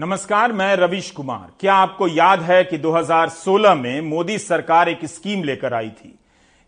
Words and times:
नमस्कार, 0.00 0.52
मैं 0.52 0.76
रविश 0.76 1.10
कुमार। 1.10 1.50
क्या 1.60 1.74
आपको 1.74 2.08
याद 2.08 2.40
है 2.40 2.64
कि 2.64 2.78
2016 2.78 3.74
में 3.74 4.00
मोदी 4.00 4.38
सरकार 4.38 4.88
एक 4.88 5.04
स्कीम 5.04 5.42
लेकर 5.44 5.74
आई 5.74 5.88
थी? 5.88 6.18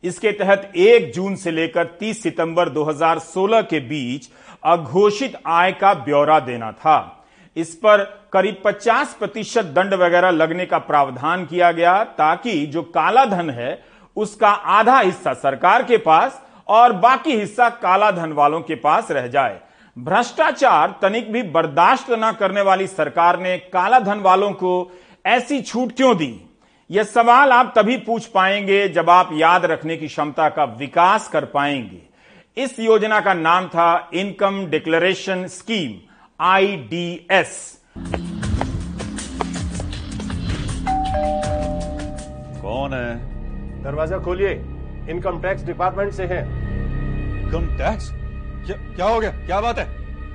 इसके 0.04 0.32
तहत 0.32 0.72
1 0.76 1.12
जून 1.14 1.36
से 1.36 1.50
लेकर 1.50 1.84
30 2.00 2.22
सितंबर 2.22 2.68
2016 2.68 3.62
के 3.62 3.80
बीच 3.80 4.28
अघोषित 4.64 5.36
आय 5.46 5.72
का 5.72 5.94
ब्यौरा 5.94 6.38
देना 6.40 6.70
था। 6.72 7.26
इस 7.56 7.74
पर 7.74 8.04
करीब 8.32 8.62
50 8.64 9.14
प्रतिशत 9.14 9.64
दंड 9.64 9.94
वगैरह 9.94 10.30
लगने 10.30 10.66
का 10.66 10.78
प्रावधान 10.78 11.46
किया 11.46 11.72
गया, 11.72 12.04
ताकि 12.04 12.66
जो 12.66 12.82
काला 12.82 13.24
धन 13.24 13.50
है, 13.50 13.84
उसका 14.16 14.50
आधा 14.50 14.98
हिस्सा 14.98 15.32
सरकार 15.32 15.82
के 15.82 15.96
पास 15.96 16.42
और 16.68 16.92
बाकी 16.92 17.36
हिस्सा 17.36 17.68
काला 17.68 18.10
धन 18.10 18.32
वालों 18.32 18.60
के 18.60 18.74
पास 18.74 19.10
रह 19.10 19.26
जाए। 19.26 19.60
भ्रष्टाचार 19.96 20.94
तनिक 21.02 21.32
भी 21.32 21.42
बर्दाश्त 21.42 22.06
न 22.10 22.30
करने 22.32 22.60
वाली 22.60 22.86
सरकार 22.86 23.38
ने 23.40 23.56
काला 23.72 23.98
धन 23.98 24.20
वालों 24.20 24.50
को 24.52 24.70
ऐसी 25.26 25.60
छूट 25.62 25.92
क्यों 25.96 26.16
दी? 26.16 26.48
यह 26.90 27.02
सवाल 27.02 27.52
आप 27.52 27.72
तभी 27.76 27.96
पूछ 27.96 28.26
पाएँगे 28.26 28.88
जब 28.88 29.10
आप 29.10 29.30
याद 29.32 29.64
रखने 29.64 29.96
की 29.96 30.06
क्षमता 30.06 30.48
का 30.48 30.64
विकास 30.78 31.28
कर 31.28 31.44
पाएँगे। 31.44 32.00
इस 32.56 32.78
योजना 32.80 33.20
का 33.20 33.34
नाम 33.34 33.66
था 33.68 34.10
इनकम 34.14 34.64
डिक्लेरेशन 34.66 35.46
स्कीम 35.46 35.98
आईडीएस 36.40 37.52
कौन 42.62 42.94
है? 42.94 43.14
दरवाज़ा 43.84 44.18
खोलिए। 44.18 44.52
इनकम 45.10 45.40
टैक्स 45.42 45.64
डिपार्टमेंट 45.64 46.12
से 46.12 46.24
है। 46.24 46.42
Income 47.42 47.66
tax? 47.78 48.10
क्या 48.66 48.76
क्या 48.96 49.06
हो 49.06 49.20
गया? 49.20 49.30
क्या 49.30 49.60
बात 49.60 49.78
है? 49.78 49.86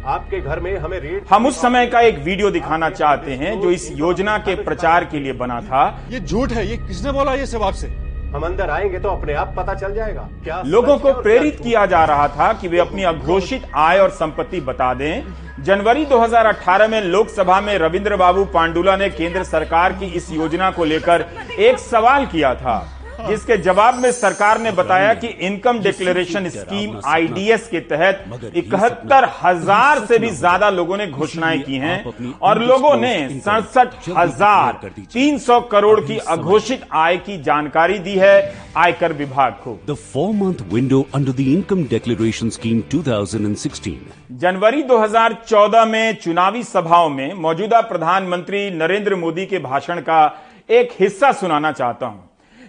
आपके 0.06 0.40
घर 0.40 0.60
में 0.60 0.78
हमें 0.78 1.00
रेड 1.00 1.26
हम 1.30 1.46
उस 1.46 1.62
समय 1.62 1.88
का 1.88 2.00
एक 2.00 2.18
वीडियो 2.20 2.50
दिखाना 2.52 2.90
चाहते 2.90 3.32
हैं 3.32 3.60
जो 3.62 3.72
इस 3.72 3.90
योजना 3.92 4.38
के 4.38 4.56
प्रचार 4.56 5.06
के 5.06 5.20
लिए 5.20 5.34
बना 5.34 5.60
था। 5.62 6.04
ये 6.10 6.20
झूठ 6.20 6.52
है 6.52 6.68
ये 6.68 6.78
किसने 6.78 7.12
बोला 7.12 7.34
ये 7.34 7.46
सब 7.46 7.64
आपसे? 7.64 7.88
हम 8.28 8.44
अंदर 8.44 8.70
आएँगे 8.70 9.00
तो 9.00 9.10
अपने 9.10 9.34
आप 9.34 9.54
पता 9.58 9.74
चल 9.74 9.94
जाएगा। 9.94 10.22
क्या 10.44 10.62
लोगों 10.66 10.98
को 10.98 11.14
प्रेरित 11.22 11.60
किया 11.60 11.86
जा 11.86 12.04
रहा 12.06 12.28
था 12.28 12.52
कि 12.54 12.68
वे 12.68 12.80
अपनी 12.80 13.04
अघोषित 13.04 13.70
आय 13.76 14.00
और 14.00 14.10
संपत्ति 14.10 14.62
बता 14.62 14.94
दें। 14.94 15.64
जनवरी 15.64 16.06
2018 16.06 16.88
में 16.88 17.02
लोकसभा 17.02 17.62
में 17.62 17.78
रविंद्र 17.78 18.16
बाबू 18.16 18.46
पांडुला 18.46 18.96
ने 18.96 19.10
केंद्र 19.10 19.44
सरकार 19.44 19.94
की 19.94 20.06
इस 20.06 20.32
योजना 20.32 20.70
को 20.72 20.86
लेकर 20.86 21.26
एक 21.60 21.80
सवाल 21.80 22.26
किया 22.26 22.54
था। 22.56 22.78
जिसके 23.20 23.58
जवाब 23.58 23.96
में 24.02 24.12
सरकार 24.12 24.60
ने 24.62 24.72
बताया 24.72 25.14
कि 25.14 25.28
इनकम 25.48 25.80
डिक्लेरेशन 25.82 26.50
स्कीम 26.50 27.00
आईडीएस 27.06 27.68
के 27.68 27.80
तहत 27.92 28.52
इकहत्तर 28.56 29.30
हज़ार 29.44 30.06
से 30.06 30.18
भी 30.20 30.30
ज़्यादा 30.32 30.70
लोगों 30.70 30.98
ने 30.98 31.08
घोषणाएँ 31.08 31.60
की 31.60 31.78
हैं 31.78 32.34
और 32.42 32.62
लोगों 32.64 32.96
ने 32.98 33.16
सड़सठ 33.40 34.10
हज़ार 34.18 34.90
तीन 35.14 35.38
सौ 35.40 35.60
करोड़ 35.72 36.00
की 36.02 36.18
अघोषित 36.28 36.86
आय 36.96 37.18
की 37.20 37.38
जानकारी 37.44 38.00
दी 38.00 38.16
है 38.16 38.36
आयकर 38.78 39.14
विभाग 39.14 39.54
को। 39.64 39.78
The 39.88 39.98
four 40.06 40.30
month 40.36 40.62
window 40.72 41.02
under 41.14 41.34
the 41.34 41.48
Income 41.54 41.84
Declaration 41.88 42.52
Scheme 42.52 42.84
2016. 42.92 43.98
जनवरी 44.42 44.84
2014 44.84 45.86
में 45.86 46.16
चुनावी 46.22 46.64
सभाओं 46.66 47.10
में 47.10 47.34
मौजूदा 47.42 47.82
प्रधानमंत्री 47.90 48.70
नरेंद्र 48.72 49.16
मोदी 49.16 49.46
के 49.46 49.60
भाषण 49.60 50.02
का 50.02 50.22
एक 50.70 50.96
हिस्सा 51.00 51.32
सुनाना 51.32 51.72
चाहता 51.72 52.06
हूँ। 52.06 52.27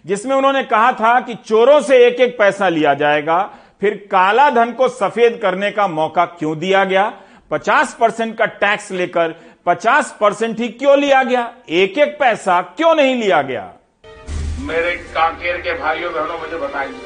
जिसमें 0.09 0.34
उन्होंने 0.37 0.62
कहा 0.62 0.92
था 0.92 1.20
कि 1.20 1.34
चोरों 1.34 1.81
से 1.81 1.97
एक 2.06 2.20
एक 2.20 2.39
पैसा 2.39 2.69
लिया 2.69 2.95
जाएगा, 2.95 3.39
फिर 3.81 3.95
काला 4.11 4.48
धन 4.51 4.73
को 4.73 4.89
सफ़ेद 4.89 5.39
करने 5.42 5.70
का 5.70 5.87
मौका 5.89 6.25
क्यों 6.25 6.59
दिया 6.59 6.84
गया? 6.84 7.12
50 7.51 7.92
परसेंट 8.01 8.36
का 8.39 8.47
टैक्स 8.47 8.91
लेकर 8.91 9.34
50 9.67 10.11
परसेंट 10.20 10.61
ही 10.61 10.69
क्यों 10.69 10.98
लिया 10.98 11.23
गया? 11.23 11.51
एक 11.69 11.98
एक 11.98 12.19
पैसा 12.20 12.61
क्यों 12.77 12.95
नहीं 12.95 13.14
लिया 13.17 13.42
गया? 13.42 13.73
मेरे 14.61 14.91
कांकेर 15.14 15.56
के 15.56 15.73
भाइयों, 15.79 16.12
बहनों, 16.12 16.39
मुझे 16.39 16.56
बताइए, 16.56 17.01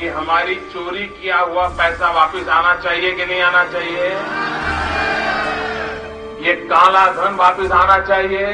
कि 0.00 0.08
हमारी 0.08 0.54
चोरी 0.54 1.06
किया 1.06 1.38
हुआ 1.38 1.66
पैसा 1.68 2.10
वापस 2.10 2.48
आना 2.48 2.74
चाहिए 2.76 3.12
कि 3.12 3.26
नहीं 3.26 3.40
आना 3.42 3.64
चाहिए? 3.64 4.06
ये 6.46 6.54
काला 6.64 7.06
धन 7.12 7.34
वापस 7.34 7.72
आना 7.72 7.98
चाहिए? 7.98 8.46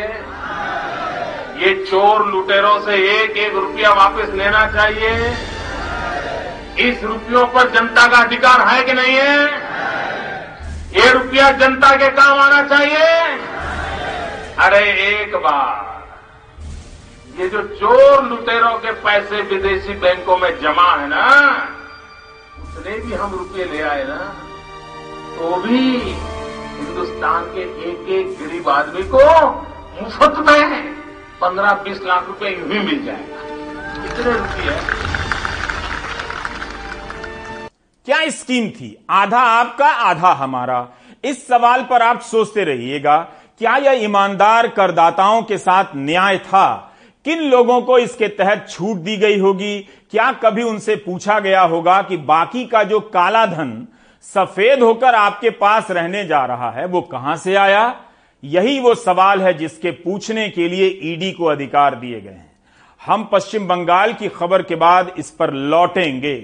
ये 1.59 1.73
चोर 1.85 2.27
लुटेरों 2.27 2.79
से 2.81 2.97
एक 3.13 3.37
एक 3.37 3.55
रुपया 3.55 3.93
वापस 3.95 4.29
लेना 4.35 4.67
चाहिए। 4.73 5.13
इस 6.81 7.03
रुपयों 7.05 7.47
पर 7.47 7.71
जनता 7.71 8.07
का 8.09 8.19
अधिकार 8.19 8.61
है 8.69 8.83
कि 8.85 8.93
नहीं 8.93 9.15
है? 9.15 9.45
ये 10.95 11.13
रुपया 11.13 11.51
जनता 11.59 11.95
के 11.97 12.09
काम 12.11 12.39
आना 12.41 12.63
चाहिए। 12.69 13.07
अरे 14.59 14.83
एक 15.07 15.35
बार, 15.37 15.87
ये 17.41 17.49
जो 17.49 17.63
चोर 17.75 18.25
लुटेरों 18.25 18.75
के 18.79 18.93
पैसे 19.03 19.43
विदेशी 19.51 19.95
बैंकों 20.01 20.37
में 20.39 20.51
जमा 20.61 20.91
है 20.93 21.09
ना 21.09 21.27
उतने 22.59 22.99
भी 22.99 23.15
हम 23.15 23.31
रुपये 23.33 23.65
ले 23.65 23.83
आए 23.85 24.05
ना 24.05 24.17
तो 25.37 25.57
भी 25.57 25.81
हिंदुस्तान 26.79 27.45
के 27.55 27.63
एक 27.91 28.09
एक 28.19 28.27
गरीब 28.41 28.69
आदमी 28.69 29.03
को 29.15 29.25
मुफ़्त 30.03 30.39
में। 30.47 30.97
पंद्रह 31.41 31.73
बीस 31.83 32.01
लाख 32.03 32.27
रुपए 32.27 32.51
यूँ 32.51 32.69
ही 32.69 32.79
मिल 32.79 33.05
जाएगा। 33.05 33.43
कितने 34.03 34.33
रुपये 34.33 34.77
क्या 38.07 38.29
स्कीम 38.31 38.69
थी? 38.71 38.97
आधा 39.11 39.41
आपका, 39.41 39.87
आधा 39.87 40.33
हमारा। 40.33 40.87
इस 41.25 41.47
सवाल 41.49 41.83
पर 41.83 42.03
आप 42.03 42.21
सोचते 42.21 42.65
रहिएगा, 42.65 43.17
क्या 43.59 43.77
यह 43.77 44.05
ईमानदार 44.05 44.69
करदाताओं 44.69 45.43
के 45.43 45.59
साथ 45.59 45.85
न्याय 45.97 46.39
था? 46.39 46.95
किन 47.25 47.43
लोगों 47.43 47.81
को 47.81 47.99
इसके 47.99 48.29
तहत 48.29 48.67
छूट 48.71 48.97
दी 48.97 49.17
गई 49.17 49.39
होगी? 49.39 49.79
क्या 50.11 50.31
कभी 50.43 50.63
उनसे 50.63 50.97
पूछा 50.97 51.39
गया 51.41 51.63
होगा 51.63 52.01
कि 52.03 52.17
बाकी 52.17 52.65
का 52.67 52.83
जो 52.83 53.01
काला 53.01 53.47
धन 53.47 53.87
सफ़ेद 54.25 54.83
होकर 54.83 55.15
आपके 55.15 55.51
पास 55.51 55.91
रहने 55.91 56.25
जा 56.25 56.45
रहा 56.45 56.71
है, 56.71 56.87
वो 56.87 57.01
कहाँ 57.03 57.37
से 57.37 57.55
आया? 57.55 57.89
यही 58.43 58.79
वो 58.81 58.95
सवाल 58.95 59.41
है 59.43 59.53
जिसके 59.55 59.91
पूछने 59.91 60.49
के 60.49 60.69
लिए 60.69 60.89
ईडी 61.05 61.31
को 61.33 61.45
अधिकार 61.45 61.95
दिए 61.95 62.21
गए 62.21 62.31
हैं। 62.31 62.51
हम 63.01 63.29
पश्चिम 63.33 63.67
बंगाल 63.69 64.13
की 64.13 64.29
खबर 64.29 64.63
के 64.63 64.75
बाद 64.75 65.13
इस 65.19 65.31
पर 65.31 65.53
लौटेंगे। 65.53 66.35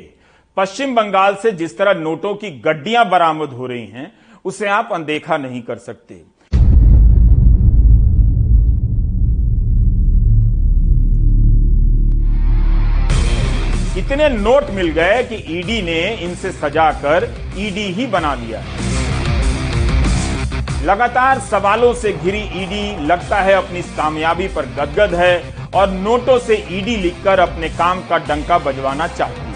पश्चिम 0.57 0.95
बंगाल 0.95 1.35
से 1.35 1.53
जिस 1.53 1.79
तरह 1.79 2.01
नोटों 2.01 2.35
की 2.35 2.51
गड्डियाँ 2.61 3.09
बरामद 3.11 3.51
हो 3.51 3.67
रही 3.67 3.87
हैं, 3.87 4.13
उसे 4.45 4.69
आप 4.69 4.89
अनदेखा 4.93 5.37
नहीं 5.37 5.63
कर 5.63 5.77
सकते। 5.79 6.15
इतने 13.99 14.29
नोट 14.29 14.71
मिल 14.71 14.89
गए 14.91 15.23
कि 15.23 15.37
ईडी 15.59 15.83
ने 15.83 16.01
इनसे 16.17 16.53
सजाकर 16.53 17.33
ईडी 17.59 17.87
ही 17.93 18.07
बना 18.07 18.35
दिया 18.37 18.63
लगातार 20.85 21.39
सवालों 21.41 21.93
से 21.95 22.13
घिरी 22.13 22.41
ईडी 22.63 23.07
लगता 23.07 23.37
है, 23.41 23.53
अपनी 23.55 23.83
कामयाबी 23.97 24.49
पर 24.49 24.67
गदगद 24.77 25.15
है 25.15 25.55
और 25.75 25.91
नोटों 25.91 26.39
से 26.39 26.57
ईडी 26.71 26.97
लिखकर 26.97 27.41
अपने 27.41 27.69
काम 27.71 28.01
का 28.09 28.19
डंका 28.27 28.59
बजवाना 28.59 29.07
चाहती 29.09 29.41
है। 29.41 29.53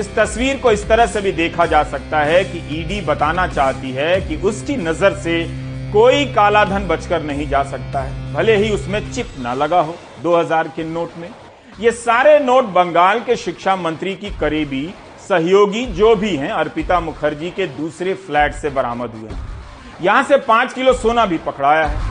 इस 0.00 0.14
तस्वीर 0.16 0.56
को 0.58 0.72
इस 0.72 0.86
तरह 0.88 1.06
से 1.06 1.20
भी 1.20 1.32
देखा 1.32 1.66
जा 1.66 1.82
सकता 1.84 2.20
है 2.22 2.44
कि 2.44 2.58
ईडी 2.80 3.00
बताना 3.06 3.46
चाहती 3.48 3.90
है 3.92 4.20
कि 4.20 4.36
उसकी 4.42 4.76
नज़र 4.78 5.18
से 5.18 5.42
कोई 5.92 6.24
काला 6.34 6.64
धन 6.64 6.86
बचकर 6.88 7.22
नहीं 7.24 7.48
जा 7.48 7.62
सकता 7.64 8.02
है, 8.02 8.34
भले 8.34 8.56
ही 8.56 8.70
उसमें 8.70 9.12
चिप 9.12 9.34
ना 9.38 9.54
लगा 9.54 9.80
हो। 9.80 9.96
2000 10.22 10.68
के 10.76 10.84
नोट 10.86 11.18
में 11.18 11.28
ये 11.80 11.90
सारे 11.92 12.38
नोट 12.40 12.64
बंगाल 12.72 13.20
के 13.20 13.36
शिक्षा 13.38 13.76
मंत्री 13.76 14.14
की 14.16 14.30
करीबी 14.40 14.88
सहयोगी 15.32 15.84
जो 15.94 16.14
भी 16.16 16.34
हैं, 16.36 16.50
अर्पिता 16.52 16.98
मुखर्जी 17.00 17.50
के 17.50 17.66
दूसरे 17.74 18.14
फ्लैट 18.16 18.54
से 18.54 18.70
बरामद 18.70 19.12
हुए 19.12 19.30
हैं। 19.30 19.46
यहाँ 20.02 20.22
से 20.22 20.36
पाँच 20.44 20.72
किलो 20.72 20.92
सोना 20.94 21.24
भी 21.26 21.38
पकड़ाया 21.38 21.86
है। 21.86 22.10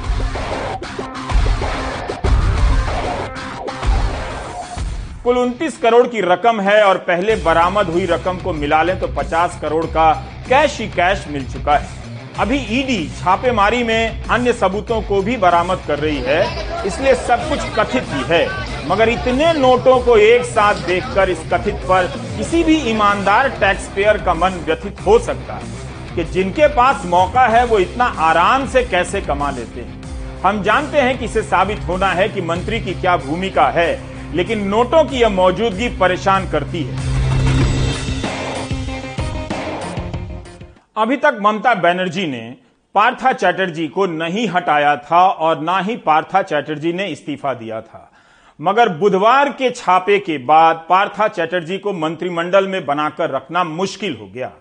कुल 5.23 5.37
29 5.37 5.77
करोड़ 5.77 6.05
की 6.07 6.21
रकम 6.23 6.61
है 6.61 6.81
और 6.83 6.97
पहले 7.07 7.35
बरामद 7.43 7.89
हुई 7.89 8.05
रकम 8.07 8.37
को 8.37 8.53
मिला 8.53 8.81
लें 8.83 8.99
तो 8.99 9.07
50 9.15 9.59
करोड़ 9.61 9.85
का 9.87 10.11
कैश 10.49 10.79
ही 10.79 10.87
कैश 10.89 11.25
मिल 11.31 11.45
चुका 11.51 11.75
है। 11.75 12.00
अभी 12.39 12.57
ईडी 12.71 12.97
छापेमारी 13.17 13.83
में 13.83 14.23
अन्य 14.25 14.53
सबूतों 14.53 15.01
को 15.01 15.21
भी 15.21 15.35
बरामद 15.37 15.79
कर 15.87 15.99
रही 15.99 16.19
है, 16.19 16.85
इसलिए 16.85 17.15
सब 17.17 17.47
कुछ 17.49 17.59
कथित 17.77 18.05
ही 18.09 18.23
है। 18.27 18.47
मगर 18.89 19.09
इतने 19.09 19.51
नोटों 19.53 19.99
को 19.99 20.15
एक 20.17 20.45
साथ 20.45 20.75
देखकर 20.87 21.29
इस 21.29 21.39
कथित 21.53 21.75
पर 21.89 22.07
किसी 22.37 22.63
भी 22.63 22.75
ईमानदार 22.91 23.49
टैक्स 23.59 23.87
पेयर 23.95 24.17
का 24.17 24.33
मन 24.33 24.63
व्यथित 24.65 25.05
हो 25.05 25.17
सकता 25.19 25.53
है 25.55 26.15
कि 26.15 26.23
जिनके 26.23 26.67
पास 26.67 27.05
मौका 27.05 27.45
है, 27.47 27.65
वो 27.65 27.79
इतना 27.79 28.05
आराम 28.21 28.67
से 28.67 28.83
कैसे 28.83 29.21
कमा 29.21 29.51
लेते 29.51 29.81
हैं। 29.81 30.39
हम 30.43 30.63
जानते 30.63 31.01
हैं 31.01 31.17
कि 31.17 31.25
इसे 31.25 31.41
साबित 31.43 31.79
होना 31.87 32.11
है 32.11 32.29
कि 32.29 32.41
मंत्री 32.41 32.79
की 32.79 32.93
क्या 32.93 33.17
भूमिका 33.19 33.67
है, 33.69 34.01
लेकिन 34.35 34.67
नोटों 34.67 35.03
की 35.03 35.19
यह 35.19 35.29
मौजूदगी 35.31 35.89
परेशान 35.99 36.49
करती 36.51 36.83
है। 36.83 37.10
अभी 40.97 41.17
तक 41.17 41.37
ममता 41.41 41.73
बनर्जी 41.73 42.27
ने 42.27 42.57
पार्था 42.95 43.33
चैटर्जी 43.33 43.87
को 43.87 44.05
नहीं 44.05 44.47
हटाया 44.47 44.95
था 44.95 45.27
और 45.27 45.59
ना 45.59 45.79
ही 45.79 45.97
पार्था 45.97 46.41
चैटर्जी 46.41 46.93
ने 46.93 47.07
इस्तीफा 47.07 47.53
दिया 47.53 47.81
था। 47.81 48.11
मगर 48.61 48.89
बुधवार 48.89 49.49
के 49.49 49.69
छापे 49.69 50.19
के 50.19 50.37
बाद 50.37 50.85
पार्था 50.89 51.27
चैटर्जी 51.27 51.77
को 51.77 51.93
मंत्रिमंडल 51.93 52.67
में 52.67 52.85
बनाकर 52.85 53.29
रखना 53.29 53.63
मुश्किल 53.63 54.17
हो 54.17 54.27
गया। 54.27 54.51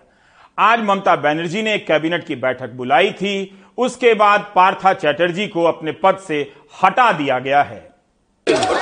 आज 0.59 0.79
ममता 0.79 1.15
बनर्जी 1.15 1.61
ने 1.61 1.73
एक 1.73 1.87
कैबिनेट 1.87 2.27
की 2.27 2.35
बैठक 2.35 2.69
बुलाई 2.69 3.11
थी। 3.11 3.63
उसके 3.77 4.13
बाद 4.13 4.51
पार्था 4.55 4.93
चैटर्जी 4.93 5.47
को 5.47 5.63
अपने 5.63 5.91
पद 5.91 6.17
से 6.17 6.53
हटा 6.83 7.11
दिया 7.11 7.39
गया 7.39 7.63
है। 7.63 7.90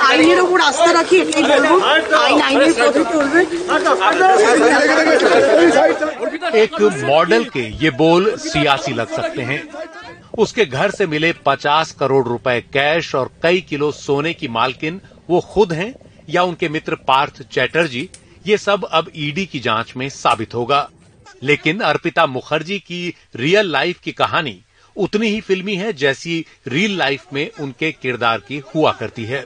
আইনের 0.07 0.39
ওপর 0.41 0.59
আস্থা 0.61 0.91
রাখি 0.93 1.15
এটাই 1.21 1.43
বলবো 1.51 1.75
আইন 2.21 2.39
আইনের 2.47 2.73
পথে 2.79 3.03
চলবে 3.13 3.39
एक 6.55 6.73
मॉडल 7.03 7.43
के 7.47 7.63
ये 7.77 7.89
बोल 7.93 8.23
सियासी 8.41 8.93
लग 8.93 9.09
सकते 9.11 9.41
हैं 9.43 9.59
उसके 10.37 10.63
घर 10.67 10.89
से 10.91 11.03
मिले 11.07 11.29
50 11.43 11.91
करोड़ 11.93 12.25
रुपए 12.27 12.59
कैश 12.69 13.05
और 13.15 13.27
कई 13.43 13.61
किलो 13.69 13.87
सोने 13.97 14.33
की 14.33 14.47
मालकिन 14.49 14.93
वो 15.29 15.39
खुद 15.47 15.69
हैं 15.73 15.91
या 16.29 16.41
उनके 16.43 16.67
मित्र 16.69 16.95
पार्थ 17.03 17.41
चैटर्जी 17.49 18.03
ये 18.45 18.57
सब 18.59 18.85
अब 18.91 19.05
ईडी 19.17 19.45
की 19.45 19.59
जांच 19.59 19.93
में 19.97 20.07
साबित 20.11 20.53
होगा 20.53 20.81
लेकिन 21.43 21.79
अर्पिता 21.83 22.25
मुखर्जी 22.27 22.79
की 22.81 23.01
रियल 23.35 23.71
लाइफ 23.71 23.99
की 23.99 24.11
कहानी 24.13 24.55
उतनी 25.00 25.28
ही 25.28 25.40
फिल्मी 25.40 25.74
है 25.74 25.92
जैसी 25.92 26.44
रियल 26.68 26.96
लाइफ 26.98 27.32
में 27.32 27.50
उनके 27.60 27.92
किरदार 27.92 28.38
की 28.38 28.58
हुआ 28.74 28.92
करती 28.92 29.24
है। 29.24 29.44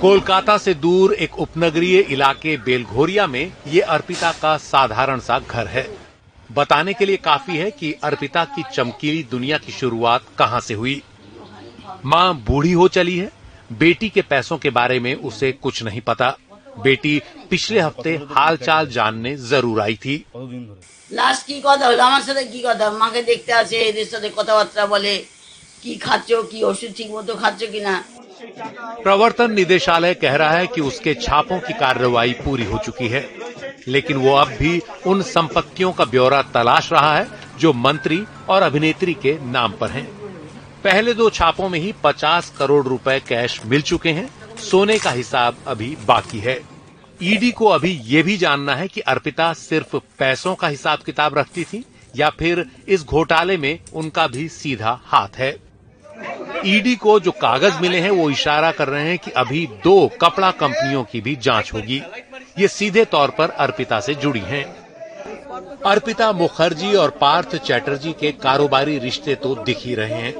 कोलकाता 0.00 0.56
से 0.58 0.74
दूर 0.74 1.14
एक 1.14 1.38
उपनगरीय 1.38 1.98
इलाके 1.98 2.56
बेलघोरिया 2.56 3.26
में 3.26 3.52
ये 3.66 3.80
अर्पिता 3.80 4.32
का 4.32 4.56
साधारण 4.56 5.20
सा 5.20 5.38
घर 5.40 5.66
है। 5.66 5.86
बताने 6.52 6.92
के 6.94 7.06
लिए 7.06 7.16
काफ़ी 7.16 7.56
है 7.56 7.70
कि 7.70 7.92
अर्पिता 7.92 8.44
की 8.44 8.62
चमकीली 8.74 9.22
दुनिया 9.22 9.58
की 9.58 9.72
शुरुआत 9.72 10.24
कहाँ 10.38 10.60
से 10.60 10.74
हुई। 10.74 11.02
माँ 12.04 12.34
बूढ़ी 12.46 12.72
हो 12.72 12.88
चली 12.88 13.16
है, 13.18 13.30
बेटी 13.72 14.08
के 14.08 14.22
पैसों 14.22 14.58
के 14.58 14.70
बारे 14.70 14.98
में 15.00 15.14
उसे 15.14 15.52
कुछ 15.52 15.82
नहीं 15.82 16.00
पता। 16.00 16.36
बेटी 16.79 17.13
पिछले 17.49 17.79
हफ्ते 17.81 18.15
हालचाल 18.31 18.87
जानने 18.89 19.35
जरूर 19.49 19.81
आई 19.81 19.95
थी 20.05 20.15
লাস্ট 21.11 21.43
কি 21.47 21.57
কথা 21.63 21.85
হলো 21.89 22.01
আমার 22.03 22.23
সাথে 22.27 22.43
কি 22.51 22.59
কথা 22.61 22.85
মাকে 23.01 23.21
দেখতে 23.29 23.51
আসে 23.53 23.77
এদের 23.89 24.07
সাথে 24.11 24.29
কথাবার্তা 24.37 24.83
বলে 24.93 25.13
কি 25.83 25.93
খাচ্ছ 26.05 26.29
কি 26.51 26.59
ওষুধ 26.69 26.91
ঠিক 26.99 27.09
মতো 27.15 27.31
খাচ্ছ 27.41 27.61
কিনা 27.73 27.95
प्रवर्तन 29.03 29.49
निदेशालय 29.53 30.13
कह 30.15 30.35
रहा 30.35 30.51
है 30.51 30.67
कि 30.67 30.81
उसके 30.81 31.13
छापों 31.17 31.59
की 31.59 31.73
कार्रवाई 31.75 32.33
पूरी 32.39 32.65
हो 32.65 32.77
चुकी 32.85 33.07
है 33.07 33.21
लेकिन 33.87 34.17
वो 34.17 34.31
अब 34.35 34.49
भी 34.59 34.73
उन 35.07 35.21
संपत्तियों 35.27 35.91
का 35.91 36.05
ब्यौरा 36.05 36.41
तलाश 36.53 36.91
रहा 36.91 37.13
है 37.15 37.27
जो 37.59 37.73
मंत्री 37.75 38.19
और 38.49 38.63
अभिनेत्री 38.63 39.13
के 39.23 39.33
नाम 39.51 39.71
पर 39.79 39.89
हैं। 39.89 40.05
पहले 40.83 41.13
दो 41.13 41.29
छापों 41.31 41.69
में 41.69 41.79
ही 41.79 41.93
50 42.05 42.49
करोड़ 42.57 42.85
रुपए 42.87 43.19
कैश 43.27 43.59
मिल 43.65 43.81
चुके 43.83 44.11
हैं 44.11 44.27
सोने 44.58 44.98
का 44.98 45.10
हिसाब 45.10 45.56
अभी 45.66 45.96
बाकी 46.06 46.38
है। 46.38 46.60
ईडी 47.22 47.50
को 47.50 47.66
अभी 47.66 47.90
ये 48.04 48.22
भी 48.22 48.36
जानना 48.36 48.74
है 48.76 48.88
कि 48.88 49.00
अर्पिता 49.00 49.52
सिर्फ़ 49.52 49.96
पैसों 50.18 50.54
का 50.54 50.68
हिसाब 50.68 50.98
किताब 50.98 51.38
रखती 51.38 51.64
थी 51.64 51.84
या 52.16 52.30
फिर 52.30 52.66
इस 52.88 53.04
घोटाले 53.04 53.56
में 53.56 53.78
उनका 53.94 54.26
भी 54.26 54.48
सीधा 54.48 55.00
हाथ 55.04 55.38
है। 55.38 55.56
ईडी 56.66 56.96
को 56.96 57.20
जो 57.20 57.30
कागज़ 57.30 57.80
मिले 57.80 57.98
हैं 57.98 58.10
वो 58.10 58.30
इशारा 58.30 58.72
कर 58.72 58.88
रहे 58.88 59.08
हैं 59.08 59.18
कि 59.18 59.30
अभी 59.30 59.66
दो 59.84 60.10
कपड़ा 60.20 60.50
कंपनियों 60.50 61.04
की 61.04 61.20
भी 61.20 61.36
जाँच 61.36 61.72
होगी। 61.74 62.02
ये 62.58 62.68
सीधे 62.68 63.04
तौर 63.04 63.30
पर 63.30 63.50
अर्पिता 63.50 64.00
से 64.00 64.14
जुड़ी 64.14 64.40
हैं। 64.40 64.64
अर्पिता 65.86 66.32
मुखर्जी 66.32 66.94
और 66.94 67.10
पार्थ 67.10 67.56
चैटर्जी 67.56 68.12
के 68.12 68.32
कारोबारी 68.32 68.98
रिश्ते 68.98 69.34
तो 69.34 69.54
दिख 69.54 69.78
ही 69.78 69.94
रहे 69.94 70.14
हैं। 70.14 70.34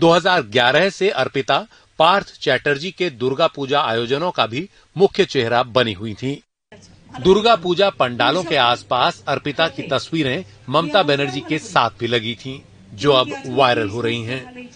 2011 0.00 0.90
से 0.90 1.10
अर्पिता 1.10 1.66
पार्थ 2.00 2.32
चैटर्जी 2.40 2.90
के 2.90 3.10
दुर्गा 3.10 3.46
पूजा 3.46 3.80
आयोजनों 3.80 4.30
का 4.30 4.46
भी 4.46 4.68
मुख्य 4.96 5.24
चेहरा 5.24 5.62
बनी 5.62 5.92
हुई 5.92 6.14
थी। 6.14 6.42
दुर्गा 7.20 7.56
पूजा 7.56 7.90
पंडालों 7.90 8.44
के 8.44 8.56
आसपास 8.56 9.22
अर्पिता 9.28 9.68
की 9.68 9.82
तस्वीरें 9.82 10.44
ममता 10.68 11.02
बनर्जी 11.02 11.40
के 11.40 11.58
साथ 11.58 11.90
भी 12.00 12.06
लगी 12.06 12.34
थीं, 12.34 12.58
जो 12.94 13.12
अब 13.12 13.32
वायरल 13.46 13.88
हो 13.88 14.00
रही 14.00 14.22
हैं। 14.22 14.70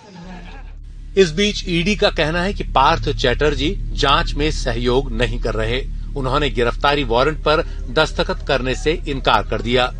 इस 1.17 1.33
बीच 1.33 1.65
ईडी 1.69 1.97
का 1.97 2.11
कहना 2.11 2.43
है 2.43 2.55
कि 2.55 2.65
पार्थ 2.65 3.09
चैटर्जी 3.09 3.75
जाँच 3.81 4.35
में 4.35 4.51
सहयोग 4.51 5.13
नहीं 5.13 5.41
कर 5.41 5.55
रहे। 5.55 5.85
उन्होंने 6.17 6.51
गिरफ्तारी 6.51 7.05
वारंट 7.05 7.39
पर 7.39 7.63
दस्तखत 7.91 8.45
करने 8.49 8.75
से 8.75 9.03
इनकार 9.09 9.43
कर 9.43 9.63
दिया। 9.63 9.93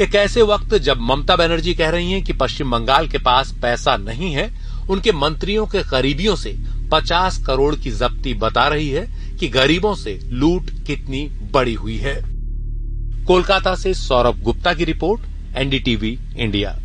एक 0.00 0.14
ऐसे 0.14 0.42
वक्त 0.42 0.74
जब 0.74 1.00
ममता 1.00 1.36
बनर्जी 1.36 1.74
कह 1.74 1.90
रही 1.90 2.12
हैं 2.12 2.22
कि 2.24 2.32
पश्चिम 2.32 2.70
बंगाल 2.70 3.08
के 3.08 3.18
पास 3.18 3.52
पैसा 3.62 3.96
नहीं 3.96 4.32
है 4.32 4.69
उनके 4.90 5.12
मंत्रियों 5.12 5.66
के 5.66 5.82
करीबियों 5.82 6.34
से 6.36 6.52
50 6.92 7.38
करोड़ 7.46 7.74
की 7.74 7.90
जब्ती 7.90 8.34
बता 8.34 8.66
रही 8.68 8.88
है 8.88 9.06
कि 9.38 9.48
गरीबों 9.48 9.94
से 9.94 10.18
लूट 10.24 10.70
कितनी 10.86 11.26
बड़ी 11.52 11.74
हुई 11.74 11.96
है। 11.96 12.14
कोलकाता 13.26 13.74
से 13.74 13.94
सौरभ 13.94 14.42
गुप्ता 14.42 14.74
की 14.74 14.84
रिपोर्ट, 14.84 15.20
एनडीटीवी 15.56 16.18
इंडिया। 16.36 16.76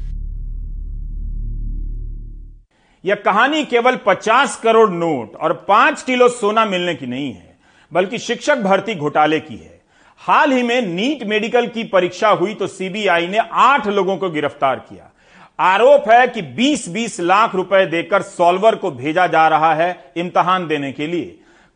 यह 3.03 3.15
कहानी 3.15 3.63
केवल 3.63 3.95
50 4.07 4.55
करोड़ 4.55 4.89
नोट 4.89 5.35
और 5.35 5.53
5 5.69 6.01
किलो 6.01 6.29
सोना 6.29 6.65
मिलने 6.65 6.95
की 6.95 7.05
नहीं 7.05 7.31
है, 7.33 7.57
बल्कि 7.91 8.19
शिक्षक 8.19 8.57
भर्ती 8.57 8.95
घोटाले 8.95 9.39
की 9.39 9.55
है। 9.55 9.73
हाल 10.21 10.51
ही 10.51 10.63
में 10.63 10.81
नीट 10.81 11.23
मेडिकल 11.23 11.67
की 11.67 11.83
परीक्षा 11.83 12.29
हुई 12.29 12.53
तो 12.53 12.67
सीबीआई 12.67 13.27
ने 13.27 13.37
आठ 13.53 13.87
लोगों 13.87 14.17
को 14.17 14.29
गिरफ़्तार 14.29 14.75
किया। 14.79 15.11
आरोप 15.59 16.09
है 16.09 16.27
कि 16.27 16.41
20-20 16.41 17.19
लाख 17.19 17.53
रुपए 17.55 17.85
देकर 17.85 18.21
सॉल्वर 18.21 18.75
को 18.75 18.91
भेजा 18.91 19.27
जा 19.27 19.47
रहा 19.47 19.73
है 19.75 20.13
इम्तहान 20.17 20.67
देने 20.67 20.91
के 20.91 21.07
लिए। 21.07 21.25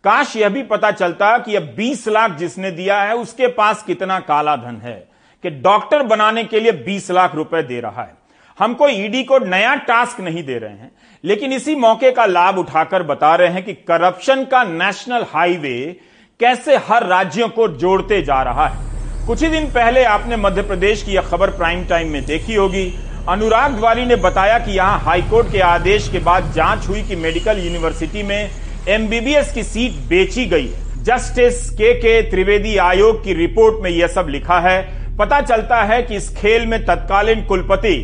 काश 0.03 0.35
यह 0.35 0.49
भी 0.49 0.63
पता 0.63 0.91
चलता 0.91 1.37
कि 1.37 1.51
यह 1.51 1.73
20 1.77 2.07
लाख 2.07 2.31
जिसने 2.31 2.71
दिया 2.71 3.01
है, 3.01 3.15
उसके 3.15 3.47
पास 3.47 3.83
कितना 3.83 4.19
काला 4.19 4.55
धन 4.55 4.81
है 4.83 5.07
कि 5.43 5.49
डॉक्टर 5.49 6.03
बनाने 6.03 6.43
के 6.43 6.59
लिए 6.59 6.71
20 6.71 7.09
लाख 7.11 7.35
रुपए 7.35 7.61
दे 7.63 7.79
रहा 7.79 8.03
है। 8.03 8.17
हमको 8.59 8.87
ईडी 8.87 9.23
को 9.23 9.39
नया 9.39 9.75
टास्क 9.75 10.19
नहीं 10.21 10.43
दे 10.43 10.57
रहे 10.57 10.71
हैं, 10.71 10.91
लेकिन 11.23 11.53
इसी 11.53 11.75
मौके 11.75 12.11
का 12.11 12.25
लाभ 12.25 12.57
उठाकर 12.57 13.03
बता 13.03 13.35
रहे 13.35 13.47
हैं 13.47 13.63
कि 13.63 13.73
करप्शन 13.73 14.43
का 14.43 14.63
नेशनल 14.63 15.25
हाईवे 15.33 15.95
कैसे 16.39 16.75
हर 16.77 17.05
राज्यों 17.05 17.49
को 17.49 17.67
जोड़ते 17.67 18.21
जा 18.21 18.41
रहा 18.43 18.67
है। 18.67 19.27
कुछ 19.27 19.43
ही 19.43 19.49
दिन 19.49 19.65
पहले 19.65 20.03
आपने 20.03 20.37
मध्य 20.37 20.61
प्रदेश 20.61 21.03
की 21.03 21.11
यह 21.11 21.21
खबर 21.21 21.49
प्राइम 21.49 21.85
टाइम 21.85 22.11
में 22.11 22.25
देखी 22.25 22.55
होगी। 22.55 22.91
अनुराग 23.29 23.75
द्वारी 23.75 24.05
ने 24.05 24.15
बताया 24.15 24.57
कि 24.59 24.71
यहाँ 24.71 24.99
हाईकोर्ट 24.99 25.51
के 25.51 25.59
आदेश 25.61 26.07
के 26.09 26.19
बाद 26.19 26.51
जाँच 26.53 26.87
हुई 26.87 27.01
कि 27.01 27.15
मेडिकल 27.15 27.57
यूनिवर्सिटी 27.57 28.23
में 28.23 28.49
एमबीबीएस 28.89 29.51
की 29.53 29.63
सीट 29.63 29.99
बेची 30.09 30.45
गई 30.45 30.67
है। 30.67 31.03
जस्टिस 31.03 31.69
के 31.71 31.93
के 31.95 32.21
त्रिवेदी 32.29 32.75
आयोग 32.77 33.23
की 33.23 33.33
रिपोर्ट 33.35 33.83
में 33.83 33.89
यह 33.89 34.07
सब 34.07 34.27
लिखा 34.29 34.59
है। 34.59 34.81
पता 35.17 35.41
चलता 35.41 35.81
है 35.83 36.01
कि 36.03 36.15
इस 36.15 36.29
खेल 36.37 36.65
में 36.65 36.79
तत्कालीन 36.85 37.43
कुलपति 37.43 37.95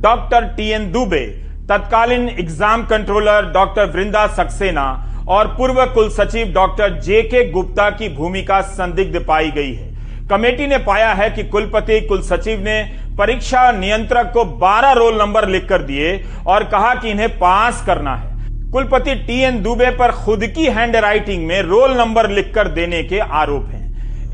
डॉक्टर 0.00 0.48
टी 0.56 0.68
एन 0.70 0.90
दुबे, 0.92 1.24
तत्कालीन 1.68 2.28
exam 2.30 2.84
controller 2.86 3.50
doctor 3.52 3.90
Vrinda 3.90 4.26
Saxena 4.34 4.88
और 5.28 5.54
पूर्व 5.58 5.84
कुल 5.94 6.10
सचिव 6.10 6.52
डॉक्टर 6.52 6.98
जे 7.00 7.22
के 7.24 7.50
गुप्ता 7.50 7.88
की 7.92 8.08
भूमिका 8.16 8.60
संदिग्ध 8.72 9.24
पाई 9.24 9.50
गई 9.50 9.72
है। 9.74 9.90
कमेटी 10.30 10.66
ने 10.66 10.76
पाया 10.80 11.12
है 11.12 11.28
कि 11.30 11.42
कुलपति 11.44 12.00
कुल 12.00 12.20
सचिव 12.22 12.60
ने 12.60 12.82
परीक्षा 13.18 13.70
नियंत्रक 13.72 14.30
को 14.34 14.44
12 14.58 14.92
रोल 14.92 15.18
नंबर 15.18 15.48
लिखकर 15.48 15.82
दिए 15.82 16.12
और 16.46 16.64
कहा 16.64 16.94
कि 16.94 17.10
इन्हें 17.10 17.28
पास 17.38 17.82
करना 17.86 18.14
है। 18.16 18.70
कुलपति 18.72 19.14
टी 19.26 19.40
एन 19.40 19.62
दुबे 19.62 19.90
पर 19.90 20.12
खुद 20.14 20.46
की 20.46 20.66
हैंड 20.68 20.96
राइटिंग 20.96 21.46
में 21.46 21.60
रोल 21.62 21.96
नंबर 21.96 22.30
लिखकर 22.30 22.68
देने 22.70 23.02
के 23.02 23.18
आरोप 23.18 23.66
हैं। 23.66 23.80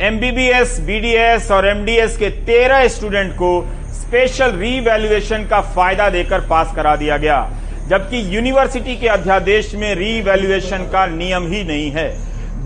एमबीबीएस, 0.03 0.79
बीडीएस 0.81 1.51
और 1.51 1.67
एमडीएस 1.67 2.17
के 2.17 2.31
13 2.47 2.87
स्टूडेंट 2.89 3.33
को 3.33 3.51
स्पेशल 3.95 4.53
रीवैल्यूएशन 4.53 5.47
का 5.47 5.61
फ़ायदा 5.61 6.09
देकर 6.11 6.41
पास 6.41 6.73
करा 6.77 6.95
दिया 6.97 7.17
गया, 7.17 7.41
जबकि 7.89 8.37
यूनिवर्सिटी 8.37 8.97
के 8.97 9.09
अध्यादेश 9.09 9.75
में 9.75 9.95
रीवैल्यूएशन 9.95 10.89
का 10.93 11.07
नियम 11.09 11.47
ही 11.47 11.65
नहीं 11.65 11.91
है। 11.91 12.09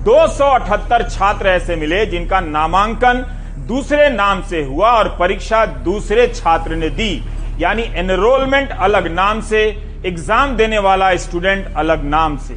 278 0.05 1.09
छात्र 1.11 1.49
ऐसे 1.49 1.77
मिले 1.77 2.05
जिनका 2.07 2.41
नामांकन 2.41 3.25
दूसरे 3.63 4.09
नाम 4.11 4.43
से 4.43 4.63
हुआ 4.65 4.91
और 4.91 5.09
परीक्षा 5.19 5.65
दूसरे 5.85 6.27
छात्र 6.29 6.75
ने 6.75 6.89
दी। 6.91 7.23
यानी 7.61 7.83
एनरोलमेंट 7.97 8.71
अलग 8.71 9.07
नाम 9.07 9.41
से 9.41 9.63
एग्ज़ाम 10.07 10.57
देने 10.57 10.79
वाला 10.79 11.15
स्टूडेंट 11.17 11.67
अलग 11.77 12.05
नाम 12.05 12.37
से। 12.39 12.57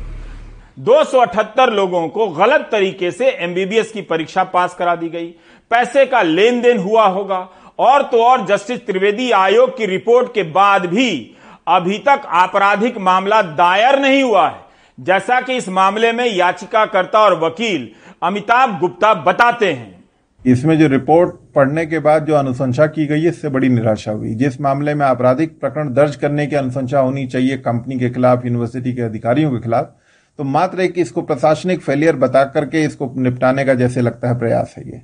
278 0.79 1.69
लोगों 1.71 2.07
को 2.07 2.27
गलत 2.29 2.67
तरीके 2.71 3.11
से 3.11 3.29
एमबीबीएस 3.29 3.91
की 3.91 4.01
परीक्षा 4.03 4.43
पास 4.45 4.75
करा 4.75 4.95
दी 4.95 5.09
गई। 5.09 5.27
पैसे 5.71 6.05
का 6.05 6.21
लेन 6.21 6.61
देन 6.61 6.79
हुआ 6.79 7.05
होगा। 7.07 7.47
और 7.79 8.03
तो 8.03 8.23
और 8.23 8.45
जस्टिस 8.45 8.85
त्रिवेदी 8.85 9.31
आयोग 9.31 9.77
की 9.77 9.85
रिपोर्ट 9.85 10.33
के 10.33 10.43
बाद 10.51 10.85
भी 10.85 11.37
अभी 11.67 11.97
तक 11.99 12.21
आपराधिक 12.33 12.97
मामला 12.97 13.41
दायर 13.41 13.99
नहीं 13.99 14.21
हुआ 14.23 14.47
है। 14.47 14.63
जैसा 14.97 15.39
कि 15.41 15.55
इस 15.55 15.67
मामले 15.69 16.11
में 16.11 16.25
याचिकाकर्ता 16.25 17.19
और 17.19 17.39
वकील 17.39 17.89
अमिताभ 18.23 18.79
गुप्ता 18.79 19.13
बताते 19.13 19.71
हैं। 19.73 20.04
इसमें 20.45 20.77
जो 20.79 20.87
रिपोर्ट 20.87 21.35
पढ़ने 21.55 21.85
के 21.85 21.99
बाद 21.99 22.25
जो 22.25 22.33
अनुशंसा 22.35 22.85
की 22.87 23.05
गई 23.07 23.21
है, 23.21 23.29
इससे 23.29 23.49
बड़ी 23.49 23.69
निराशा 23.69 24.11
हुई। 24.11 24.33
जिस 24.35 24.59
मामले 24.61 24.93
में 24.95 25.05
आपराधिक 25.05 25.59
प्रकरण 25.59 25.93
दर्ज 25.93 26.15
करने 26.15 26.45
की 26.47 26.55
अनुशंसा 26.55 26.99
होनी 26.99 27.25
चाहिए 27.27 27.57
कंपनी 27.59 27.97
के 27.99 28.09
खिलाफ, 28.09 28.45
यूनिवर्सिटी 28.45 28.93
के 28.93 29.01
अधिकारियों 29.01 29.51
के 29.51 29.59
खिलाफ 29.59 29.95
तो 30.39 30.43
मात्र 30.43 30.81
एक 30.81 30.97
इसको 30.97 31.21
प्रशासनिक 31.21 31.81
फेलियर 31.81 32.15
बता 32.17 32.43
करके 32.45 32.83
इसको 32.83 33.11
निपटाने 33.17 33.65
का 33.65 33.73
जैसे 33.73 34.01
लगता 34.01 34.29
है 34.29 34.37
प्रयास 34.39 34.73
है 34.77 34.83
ये। 34.87 35.01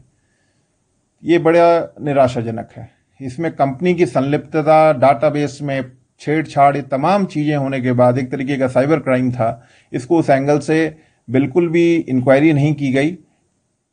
ये 1.23 1.37
बड़ा 1.39 1.93
निराशाजनक 2.01 2.69
है। 2.77 2.89
इसमें 3.19 3.51
कंपनी 3.51 3.93
की 3.93 4.05
संलिप्तता 4.07 4.91
डाटाबेस 4.93 5.57
में 5.61 5.83
छेड़छाड़, 6.21 6.75
ये 6.75 6.81
तमाम 6.83 7.25
चीज़ें 7.25 7.55
होने 7.55 7.81
के 7.81 7.91
बाद 7.93 8.17
एक 8.17 8.31
तरीके 8.31 8.57
का 8.57 8.67
साइबर 8.67 8.99
क्राइम 8.99 9.31
था। 9.31 9.67
इसको 9.91 10.19
उस 10.19 10.29
एंगल 10.29 10.59
से 10.59 10.95
बिल्कुल 11.27 11.69
भी 11.69 11.93
इंक्वायरी 11.95 12.53
नहीं 12.53 12.73
की 12.75 12.91
गई। 12.91 13.17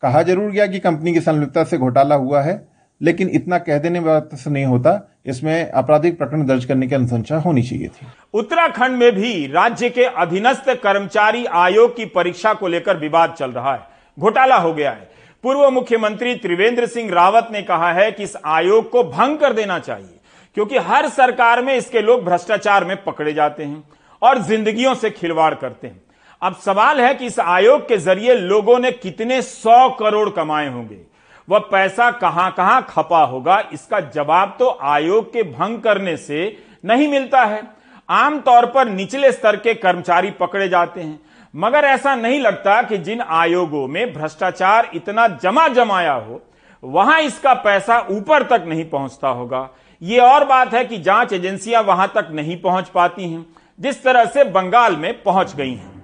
कहा 0.03 0.23
ज़रूर 0.23 0.51
गया 0.51 0.67
कि 0.67 0.79
कंपनी 0.81 1.13
की 1.15 1.21
संलिप्तता 1.21 1.65
से 1.65 1.79
घोटाला 1.79 2.15
हुआ 2.17 2.41
है, 2.43 2.67
लेकिन 3.01 3.29
इतना 3.31 3.59
कह 3.59 3.79
देने 3.79 4.01
बात 4.01 4.35
से 4.35 4.51
नहीं 4.51 4.65
होता। 4.67 5.01
इसमें 5.27 5.71
आपराधिक 5.73 6.17
प्रकरण 6.19 6.47
दर्ज 6.47 6.65
करने 6.65 6.87
की 6.87 6.95
अनुशंसा 6.95 7.37
होनी 7.39 7.63
चाहिए 7.63 7.89
थी। 7.89 8.07
उत्तराखंड 8.35 8.97
में 8.97 9.13
भी 9.15 9.47
राज्य 9.47 9.89
के 9.91 10.05
अधीनस्थ 10.05 10.71
कर्मचारी 10.83 11.45
आयोग 11.57 11.97
की 11.97 12.05
परीक्षा 12.15 12.53
को 12.55 12.69
लेकर 12.69 12.97
विवाद 12.97 13.35
चल 13.39 13.51
रहा 13.51 13.75
है। 13.75 13.87
घोटाला 14.19 14.57
हो 14.57 14.73
गया 14.75 14.91
है। 14.91 15.09
पूर्व 15.45 15.69
मुख्यमंत्री 15.71 16.35
त्रिवेंद्र 16.37 16.87
सिंह 16.89 17.13
रावत 17.13 17.49
ने 17.53 17.63
कहा 17.63 17.93
है 17.93 18.11
कि 18.13 18.23
इस 18.23 18.37
आयोग 18.47 18.91
को 18.91 19.03
भंग 19.05 19.39
कर 19.39 19.53
देना 19.53 19.79
चाहिए, 19.81 20.19
क्योंकि 20.57 20.79
हर 20.79 21.09
सरकार 21.11 21.63
में 21.63 21.75
इसके 21.77 22.01
लोग 22.03 22.25
भ्रष्टाचार 22.25 22.85
में 22.85 22.97
पकड़े 23.05 23.33
जाते 23.33 23.65
हैं 23.65 23.83
और 24.23 24.43
जिंदगियों 24.43 24.95
से 24.95 25.11
खिलवाड़ 25.11 25.55
करते 25.55 25.87
हैं। 25.87 26.01
अब 26.43 26.55
सवाल 26.57 27.01
है 27.01 27.15
कि 27.15 27.27
इस 27.27 27.39
आयोग 27.41 27.89
के 27.89 27.97
ज़रिए 27.97 28.35
लोगों 28.35 28.79
ने 28.79 28.91
कितने 28.93 29.41
सौ 29.43 29.89
करोड़ 29.91 30.29
कमाए 30.31 30.69
होंगे? 30.69 30.99
वह 31.49 31.59
पैसा 31.71 32.11
कहाँ 32.11 32.51
कहाँ 32.51 32.87
खपा 32.91 33.23
होगा? 33.23 33.59
इसका 33.73 34.01
जवाब 34.01 34.57
तो 34.59 34.69
आयोग 34.83 35.33
के 35.33 35.43
भंग 35.43 35.81
करने 35.83 36.17
से 36.17 36.57
नहीं 36.85 37.09
मिलता 37.09 37.45
है। 37.45 37.63
आमतौर 38.09 38.67
पर 38.67 38.89
निचले 38.89 39.33
स्तर 39.33 39.57
के 39.57 39.75
कर्मचारी 39.75 40.31
पकड़े 40.31 40.69
जाते 40.69 41.01
हैं। 41.01 41.21
मगर 41.55 41.85
ऐसा 41.85 42.15
नहीं 42.15 42.41
लगता 42.41 42.81
कि 42.83 42.99
जिन 42.99 43.21
आयोगों 43.21 43.87
में 43.89 44.13
भ्रष्टाचार 44.15 44.91
इतना 44.95 45.27
जमा 45.43 45.69
जमाया 45.69 46.13
हो, 46.13 46.41
वहाँ 46.83 47.21
इसका 47.21 47.55
पैसा 47.57 47.99
ऊपर 48.11 48.43
तक 48.49 48.65
नहीं 48.67 48.89
पहुँचता 48.91 49.29
होगा। 49.29 49.69
ये 50.03 50.19
और 50.21 50.45
बात 50.45 50.75
है 50.75 50.85
कि 50.85 50.99
जाँच 50.99 51.33
एजेंसियाँ 51.33 51.83
वहाँ 51.83 52.13
तक 52.17 52.29
नहीं 52.33 52.61
पहुँच 52.63 52.89
पाती 52.89 53.31
हैं, 53.31 53.47
जिस 53.79 54.03
तरह 54.05 54.25
से 54.25 54.45
बंगाल 54.47 54.97
में 54.97 55.23
पहुँच 55.23 55.55
गई 55.57 55.75
हैं। 55.75 55.98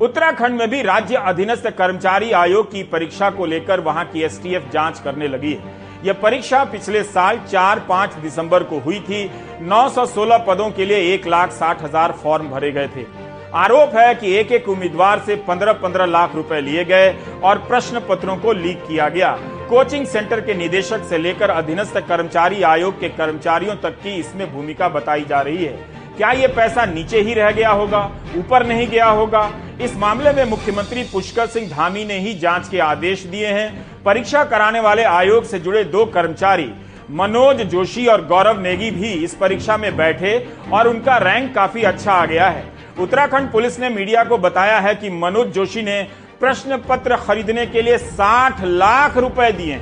उत्तराखंड 0.00 0.58
में 0.58 0.68
भी 0.70 0.80
राज्य 0.82 1.16
अधीनस्थ 1.16 1.66
कर्मचारी 1.68 2.30
आयोग 2.32 2.70
की 2.70 2.82
परीक्षा 2.82 3.28
को 3.30 3.46
लेकर 3.46 3.80
वहाँ 3.80 4.04
की 4.04 4.22
एसटीएफ 4.22 4.70
जाँच 4.72 4.98
करने 5.00 5.28
लगी 5.28 5.52
है। 5.52 5.72
यह 6.04 6.12
परीक्षा 6.12 6.62
पिछले 6.64 7.02
साल 7.02 7.38
4-5 7.48 8.16
दिसंबर 8.22 8.62
को 8.62 8.78
हुई 8.78 8.98
थी। 9.00 9.24
916 9.62 10.44
पदों 10.48 10.70
के 10.70 10.84
लिए 10.84 11.14
एक 11.14 11.26
लाख 11.26 11.52
साठ 11.52 11.82
हज़ार 11.82 12.12
फॉर्म 12.22 12.48
भरे 12.48 12.72
गए 12.72 12.88
थे। 12.96 13.06
आरोप 13.54 13.94
है 13.96 14.14
कि 14.14 14.34
एक 14.34 14.52
एक 14.52 14.68
उम्मीदवार 14.68 15.22
से 15.26 15.36
15-15 15.48 16.06
लाख 16.06 16.34
रुपए 16.34 16.60
लिए 16.60 16.84
गए 16.84 17.14
और 17.44 17.58
प्रश्न 17.68 18.00
पत्रों 18.00 18.36
को 18.36 18.52
लीक 18.52 18.86
किया 18.88 19.08
गया। 19.08 19.32
कोचिंग 19.70 20.06
सेंटर 20.06 20.40
के 20.40 20.54
निदेशक 20.54 21.04
से 21.04 21.18
लेकर 21.18 21.50
अधीनस्थ 21.50 21.98
कर्मचारी 22.08 22.62
आयोग 22.64 23.00
के 23.00 23.08
कर्मचारियों 23.10 23.74
तक 23.76 24.00
की 24.02 24.18
इसमें 24.20 24.52
भूमिका 24.54 24.88
बताई 24.90 25.24
जा 25.24 25.40
रही 25.40 25.64
है। 25.64 25.93
क्या 26.16 26.30
ये 26.30 26.46
पैसा 26.46 26.84
नीचे 26.86 27.20
ही 27.20 27.34
रह 27.34 27.50
गया 27.50 27.70
होगा, 27.70 28.00
ऊपर 28.36 28.66
नहीं 28.66 28.86
गया 28.88 29.06
होगा? 29.06 29.50
इस 29.80 29.96
मामले 29.96 30.32
में 30.32 30.44
मुख्यमंत्री 30.44 31.02
पुष्कर 31.02 31.46
सिंह 31.46 31.68
धामी 31.70 32.04
ने 32.04 32.18
ही 32.18 32.34
जाँच 32.34 32.68
के 32.68 32.78
आदेश 32.80 33.22
दिए 33.24 33.46
हैं। 33.46 34.02
परीक्षा 34.04 34.44
कराने 34.44 34.80
वाले 34.80 35.02
आयोग 35.04 35.44
से 35.44 35.58
जुड़े 35.58 35.82
दो 35.84 36.04
कर्मचारी, 36.06 36.70
मनोज 37.10 37.62
जोशी 37.62 38.06
और 38.06 38.26
गौरव 38.26 38.60
नेगी 38.60 38.90
भी 38.90 39.12
इस 39.14 39.34
परीक्षा 39.34 39.76
में 39.76 39.96
बैठे 39.96 40.36
और 40.72 40.88
उनका 40.88 41.16
रैंक 41.18 41.54
काफ़ी 41.54 41.82
अच्छा 41.82 42.12
आ 42.12 42.24
गया 42.26 42.48
है। 42.48 42.64
उत्तराखंड 43.00 43.50
पुलिस 43.52 43.78
ने 43.80 43.88
मीडिया 43.88 44.24
को 44.24 44.38
बताया 44.38 44.78
है 44.78 44.94
कि 44.94 45.10
मनोज 45.12 45.48
जोशी 45.48 45.82
ने 45.82 46.02
प्रश्न 46.40 46.76
पत्र 46.88 47.16
खरीदने 47.18 47.66
के 47.66 47.82
लिए 47.82 47.98
60 47.98 48.62
लाख 48.62 49.16
रुपए 49.16 49.50
दिए 49.52 49.80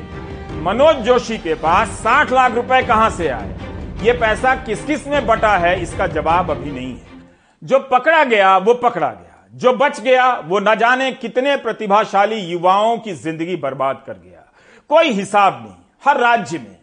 मनोज 0.62 1.04
जोशी 1.04 1.38
के 1.38 1.54
पास 1.56 2.00
60 2.02 2.32
लाख 2.32 2.54
रुपए 2.54 2.82
कहाँ 2.82 3.10
से 3.10 3.28
आए? 3.28 3.54
ये 4.02 4.12
पैसा 4.12 4.54
किस 4.56 4.84
किसमें 4.84 5.26
बटा 5.26 5.56
है, 5.56 5.80
इसका 5.82 6.06
जवाब 6.06 6.50
अभी 6.50 6.70
नहीं 6.70 6.92
है। 6.92 7.20
जो 7.62 7.78
पकड़ा 7.90 8.22
गया, 8.24 8.56
वो 8.58 8.74
पकड़ा 8.74 9.08
गया। 9.08 9.46
जो 9.54 9.72
बच 9.72 10.00
गया, 10.00 10.32
वो 10.38 10.60
न 10.60 10.74
जाने 10.74 11.10
कितने 11.12 11.56
प्रतिभाशाली 11.56 12.36
युवाओं 12.36 12.96
की 12.98 13.12
ज़िंदगी 13.14 13.56
बर्बाद 13.56 14.02
कर 14.06 14.12
गया। 14.14 14.44
कोई 14.90 15.12
हिसाब 15.12 15.62
नहीं, 15.62 15.74
हर 16.02 16.20
राज्य 16.20 16.58
में। 16.58 16.76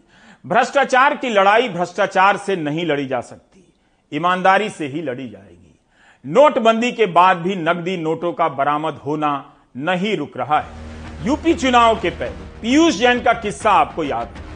भ्रष्टाचार 0.44 1.16
की 1.16 1.30
लड़ाई 1.30 1.68
भ्रष्टाचार 1.68 2.36
से 2.36 2.56
नहीं 2.56 2.86
लड़ी 2.86 3.06
जा 3.06 3.20
सकती, 3.20 3.64
ईमानदारी 4.12 4.68
से 4.70 4.86
ही 4.86 5.02
लड़ी 5.02 5.28
जाएगी। 5.28 5.78
नोटबंदी 6.24 6.92
के 6.92 7.06
बाद 7.08 7.36
भी 7.36 7.56
नकदी 7.58 7.96
नोटों 7.98 8.32
का 8.32 8.48
बरामद 8.50 9.00
होना 9.06 9.32
नहीं 9.78 10.16
रुक 10.16 10.36
रहा 10.36 10.60
है। 10.60 11.26
यूपी 11.26 11.54
चुनाव 11.54 12.00
के 12.00 12.10
पहले, 12.10 12.60
पीयूष 12.62 12.94
जैन 12.94 13.20
का 13.20 13.32
किस्सा 13.32 13.70
आपको 13.72 14.04
याद 14.04 14.28
है। 14.28 14.48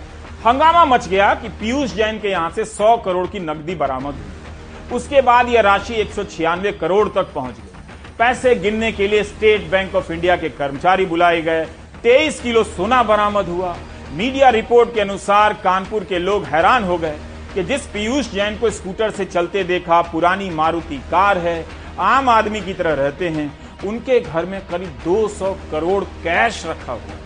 हंगामा 0.46 0.84
मच 0.84 1.06
गया 1.08 1.34
कि 1.34 1.48
पीयूष 1.48 1.92
जैन 1.94 2.18
के 2.20 2.28
यहाँ 2.28 2.50
से 2.50 2.64
100 2.64 2.96
करोड़ 2.96 3.26
की 3.26 3.40
नकदी 3.40 3.74
बरामद 3.74 4.14
हुई। 4.14 4.96
उसके 4.96 5.20
बाद 5.20 5.48
यह 5.48 5.60
राशि 5.60 5.94
एक 5.94 6.10
सौ 6.12 6.24
छियानवे 6.24 6.72
करोड़ 6.72 7.08
तक 7.08 7.32
पहुँच 7.34 7.54
गई। 7.54 8.16
पैसे 8.18 8.54
गिनने 8.54 8.90
के 8.92 9.06
लिए 9.08 9.22
स्टेट 9.22 9.70
बैंक 9.70 9.94
ऑफ़ 9.94 10.12
इंडिया 10.12 10.36
के 10.36 10.48
कर्मचारी 10.48 11.06
बुलाए 11.06 11.40
गए। 11.42 11.64
23 12.02 12.40
किलो 12.40 12.64
सोना 12.64 13.02
बरामद 13.02 13.46
हुआ। 13.46 13.76
मीडिया 14.12 14.48
रिपोर्ट 14.48 14.94
के 14.94 15.00
अनुसार 15.00 15.52
कानपुर 15.54 16.04
के 16.04 16.18
लोग 16.18 16.44
हैरान 16.44 16.84
हो 16.84 16.98
गए 16.98 17.18
कि 17.54 17.62
जिस 17.62 17.86
पीयूष 17.86 18.30
जैन 18.32 18.58
को 18.58 18.70
स्कूटर 18.70 19.10
से 19.10 19.24
चलते 19.24 19.64
देखा 19.64 20.00
पुरानी 20.02 20.50
मारुति 20.50 20.98
कार 21.10 21.38
है, 21.38 21.64
आम 21.98 22.28
आदमी 22.28 22.60
की 22.60 22.74
तरह 22.74 22.94
रहते 22.94 23.28
हैं, 23.28 23.52
उनके 23.84 24.20
घर 24.20 24.44
में 24.44 24.60
करीब 24.66 24.98
200 25.04 25.56
करोड़ 25.70 26.04
कैश 26.04 26.66
रखा 26.66 26.92
हुआ। 26.92 27.16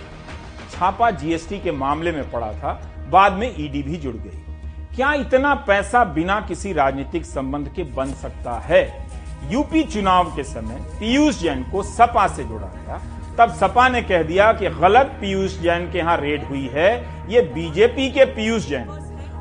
छापा 0.72 1.10
जीएसटी 1.10 1.58
के 1.58 1.72
मामले 1.72 2.12
में 2.12 2.30
पड़ा 2.30 2.52
था। 2.52 2.80
बाद 3.10 3.32
में 3.32 3.54
ईडी 3.58 3.82
भी 3.82 3.96
जुड़ 3.96 4.16
गई। 4.16 4.42
क्या 4.96 5.12
इतना 5.12 5.54
पैसा 5.54 6.04
बिना 6.04 6.40
किसी 6.40 6.72
राजनीतिक 6.72 7.24
संबंध 7.24 7.68
के 7.68 7.82
बन 7.82 8.12
सकता 8.12 8.52
है? 8.52 9.06
यूपी 9.50 9.82
चुनाव 9.82 10.36
के 10.36 10.44
समय 10.44 10.74
पीयूष 10.74 11.40
जैन 11.40 11.62
को 11.62 11.82
सपा 11.82 12.28
से 12.28 12.44
जोड़ा 12.44 12.66
गया। 12.66 13.02
तब 13.38 13.54
सपा 13.54 13.88
ने 13.88 14.02
कह 14.02 14.22
दिया 14.22 14.52
कि 14.52 14.68
गलत 14.68 15.06
पीयूष 15.06 15.58
जैन 15.58 15.92
के 15.92 15.98
यहाँ 15.98 16.16
रेड 16.16 16.44
हुई 16.44 16.70
है। 16.72 16.94
ये 17.28 17.40
बीजेपी 17.40 18.10
के 18.10 18.24
पीयूष 18.24 18.68
जैन। 18.68 18.88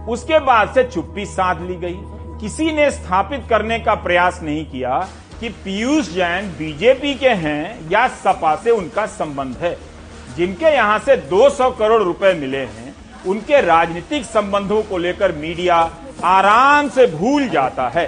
उसके 0.10 0.40
बाद 0.40 0.74
से 0.74 0.84
चुप्पी 0.84 1.26
साध 1.26 1.62
ली 1.62 1.76
गई। 1.76 1.98
किसी 2.42 2.72
ने 2.72 2.92
स्थापित 2.92 3.44
करने 3.50 3.80
का 3.80 3.96
प्रयास 3.96 4.40
नहीं 4.44 4.66
किया 4.66 5.08
कि 5.40 5.50
पीयूष 5.50 6.14
जैन 6.14 6.50
बीजेपी 6.50 7.16
के 7.16 7.30
हैं 7.30 7.90
या 7.92 8.08
सपा 8.08 8.56
से 8.56 8.72
उनका 8.72 9.06
संबंध 9.06 9.58
है। 9.58 9.78
जिनके 10.38 10.66
यहाँ 10.66 11.00
से 11.00 11.18
200 11.18 11.72
करोड़ 11.72 12.02
रुपए 12.04 12.34
मिले 12.34 12.66
हैं 12.66 12.87
उनके 13.28 13.62
राजनीतिक 13.62 14.26
संबंधों 14.26 14.84
को 14.84 14.98
लेकर 14.98 15.32
मीडिया 15.32 15.92
आराम 16.24 16.90
से 16.90 17.08
भूल 17.08 17.48
जाता 17.50 17.88
है। 17.88 18.08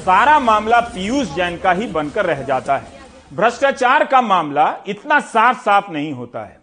सारा 0.00 0.38
मामला 0.38 0.80
पीयूष 0.80 1.34
जैन 1.34 1.56
का 1.56 1.72
ही 1.72 1.86
बनकर 1.86 2.26
रह 2.26 2.42
जाता 2.42 2.76
है। 2.76 3.00
भ्रष्टाचार 3.32 4.04
का 4.04 4.20
मामला 4.20 4.76
इतना 4.88 5.20
साफ़ 5.20 5.60
साफ़ 5.60 5.90
नहीं 5.90 6.12
होता 6.12 6.44
है। 6.44 6.60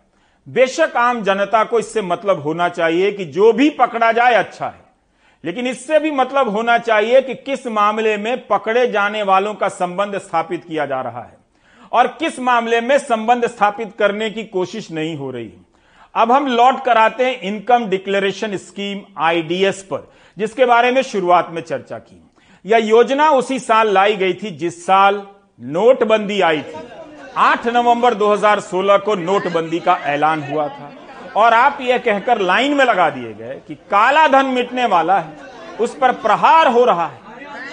बेशक 0.50 0.94
आम 0.98 1.22
जनता 1.24 1.64
को 1.64 1.80
इससे 1.80 2.02
मतलब 2.02 2.42
होना 2.42 2.70
चाहिए 2.70 3.12
कि 3.12 3.26
जो 3.26 3.54
भी 3.54 3.70
पकड़ा 3.70 4.12
जाए 4.12 4.34
अच्छा 4.34 4.66
है। 4.66 4.86
लेकिन 5.44 5.68
इससे 5.68 6.00
भी 6.00 6.12
मतलब 6.12 6.50
होना 6.50 6.78
चाहिए 6.78 7.22
कि 7.22 7.36
किस 7.36 7.68
मामले 7.68 8.18
में 8.18 8.48
पकड़े 8.48 8.88
जाने 8.88 9.24
वालों 9.24 9.54
का 9.54 9.68
संबंध 9.68 10.18
स्थापित 10.18 10.64
किया 10.64 10.86
जा 10.86 11.02
रहा 11.02 11.22
है। 11.22 11.38
और 11.92 12.08
किस 12.08 12.40
मामले 12.40 12.82
में 12.82 12.98
संबंध 12.98 13.48
स्थापित 13.48 13.94
करने 14.00 14.30
की 14.30 14.44
कोशिश 14.44 14.92
नहीं 14.92 15.16
हो 15.18 15.32
रही। 15.32 15.54
अब 16.18 16.32
हम 16.32 16.48
लौट 16.48 16.84
कर 16.86 16.98
आते 16.98 17.26
हैं 17.26 17.42
इनकम 17.42 17.86
डिक्लेरेशन 17.86 18.58
स्कीम 18.58 19.02
आईडीएस 19.18 19.82
पर, 19.84 20.12
जिसके 20.38 20.66
बारे 20.66 20.92
में 20.92 21.02
शुरुआत 21.02 21.50
में 21.52 21.62
चर्चा 21.62 21.98
की। 21.98 22.32
यह 22.66 22.78
योजना 22.78 23.30
उसी 23.30 23.60
साल 23.60 23.90
लाई 23.90 24.16
गई 24.16 24.34
थी 24.34 24.52
जिस 24.52 24.86
साल 24.86 25.28
नोटबंदी 25.62 26.42
आई 26.42 26.62
थी। 26.62 26.80
8 27.38 27.68
नवंबर 27.68 28.14
2016 28.14 28.98
को 28.98 29.16
नोटबंदी 29.16 29.80
का 29.80 29.96
ऐलान 29.96 30.44
हुआ 30.44 30.68
था। 30.68 30.92
और 31.36 31.54
आप 31.54 31.78
यह 31.82 31.98
कहकर 31.98 32.40
लाइन 32.40 32.74
में 32.74 32.86
लगा 32.86 33.10
दिए 33.10 33.34
गए 33.34 33.62
कि 33.68 33.76
काला 33.76 34.28
धन 34.28 34.46
मिटने 34.46 34.86
वाला 34.86 35.20
है, 35.20 35.38
उस 35.80 35.96
पर 35.96 36.12
प्रहार 36.12 36.68
हो 36.68 36.86
रहा 36.86 37.08
है। 37.08 37.20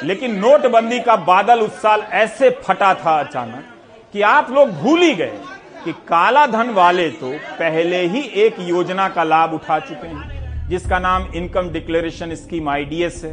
लेकिन 0.03 0.37
नोटबंदी 0.37 1.01
का 1.01 1.17
बादल 1.17 1.61
उस 1.61 1.83
साल 1.83 2.01
ऐसे 2.01 2.51
फटा 2.51 2.95
था 2.95 3.21
अचानक 3.21 3.65
कि 4.13 4.23
आप 4.23 4.51
लोग 4.51 4.71
भूल 4.71 5.01
ही 5.01 5.15
गए। 5.15 5.39
कि 5.85 5.93
काला 6.09 6.47
धन 6.47 6.71
वाले 6.73 7.09
तो 7.12 7.31
पहले 7.55 8.00
ही 8.07 8.21
एक 8.43 8.61
योजना 8.61 9.09
का 9.09 9.25
लाभ 9.25 9.53
उठा 9.55 9.79
चुके 9.81 10.07
हैं, 10.09 10.69
जिसका 10.69 10.99
नाम 10.99 11.26
इनकम 11.37 11.69
डिक्लेरेशन 11.71 12.35
स्कीम 12.35 12.69
आईडीएस 12.69 13.21
है। 13.25 13.33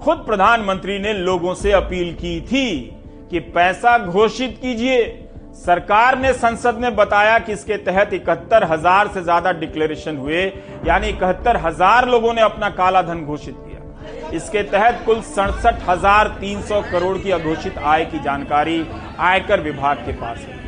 खुद 0.00 0.18
प्रधानमंत्री 0.26 0.98
ने 0.98 1.12
लोगों 1.14 1.54
से 1.54 1.72
अपील 1.74 2.12
की 2.14 2.40
थी 2.42 2.68
कि 3.30 3.40
पैसा 3.48 3.96
घोषित 4.00 4.58
कीजिए। 4.62 5.06
सरकार 5.56 6.18
ने 6.18 6.32
संसद 6.34 6.74
में 6.74 6.94
बताया 6.96 7.38
कि 7.38 7.52
इसके 7.52 7.76
तहत 7.84 8.12
इकहत्तर 8.14 8.64
हज़ार 8.64 9.08
से 9.08 9.22
ज़्यादा 9.22 9.52
डिक्लेरेशन 9.54 10.16
हुए, 10.16 10.44
यानी 10.86 11.08
इकहत्तर 11.08 11.56
हज़ार 11.58 12.08
लोगों 12.08 12.34
ने 12.34 12.42
अपना 12.42 12.68
काला 12.72 13.02
धन 13.02 13.24
घोषित 13.24 13.56
किया। 13.56 14.30
इसके 14.30 14.62
तहत 14.64 15.02
कुल 15.06 15.20
सड़सठ 15.24 15.88
हज़ार 15.88 16.28
तीन 16.40 16.62
सौ 16.62 16.80
करोड़ 16.92 17.16
की 17.18 17.30
अघोषित 17.30 17.78
आय 17.78 18.04
की 18.04 18.18
जानकारी 18.20 18.84
आयकर 19.20 19.60
विभाग 19.60 19.96
के 19.96 20.12
पास 20.12 20.38
है। 20.38 20.67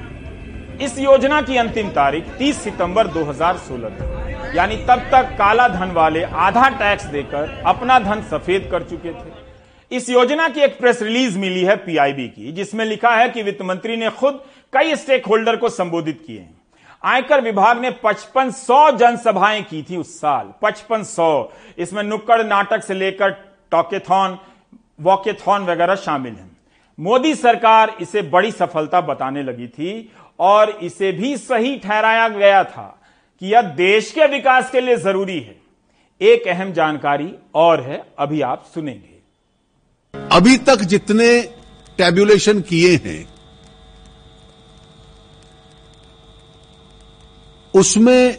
इस 0.83 0.99
योजना 0.99 1.41
की 1.43 1.57
अंतिम 1.57 1.89
तारीख 1.89 2.25
30 2.39 2.57
सितंबर 2.57 3.07
2016 3.07 3.91
थी 3.91 4.57
यानी 4.57 4.77
तब 4.89 5.01
तक 5.13 5.35
काला 5.39 5.69
धन 5.69 5.91
वाले 5.91 6.23
आधा 6.23 6.69
टैक्स 6.69 7.05
देकर 7.05 7.63
अपना 7.67 7.99
धन 7.99 8.23
सफ़ेद 8.23 8.69
कर 8.71 8.83
चुके 8.83 9.13
थे। 9.13 9.97
इस 9.97 10.09
योजना 10.11 10.49
की 10.49 10.61
एक 10.61 10.79
प्रेस 10.79 11.03
रिलीज़ 11.03 11.39
मिली 11.39 11.65
है 11.65 11.77
पीआईबी 11.77 12.29
की, 12.29 12.53
जिसमें 12.53 12.85
लिखा 12.85 13.15
है 13.17 13.29
कि 13.29 13.43
वित्त 13.43 13.63
मंत्री 13.63 13.97
ने 13.97 14.11
खुद 14.11 14.41
कई 14.73 14.97
स्टेक 14.97 15.27
होल्डर 15.27 15.57
को 15.57 15.69
संबोधित 15.69 16.25
किए 16.27 16.39
हैं। 16.39 16.61
आयकर 17.05 17.41
विभाग 17.41 17.81
ने 17.81 17.91
पचपन 18.05 18.51
सौ 18.51 18.91
जनसभाएँ 18.91 19.63
की 19.63 19.83
थी 19.83 19.97
उस 19.97 20.19
साल, 20.21 20.53
पचपन 20.63 21.03
सौ। 21.03 21.53
इसमें 21.79 22.03
नुक्कड़ 22.03 22.43
नाटक 22.43 22.83
से 22.83 22.95
लेकर 22.95 23.31
टॉकेथॉन, 23.71 24.39
वॉकेथॉन 25.01 25.67
वगैरह 25.67 25.95
शामिल 25.97 26.33
हैं। 26.33 26.49
मोदी 26.99 27.35
सरकार 27.35 27.93
इसे 28.01 28.23
बड़ी 28.23 28.51
सफलता 28.53 29.01
बताने 29.01 29.43
लगी 29.43 29.67
थी 29.69 30.13
और 30.41 30.79
इसे 30.83 31.13
भी 31.13 31.37
सही 31.37 31.79
ठहराया 31.79 32.29
गया 32.29 32.65
था 32.65 33.01
कि 33.41 33.47
यह 33.47 33.63
देश 33.77 34.11
के 34.11 34.27
विकास 34.27 34.71
के 34.71 34.81
लिए 34.81 34.97
ज़रूरी 34.97 35.41
है। 35.41 35.61
एक 36.21 36.49
अहम 36.49 36.73
जानकारी 36.73 37.35
और 37.55 37.83
है 37.83 38.07
अभी 38.19 38.41
आप 38.41 38.71
सुनेंगे। 38.75 39.21
अभी 40.33 40.59
तक 40.59 40.85
जितने 40.85 41.43
टैब्यूलेशन 41.99 42.61
किए 42.61 43.01
हैं 43.05 43.29
उसमें 47.75 48.37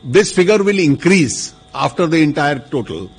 This 0.03 0.31
figure 0.31 0.63
will 0.63 0.79
increase 0.79 1.53
after 1.73 2.07
the 2.07 2.21
entire 2.21 2.59
total. 2.59 3.09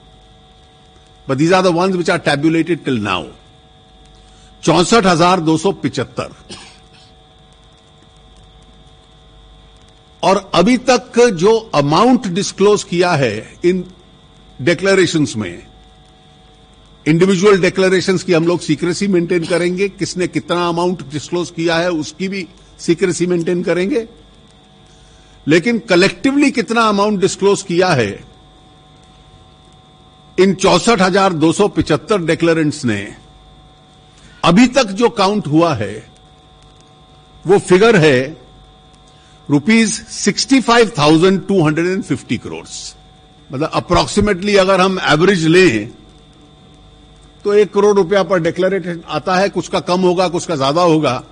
But 1.26 1.38
these 1.38 1.52
are 1.52 1.62
the 1.62 1.72
ones 1.72 1.96
which 1.96 2.08
are 2.08 2.18
tabulated 2.18 2.84
till 2.84 2.98
now. 2.98 3.26
चौसठ 4.62 5.06
हज़ार 5.06 5.40
दो 5.40 5.56
सौ 5.56 5.72
पिचहत्तर 5.82 6.32
और 10.22 10.50
अभी 10.54 10.76
तक 10.88 11.18
जो 11.40 11.56
अमाउंट 11.74 12.26
डिस्क्लोज 12.34 12.82
किया 12.90 13.12
है 13.12 13.34
इन 13.64 13.84
डिक्लेरेशंस 14.62 15.36
में 15.36 15.62
इंडिविजुअल 17.06 17.60
डिक्लेरेशंस 17.60 18.22
की 18.22 18.32
हम 18.32 18.46
लोग 18.46 18.60
सीक्रेसी 18.60 19.06
मेंटेन 19.08 19.44
करेंगे, 19.44 19.88
किसने 19.88 20.26
कितना 20.28 20.68
अमाउंट 20.68 21.02
डिस्क्लोज 21.12 21.50
किया 21.56 21.76
है 21.78 21.90
उसकी 21.92 22.28
भी 22.28 22.46
सीक्रेसी 22.78 23.26
मेंटेन 23.26 23.62
करेंगे 23.62 24.06
लेकिन 25.50 25.78
कलेक्टिवली 25.88 26.50
कितना 26.52 26.82
अमाउंट 26.88 27.20
डिस्क्लोज 27.20 27.62
किया 27.62 27.88
है? 27.90 28.12
इन 30.38 30.54
चौसठ 30.56 31.00
हज़ार 31.00 31.32
दो 31.34 31.52
सौ 31.52 31.68
पिचहत्तर 31.70 32.20
डिक्लेरेंट्स 32.24 32.84
ने। 32.84 33.00
अभी 34.42 34.66
तक 34.68 34.90
जो 34.94 35.08
काउंट 35.10 35.46
हुआ 35.46 35.74
है, 35.74 35.94
वो 37.44 37.58
फिगर 37.60 37.96
है 37.96 38.36
rupees 39.48 40.00
sixty 40.12 40.60
five 40.62 40.92
thousand 40.98 41.46
two 41.46 41.62
hundred 41.64 41.86
and 41.86 42.02
fifty 42.04 42.36
crore 42.38 42.66
मतलब 43.50 43.70
अप्रोक्सीमेटली 43.74 44.56
अगर 44.56 44.80
हम 44.80 44.98
एवरेज 45.08 45.46
लें 45.46 45.88
तो 47.44 47.54
एक 47.54 47.72
करोड़ 47.74 47.96
रुपया 47.96 48.22
पर 48.22 48.40
डिक्लेरेशन 48.40 49.02
आता 49.08 49.36
है, 49.36 49.48
कुछ 49.48 49.68
का 49.68 49.80
कम 49.80 50.00
होगा, 50.00 50.28
कुछ 50.28 50.46
का 50.46 50.56
ज़्यादा 50.56 50.82
होगा। 50.82 51.22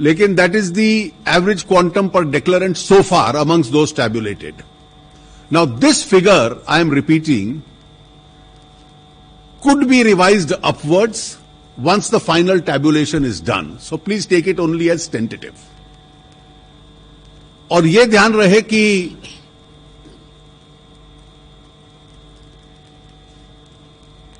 लेकिन 0.00 0.34
that 0.34 0.54
is 0.56 0.72
the 0.72 0.90
average 1.28 1.62
quantum 1.62 2.08
per 2.08 2.24
declarant 2.30 2.76
so 2.76 3.00
far 3.02 3.36
amongst 3.36 3.68
those 3.70 3.94
tabulated 3.96 4.62
now 5.52 5.66
this 5.80 6.04
figure 6.08 6.62
I 6.68 6.80
am 6.80 6.92
repeating 6.94 7.60
could 9.62 9.88
be 9.88 10.02
revised 10.02 10.52
upwards 10.62 11.38
once 11.78 12.08
the 12.10 12.20
final 12.20 12.60
tabulation 12.60 13.24
is 13.24 13.40
done. 13.40 13.78
So, 13.80 13.96
please 13.96 14.26
take 14.26 14.48
it 14.48 14.58
only 14.60 14.90
as 14.90 15.08
tentative. 15.08 15.68
और 17.70 17.86
यह 17.86 18.04
ध्यान 18.06 18.32
रहे 18.32 18.60
कि 18.62 18.82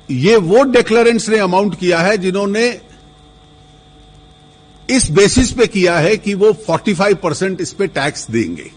ये 0.09 0.35
वो 0.49 0.63
डिक्लेरेंट्स 0.71 1.27
ने 1.29 1.37
amount 1.39 1.75
किया 1.79 1.99
है 1.99 2.17
जिन्होंने 2.17 2.67
इस 4.89 5.11
बेसिस 5.11 5.51
पे 5.51 5.67
किया 5.67 5.97
है 5.97 6.17
कि 6.17 6.33
वो 6.33 6.51
45 6.69 7.15
परसेंट 7.15 7.61
इस 7.61 7.73
पे 7.73 7.87
टैक्स 7.87 8.31
देंगे। 8.31 8.71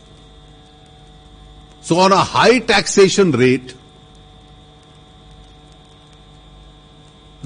So 1.88 1.96
on 1.96 2.12
a 2.12 2.22
high 2.28 2.60
taxation 2.60 3.32
rate 3.34 3.72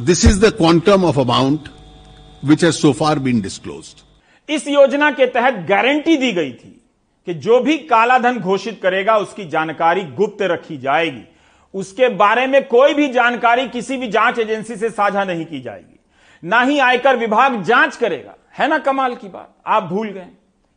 this 0.00 0.24
is 0.24 0.40
the 0.46 0.50
quantum 0.50 1.04
of 1.04 1.20
amount 1.20 1.68
which 2.44 2.64
has 2.64 2.74
so 2.74 2.92
far 2.92 3.18
been 3.18 3.40
disclosed 3.40 3.94
इस 4.48 4.68
योजना 4.68 5.10
के 5.10 5.26
तहत 5.26 5.54
गारंटी 5.54 6.16
दी 6.16 6.32
गई 6.32 6.52
थी 6.52 6.76
कि 7.26 7.34
जो 7.34 7.60
भी 7.60 7.78
काला 7.78 8.18
धन 8.18 8.38
घोषित 8.38 8.80
करेगा, 8.82 9.16
उसकी 9.16 9.44
जानकारी 9.44 10.02
गुप्त 10.02 10.42
रखी 10.42 10.78
जाएगी। 10.78 11.22
उसके 11.74 12.08
बारे 12.08 12.46
में 12.46 12.66
कोई 12.68 12.94
भी 12.94 13.08
जानकारी 13.08 13.68
किसी 13.68 13.96
भी 13.96 14.08
जाँच 14.08 14.38
एजेंसी 14.38 14.76
से 14.76 14.90
साझा 14.90 15.24
नहीं 15.24 15.44
की 15.44 15.60
जाएगी। 15.60 15.98
ना 16.44 16.60
ही 16.60 16.78
आयकर 16.78 17.16
विभाग 17.16 17.62
जाँच 17.62 17.96
करेगा। 17.96 18.34
है 18.54 18.68
ना 18.68 18.78
कमाल 18.80 19.14
की 19.14 19.28
बात? 19.28 19.54
आप 19.66 19.82
भूल 19.84 20.08
गए। 20.08 20.28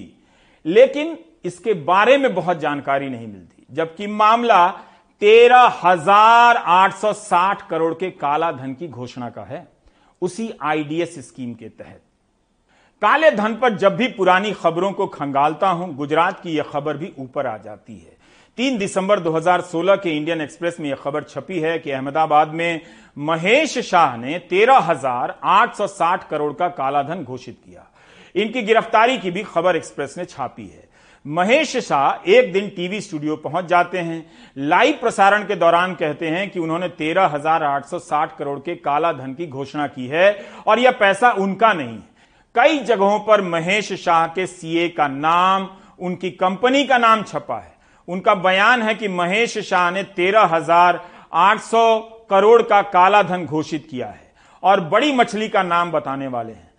लेकिन 0.65 1.18
इसके 1.46 1.74
बारे 1.74 2.18
में 2.18 2.34
बहुत 2.36 2.60
जानकारी 2.60 3.10
नहीं 3.10 3.28
मिलती, 3.28 3.65
जबकि 3.72 4.08
मामला 4.08 4.68
तेरह 5.22 5.80
हज़ार 5.84 6.58
आठ 6.58 6.96
सौ 6.96 7.13
साठ 7.13 7.68
करोड़ 7.70 7.94
के 7.94 8.10
काला 8.13 8.52
धन 8.54 8.74
की 8.74 8.88
घोषणा 8.88 9.30
का 9.30 9.44
है। 9.44 9.68
उसी 10.22 10.52
आईडीएस 10.63 11.18
स्कीम 11.28 11.54
के 11.54 11.70
तहत। 11.70 12.02
काले 13.02 13.30
धन 13.32 13.56
पर 13.56 13.74
जब 13.74 13.96
भी 13.96 14.08
पुरानी 14.08 14.52
खबरों 14.52 14.92
को 14.92 15.06
खंगालता 15.08 15.70
हूँ 15.70 15.96
गुजरात 15.96 16.40
की 16.40 16.52
यह 16.52 16.64
खबर 16.64 16.98
भी 16.98 17.12
ऊपर 17.20 17.48
आ 17.48 17.58
जाती 17.58 17.94
है। 17.94 18.14
तीन 18.58 18.78
दिसंबर 18.78 19.20
2016 19.20 19.96
के 19.96 20.10
इंडियन 20.10 20.42
एक्सप्रेस 20.42 20.78
में 20.80 20.90
यह 20.90 20.96
खबर 20.96 21.24
छपी 21.24 21.60
है 21.60 21.78
कि 21.80 21.92
अहमदाबाद 21.92 22.54
में 22.54 22.82
महेश 23.18 23.78
शाह 23.80 24.16
ने 24.18 24.40
13,860 24.52 26.24
करोड़ 26.30 26.54
का 26.54 26.68
कालाधन 26.68 27.24
घोषित 27.24 27.58
किया। 27.66 27.86
इनकी 28.36 28.62
गिरफ्तारी 28.62 29.18
की 29.18 29.32
भी 29.32 29.44
खबर 29.44 29.76
एक्सप्रेस 29.76 30.16
ने 30.18 30.26
छापी 30.26 30.68
है। 30.68 30.84
महेश 31.26 31.78
शाह 31.78 32.32
एक 32.32 32.52
दिन 32.54 32.70
टीवी 32.70 33.02
स्टूडियो 33.02 33.36
पहुँच 33.36 33.66
जाते 33.66 33.98
हैं। 33.98 34.26
लाइव 34.58 34.98
प्रसारण 35.02 35.44
के 35.44 35.56
दौरान 35.56 35.96
कहते 35.96 36.28
हैं 36.28 36.50
कि 36.50 36.60
उन्होंने 36.60 36.90
13,860 36.90 38.38
करोड़ 38.38 38.60
के 38.60 38.76
काला 38.76 39.12
धन 39.14 39.34
की 39.34 39.48
घोषणा 39.48 39.88
की 39.88 40.08
है 40.08 40.28
और 40.68 40.80
यह 40.80 40.92
पैसा 40.92 41.32
उनका 41.32 41.74
नहीं 41.74 42.00
कई 42.56 42.78
जगहों 42.80 43.20
पर 43.20 43.41
महेश 43.44 43.91
शाह 43.96 44.26
के 44.28 44.46
सीए 44.48 44.88
का 44.89 45.08
नाम, 45.08 45.68
उनकी 46.00 46.30
कंपनी 46.34 46.84
का 46.84 46.98
नाम 46.98 47.24
छपा 47.24 47.58
है। 47.58 47.74
उनका 48.08 48.36
बयान 48.36 48.82
है 48.82 48.94
कि 48.96 49.08
महेश 49.10 49.58
शाह 49.60 49.89
ने 49.91 50.04
तेरह 50.15 50.44
हज़ार 50.54 51.02
आठ 51.36 51.60
सौ 51.62 51.98
करोड़ 52.30 52.62
का 52.63 52.82
काला 52.84 53.22
धन 53.24 53.46
घोषित 53.46 53.88
किया 53.91 54.08
है 54.08 54.34
और 54.63 54.80
बड़ी 54.89 55.12
मछली 55.13 55.48
का 55.50 55.63
नाम 55.63 55.91
बताने 55.91 56.28
वाले 56.28 56.52
हैं। 56.52 56.72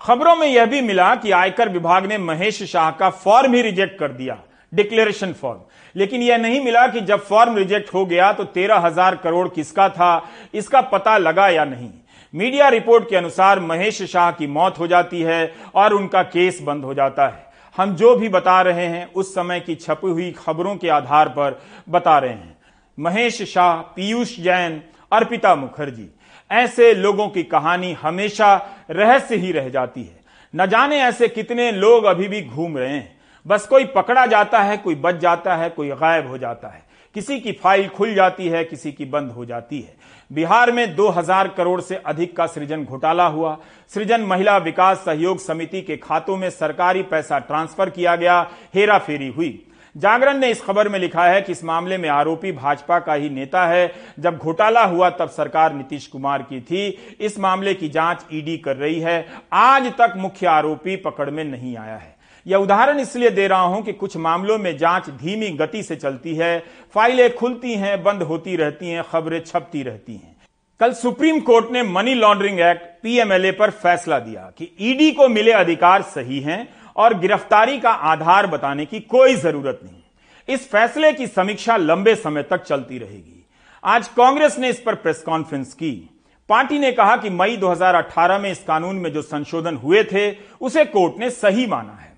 खबरों 0.00 0.34
में 0.36 0.46
यह 0.46 0.66
भी 0.66 0.80
मिला 0.82 1.14
कि 1.14 1.30
आयकर 1.32 1.68
विभाग 1.68 2.06
ने 2.06 2.18
महेश 2.18 2.62
शाह 2.64 2.90
का 2.92 3.10
फॉर्म 3.10 3.54
ही 3.54 3.62
रिजेक्ट 3.62 3.98
कर 3.98 4.12
दिया, 4.12 4.38
डिक्लेरेशन 4.72 5.32
फॉर्म। 5.32 5.60
लेकिन 5.94 6.22
यह 6.22 6.38
नहीं 6.38 6.60
मिला 6.60 6.86
कि 6.86 7.00
जब 7.02 7.24
फॉर्म 7.24 7.56
रिजेक्ट 7.56 7.92
हो 7.94 8.04
गया 8.06 8.32
तो 8.32 8.44
तेरह 8.46 8.78
हज़ार 8.78 9.16
करोड़ 9.16 9.48
किसका 9.48 9.88
था, 9.88 10.28
इसका 10.54 10.80
पता 10.82 11.16
लगा 11.18 11.48
या 11.48 11.64
नहीं। 11.64 11.90
मीडिया 12.34 12.68
रिपोर्ट 12.68 13.08
के 13.08 13.16
अनुसार 13.16 13.60
महेश 13.60 14.02
शाह 14.02 14.30
की 14.32 14.46
मौत 14.46 14.78
हो 14.78 14.86
जाती 14.86 15.20
है 15.20 15.54
और 15.74 15.92
उनका 15.92 16.22
केस 16.22 16.62
बंद 16.62 16.84
हो 16.84 16.94
जाता 16.94 17.28
है। 17.28 17.46
हम 17.76 17.94
जो 17.94 18.16
भी 18.16 18.28
बता 18.28 18.62
रहे 18.62 18.86
हैं, 18.86 19.12
उस 19.12 19.34
समय 19.34 19.60
की 19.60 19.74
छपी 19.74 20.08
हुई 20.08 20.30
खबरों 20.32 20.76
के 20.76 20.88
आधार 20.88 21.28
पर 21.28 21.62
बता 21.88 22.18
रहे 22.18 22.32
हैं। 22.32 22.58
महेश 22.98 23.42
शाह, 23.42 23.76
पीयूष 23.76 24.40
जैन, 24.40 24.82
अर्पिता 25.12 25.54
मुखर्जी, 25.54 26.08
ऐसे 26.50 26.94
लोगों 26.94 27.28
की 27.28 27.42
कहानी 27.42 27.92
हमेशा 27.92 28.68
रहस्य 28.90 29.36
ही 29.36 29.52
रह 29.52 29.68
जाती 29.68 30.02
है। 30.02 30.20
न 30.56 30.66
जाने 30.66 30.98
ऐसे 30.98 31.28
कितने 31.28 31.72
लोग 31.72 32.04
अभी 32.04 32.28
भी 32.28 32.42
घूम 32.42 32.78
रहे 32.78 32.92
हैं। 32.92 33.20
बस 33.46 33.66
कोई 33.66 33.84
पकड़ा 33.84 34.26
जाता 34.26 34.58
है, 34.58 34.76
कोई 34.76 34.94
बच 34.94 35.14
जाता 35.14 35.56
है, 35.56 35.70
कोई 35.70 35.88
गायब 35.88 36.28
हो 36.28 36.38
जाता 36.38 36.68
है। 36.68 36.82
किसी 37.14 37.40
की 37.40 37.52
फ़ाइल 37.52 37.88
खुल 37.88 38.14
जाती 38.14 38.48
है, 38.48 38.64
किसी 38.64 38.92
की 38.92 39.04
बंद 39.04 39.30
हो 39.30 39.44
जाती 39.44 39.80
है। 39.80 39.97
बिहार 40.32 40.72
में 40.72 40.94
2000 40.96 41.48
करोड़ 41.48 41.80
से 41.80 41.96
अधिक 41.96 42.36
का 42.36 42.46
सृजन 42.46 42.84
घोटाला 42.84 43.26
हुआ। 43.26 43.56
सृजन 43.94 44.20
महिला 44.20 44.56
विकास 44.56 44.98
सहयोग 44.98 45.38
समिति 45.38 45.82
के 45.82 45.96
खातों 45.96 46.36
में 46.36 46.50
सरकारी 46.50 47.02
पैसा 47.02 47.38
ट्रांसफ़र 47.38 47.90
किया 47.90 48.16
गया 48.16 48.50
हेरा 48.74 48.98
फेरी 48.98 49.28
हुई। 49.28 49.64
जागरण 49.96 50.38
ने 50.38 50.50
इस 50.50 50.62
खबर 50.62 50.88
में 50.88 50.98
लिखा 50.98 51.24
है 51.24 51.42
कि 51.42 51.52
इस 51.52 51.64
मामले 51.64 51.98
में 51.98 52.08
आरोपी 52.08 52.52
भाजपा 52.52 52.98
का 52.98 53.14
ही 53.14 53.30
नेता 53.30 53.66
है। 53.66 53.92
जब 54.18 54.36
घोटाला 54.36 54.84
हुआ 54.84 55.10
तब 55.10 55.28
सरकार 55.28 55.74
नीतीश 55.74 56.06
कुमार 56.06 56.42
की 56.42 56.60
थी। 56.60 56.88
इस 57.20 57.38
मामले 57.38 57.74
की 57.74 57.88
जाँच 57.88 58.24
ईडी 58.32 58.58
कर 58.58 58.76
रही 58.76 59.00
है। 59.00 59.26
आज 59.52 59.86
तक 59.86 60.14
मुख्य 60.16 60.46
आरोपी 60.46 60.96
पकड़ 60.96 61.30
में 61.30 61.44
नहीं 61.44 61.76
आया 61.76 61.96
है। 61.96 62.17
यह 62.48 62.56
उदाहरण 62.56 63.00
इसलिए 63.00 63.30
दे 63.30 63.48
रहा 63.48 63.60
हूँ 63.60 63.82
कि 63.82 63.92
कुछ 63.92 64.16
मामलों 64.16 64.58
में 64.58 64.78
जाँच 64.78 65.10
धीमी 65.10 65.48
गति 65.48 65.82
से 65.82 65.96
चलती 65.96 66.34
है, 66.34 66.64
फाइलें 66.94 67.34
खुलती 67.34 67.74
हैं, 67.74 68.02
बंद 68.02 68.22
होती 68.22 68.56
रहती 68.56 68.88
हैं, 68.88 69.02
खबरें 69.02 69.44
छपती 69.44 69.82
रहती 69.82 70.12
हैं। 70.12 70.36
कल 70.80 70.92
सुप्रीम 70.92 71.40
कोर्ट 71.40 71.70
ने 71.70 71.82
मनी 71.82 72.14
लॉन्ड्रिंग 72.14 72.60
एक्ट, 72.60 73.02
पीएमएलए 73.02 73.52
पर 73.52 73.70
फैसला 73.70 74.18
दिया 74.18 74.52
कि 74.58 74.76
ईडी 74.80 75.10
को 75.12 75.28
मिले 75.28 75.52
अधिकार 75.52 76.02
सही 76.02 76.40
हैं 76.40 76.68
और 76.96 77.18
गिरफ्तारी 77.18 77.80
का 77.80 77.90
आधार 77.90 78.46
बताने 78.46 78.86
की 78.86 79.00
कोई 79.00 79.34
ज़रूरत 79.34 79.80
नहीं। 79.84 80.54
इस 80.54 80.70
फैसले 80.70 81.12
की 81.12 81.26
समीक्षा 81.26 81.76
लंबे 81.76 82.14
समय 82.14 82.42
तक 82.42 82.62
चलती 82.62 82.98
रहेगी। 82.98 83.46
आज 83.84 84.08
कांग्रेस 84.08 84.58
ने 84.58 84.68
इस 84.68 84.80
पर 84.80 84.94
प्रेस 84.94 85.22
कॉन्फ्रेंस 85.22 85.74
की। 85.74 86.10
पार्टी 86.48 86.78
ने 86.78 86.92
कहा 86.92 87.16
कि 87.16 87.30
मई 87.30 87.56
2018 87.56 88.38
में 88.38 88.50
इस 88.50 88.64
कानून 88.64 88.96
में 88.96 89.12
जो 89.12 89.22
संशोधन 89.22 89.76
हुए 89.76 90.04
थे, 90.04 90.30
उसे 90.60 90.84
कोर्ट 90.84 91.18
ने 91.18 91.30
सही 91.30 91.66
माना 91.66 91.92
है। 91.92 92.17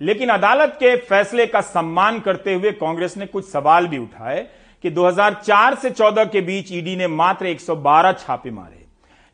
लेकिन 0.00 0.28
अदालत 0.28 0.76
के 0.80 0.96
फैसले 0.96 1.46
का 1.46 1.60
सम्मान 1.60 2.20
करते 2.20 2.54
हुए 2.54 2.70
कांग्रेस 2.72 3.16
ने 3.16 3.26
कुछ 3.26 3.48
सवाल 3.48 3.86
भी 3.86 3.98
उठाए 3.98 4.46
कि 4.84 4.90
2004 4.90 5.74
से 5.74 5.90
14 5.90 6.24
के 6.24 6.40
बीच 6.40 6.72
ईडी 6.72 6.96
ने 6.96 7.06
मात्र 7.06 7.46
112 7.46 8.12
छापे 8.12 8.50
मारे। 8.50 8.86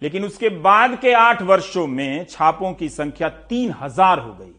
लेकिन 0.03 0.25
उसके 0.25 0.49
बाद 0.49 0.99
के 1.01 1.13
आठ 1.13 1.43
वर्षों 1.43 1.87
में 1.87 2.27
छापों 2.31 2.73
की 2.73 2.89
संख्या 2.89 3.29
तीन 3.29 3.75
हज़ार 3.81 4.19
हो 4.19 4.33
गई। 4.33 4.53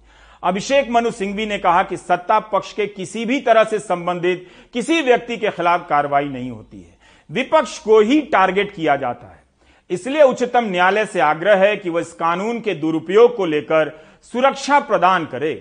अभिषेक 0.44 0.90
मनु 0.90 1.12
सिंघवी 1.12 1.46
ने 1.46 1.58
कहा 1.58 1.84
कि 1.84 1.98
सत्ता 1.98 2.40
पक्ष 2.40 2.74
के 2.74 2.86
किसी 2.88 3.26
भी 3.26 3.40
तरह 3.42 3.64
से 3.64 3.80
संबंधित 3.80 4.48
किसी 4.74 5.02
व्यक्ति 5.02 5.38
के 5.38 5.50
खिलाफ 5.50 5.88
कार्रवाई 5.90 6.26
नहीं 6.26 6.52
होती 6.52 6.82
है। 6.82 6.98
विपक्ष 7.30 7.78
को 7.80 8.00
ही 8.00 8.22
टारगेट 8.22 8.76
किया 8.76 8.96
जाता 8.96 9.28
है। 9.28 9.44
इसलिए 9.90 10.24
उच्चतम 10.24 10.64
न्यायालय 10.64 11.06
से 11.06 11.20
आग्रह 11.20 11.56
है 11.56 11.76
कि 11.78 11.90
वह 11.90 12.02
इस 12.02 12.14
कानून 12.14 12.60
के 12.60 12.74
दुरुपयोग 12.74 13.36
को 13.36 13.46
लेकर 13.46 13.92
सुरक्षा 14.34 14.80
प्रदान 14.80 15.26
करे। 15.26 15.54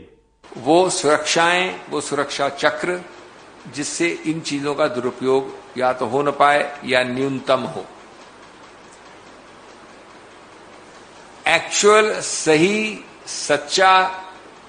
वो 0.58 0.90
सुरक्षाएँ, 0.90 1.80
वो 1.90 2.00
सुरक्षा 2.00 2.48
चक्र, 2.48 3.00
जिससे 3.74 4.08
इन 4.08 4.40
चीज़ों 4.40 4.74
का 4.74 4.88
दुरुपयोग 4.88 5.56
या 5.78 5.92
तो 5.92 6.06
हो 6.06 6.22
न 6.22 6.30
पाए 6.30 6.80
या 6.84 7.02
न्यूनतम 7.02 7.60
हो। 7.60 7.86
एक्चुअल 11.48 12.20
सही, 12.20 13.04
सच्चा, 13.26 14.22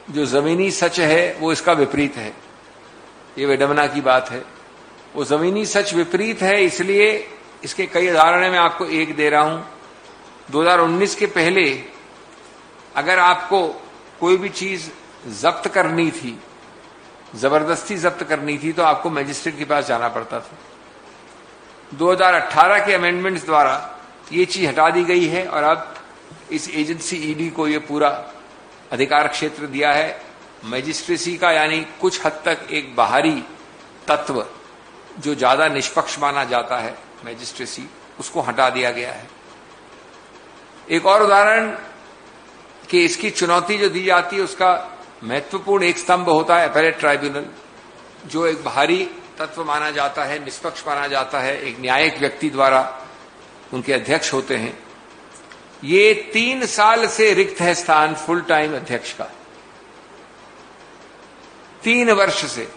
जो 0.09 0.25
जमीनी 0.25 0.71
सच 0.71 0.99
है, 0.99 1.37
वो 1.39 1.51
इसका 1.51 1.73
विपरीत 1.73 2.15
है। 2.15 2.33
ये 3.37 3.45
विडंबना 3.45 3.87
की 3.87 4.01
बात 4.01 4.29
है। 4.29 4.45
वो 5.15 5.25
जमीनी 5.25 5.65
सच 5.65 5.93
विपरीत 5.93 6.41
है, 6.41 6.63
इसलिए 6.63 7.27
इसके 7.63 7.85
कई 7.85 8.09
उदाहरण 8.09 8.51
मैं 8.51 8.59
आपको 8.59 8.85
एक 8.85 9.15
दे 9.15 9.29
रहा 9.29 9.41
हूँ। 9.41 9.67
2019 10.51 11.15
के 11.15 11.25
पहले, 11.25 11.83
अगर 12.95 13.19
आपको 13.19 13.67
कोई 14.19 14.37
भी 14.37 14.49
चीज़ 14.49 14.89
जब्त 15.27 15.67
करनी 15.67 16.09
थी, 16.11 16.37
ज़बरदस्ती 17.35 17.97
जब्त 17.97 18.23
करनी 18.23 18.57
थी 18.57 18.71
तो 18.73 18.83
आपको 18.83 19.09
मजिस्ट्रेट 19.09 19.57
के 19.57 19.65
पास 19.65 19.85
जाना 19.87 20.09
पड़ता 20.09 20.39
था। 20.39 20.57
2018 21.91 22.85
के 22.85 22.93
अमेंडमेंट्स 22.93 23.45
द्वारा 23.45 23.75
ये 24.31 24.45
चीज़ 24.45 24.67
हटा 24.67 24.89
दी 24.89 25.03
गई 25.03 25.25
है 25.27 25.45
और 25.47 25.63
अब 25.63 25.93
इस 26.51 26.69
एजेंसी 26.71 27.17
ईडी 27.31 27.49
को 27.49 27.67
ये 27.67 27.79
पूरा 27.81 28.09
अधिकार 28.91 29.27
क्षेत्र 29.27 29.67
दिया 29.67 29.91
है। 29.93 30.09
मजिस्ट्रेसी 30.65 31.35
का 31.37 31.51
यानी 31.51 31.79
कुछ 32.01 32.25
हद 32.25 32.41
तक 32.45 32.67
एक 32.71 32.95
बाहरी 32.95 33.43
तत्व 34.07 34.45
जो 35.19 35.35
ज़्यादा 35.35 35.67
निष्पक्ष 35.67 36.17
माना 36.19 36.43
जाता 36.45 36.77
है 36.77 36.97
मजिस्ट्रेसी 37.25 37.87
उसको 38.19 38.41
हटा 38.41 38.69
दिया 38.69 38.91
गया 38.91 39.11
है। 39.11 39.27
एक 40.87 41.05
और 41.05 41.23
उदाहरण 41.23 41.69
कि 42.89 43.03
इसकी 43.05 43.29
चुनौती 43.31 43.77
जो 43.77 43.89
दी 43.89 44.03
जाती 44.03 44.35
है, 44.35 44.41
उसका 44.41 44.71
महत्वपूर्ण 45.23 45.83
एक 45.83 45.97
स्तंभ 45.97 46.29
होता 46.29 46.57
है 46.59 46.69
अपरेट 46.69 46.99
ट्राइब्यूनल 46.99 47.45
जो 48.25 48.45
एक 48.47 48.63
बाहरी 48.63 49.03
तत्व 49.39 49.63
माना 49.65 49.89
जाता 49.91 50.23
है, 50.23 50.43
निष्पक्ष 50.43 50.83
माना 50.87 51.07
जाता 51.07 51.39
है, 51.39 51.59
एक 51.61 51.79
न्यायिक 51.79 52.17
व्यक्ति 52.19 52.49
द्वारा 52.49 52.81
उनके 53.73 53.93
अध्यक्ष 53.93 54.33
होते 54.33 54.55
हैं। 54.55 54.77
ये 55.83 56.13
तीन 56.33 56.65
साल 56.65 57.07
से 57.07 57.33
रिक्त 57.33 57.61
है 57.61 57.73
स्थान 57.75 58.13
फुल 58.15 58.41
टाइम 58.41 58.75
अध्यक्ष 58.75 59.13
का। 59.13 59.29
तीन 61.81 62.11
वर्ष 62.11 62.45
से। 62.45 62.67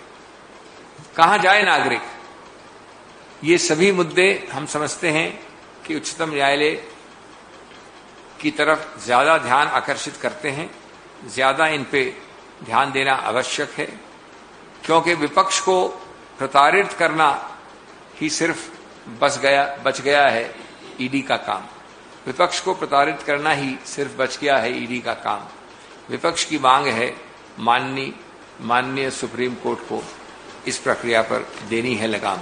कहा 1.16 1.37
जाए 1.37 1.62
नागरिक? 1.62 2.03
ये 3.44 3.59
सभी 3.59 3.90
मुद्दे 3.92 4.48
हम 4.53 4.66
समझते 4.66 5.11
हैं 5.11 5.29
कि 5.87 5.96
उच्चतम 5.96 6.31
न्यायालय 6.31 6.70
की 8.40 8.50
तरफ़ 8.50 8.98
ज़्यादा 9.05 9.37
ध्यान 9.38 9.68
आकर्षित 9.68 10.16
करते 10.16 10.50
हैं, 10.50 10.70
ज़्यादा 11.26 11.66
इन 11.68 11.85
पे 11.85 12.03
ध्यान 12.64 12.92
देना 12.92 13.12
आवश्यक 13.12 13.70
है, 13.70 13.87
क्योंकि 14.85 15.14
विपक्ष 15.14 15.61
को 15.61 15.87
प्रताड़ित 16.38 16.92
करना 16.92 17.29
ही 18.20 18.29
सिर्फ़ 18.31 18.68
बस 19.20 19.38
गया, 19.42 19.64
बच 19.85 20.01
गया 20.01 20.27
है 20.29 20.51
ईडी 21.01 21.20
का 21.23 21.37
काम। 21.37 21.62
विपक्ष 22.27 22.61
को 22.61 22.75
प्रताड़ित 22.75 23.23
करना 23.23 23.53
ही 23.53 23.77
सिर्फ़ 23.87 24.16
बच 24.16 24.38
गया 24.38 24.57
है 24.59 24.83
ईडी 24.83 25.01
का 25.01 25.14
काम। 25.14 25.46
विपक्ष 26.11 26.44
की 26.44 26.59
मांग 26.59 26.87
है 26.87 27.12
माननीय 27.59 28.12
माननीय 28.61 29.11
सुप्रीम 29.11 29.55
कोर्ट 29.55 29.79
को 29.81 30.03
इस 30.66 30.79
प्रक्रिया 30.79 31.23
पर 31.23 31.46
देनी 31.68 31.94
है 31.94 32.07
लगाम। 32.07 32.38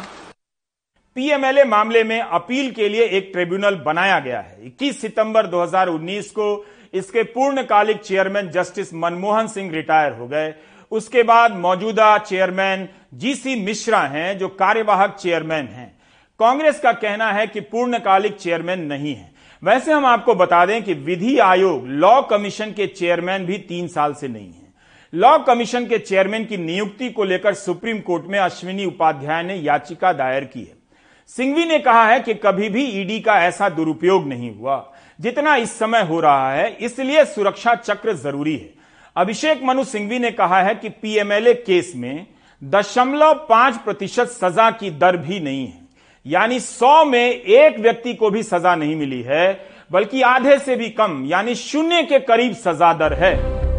पीएमएलए 1.16 1.64
मामले 1.64 2.02
में 2.04 2.20
अपील 2.20 2.70
के 2.70 2.88
लिए 2.88 3.04
एक 3.08 3.30
ट्रिब्यूनल 3.32 3.74
बनाया 3.76 4.18
गया 4.20 4.40
है। 4.40 4.66
21 4.66 5.00
सितंबर 5.00 5.46
2019 5.46 6.30
को 6.30 6.66
इसके 6.94 7.22
पूर्णकालिक 7.22 7.96
chairman 7.96 8.48
justice 8.48 8.94
Manmohan 8.94 9.46
Singh 9.46 9.72
retire 9.72 10.12
हो 10.12 10.26
गए। 10.26 10.54
उसके 10.90 11.22
बाद 11.22 11.56
मौजूदा 11.56 12.18
चेयरमैन 12.18 12.88
जीसी 13.14 13.64
मिश्रा 13.64 14.00
हैं, 14.00 14.38
जो 14.38 14.48
कार्यवाहक 14.48 15.16
चेयरमैन 15.20 15.66
हैं। 15.66 15.98
कांग्रेस 16.40 16.80
का 16.80 16.92
कहना 16.92 17.32
है 17.32 17.46
कि 17.46 17.60
पूर्णकालिक 17.60 18.36
चेयरमैन 18.36 18.80
नहीं 18.80 19.14
है। 19.14 19.32
वैसे 19.64 19.92
हम 19.92 20.06
आपको 20.06 20.34
बता 20.34 20.66
दें 20.66 20.82
कि 20.82 20.94
विधि 20.94 21.38
आयोग, 21.38 21.88
लॉ 21.88 22.22
कमीशन 22.22 22.72
के 22.72 22.86
चेयरमैन 22.86 23.46
भी 23.46 23.58
तीन 23.58 23.88
साल 23.88 24.14
से 24.14 24.28
नहीं 24.28 24.46
है। 24.46 24.68
लॉ 25.14 25.38
कमीशन 25.38 25.86
के 25.86 25.98
चेयरमैन 25.98 26.44
की 26.44 26.56
नियुक्ति 26.56 27.10
को 27.10 27.24
लेकर 27.24 27.54
सुप्रीम 27.54 28.00
कोर्ट 28.00 28.24
में 28.26 28.38
अश्विनी 28.38 28.84
उपाध्याय 28.84 29.42
ने 29.42 29.54
याचिका 29.54 30.12
दायर 30.12 30.44
की 30.44 30.60
है। 30.60 30.78
सिंघवी 31.26 31.64
ने 31.64 31.78
कहा 31.78 32.08
है 32.08 32.20
कि 32.20 32.34
कभी 32.34 32.68
भी 32.68 32.84
ईडी 32.84 33.20
का 33.20 33.40
ऐसा 33.40 33.68
दुरुपयोग 33.68 34.26
नहीं 34.26 34.54
हुआ। 34.56 34.92
जितना 35.18 35.54
इस 35.56 35.78
समय 35.78 36.02
हो 36.02 36.20
रहा 36.20 36.52
है, 36.52 36.76
इसलिए 36.76 37.24
सुरक्षा 37.24 37.74
चक्र 37.74 38.12
ज़रूरी 38.14 38.56
है। 38.56 38.70
अभिषेक 39.16 39.62
मनु 39.64 39.84
सिंघवी 39.84 40.18
ने 40.18 40.30
कहा 40.30 40.60
है 40.62 40.74
कि 40.74 40.88
पीएमएलए 40.88 41.54
केस 41.56 41.92
में 41.96 42.26
दशमलव 42.62 43.34
पाँच 43.48 43.76
प्रतिशत 43.76 44.28
सजा 44.28 44.70
की 44.70 44.90
दर 44.90 45.16
भी 45.16 45.40
नहीं 45.40 45.66
है। 45.66 45.86
यानी 46.26 46.60
सौ 46.60 47.04
में 47.04 47.30
एक 47.30 47.78
व्यक्ति 47.78 48.14
को 48.14 48.30
भी 48.30 48.42
सजा 48.42 48.74
नहीं 48.74 48.96
मिली 48.96 49.20
है, 49.22 49.60
बल्कि 49.90 50.22
आधे 50.22 50.58
से 50.58 50.76
भी 50.76 50.88
कम, 50.90 51.24
यानी 51.26 51.54
शून्य 51.54 52.02
के 52.02 52.18
करीब 52.18 52.54
सजा 52.54 52.92
दर 52.92 53.12
है। 53.14 53.36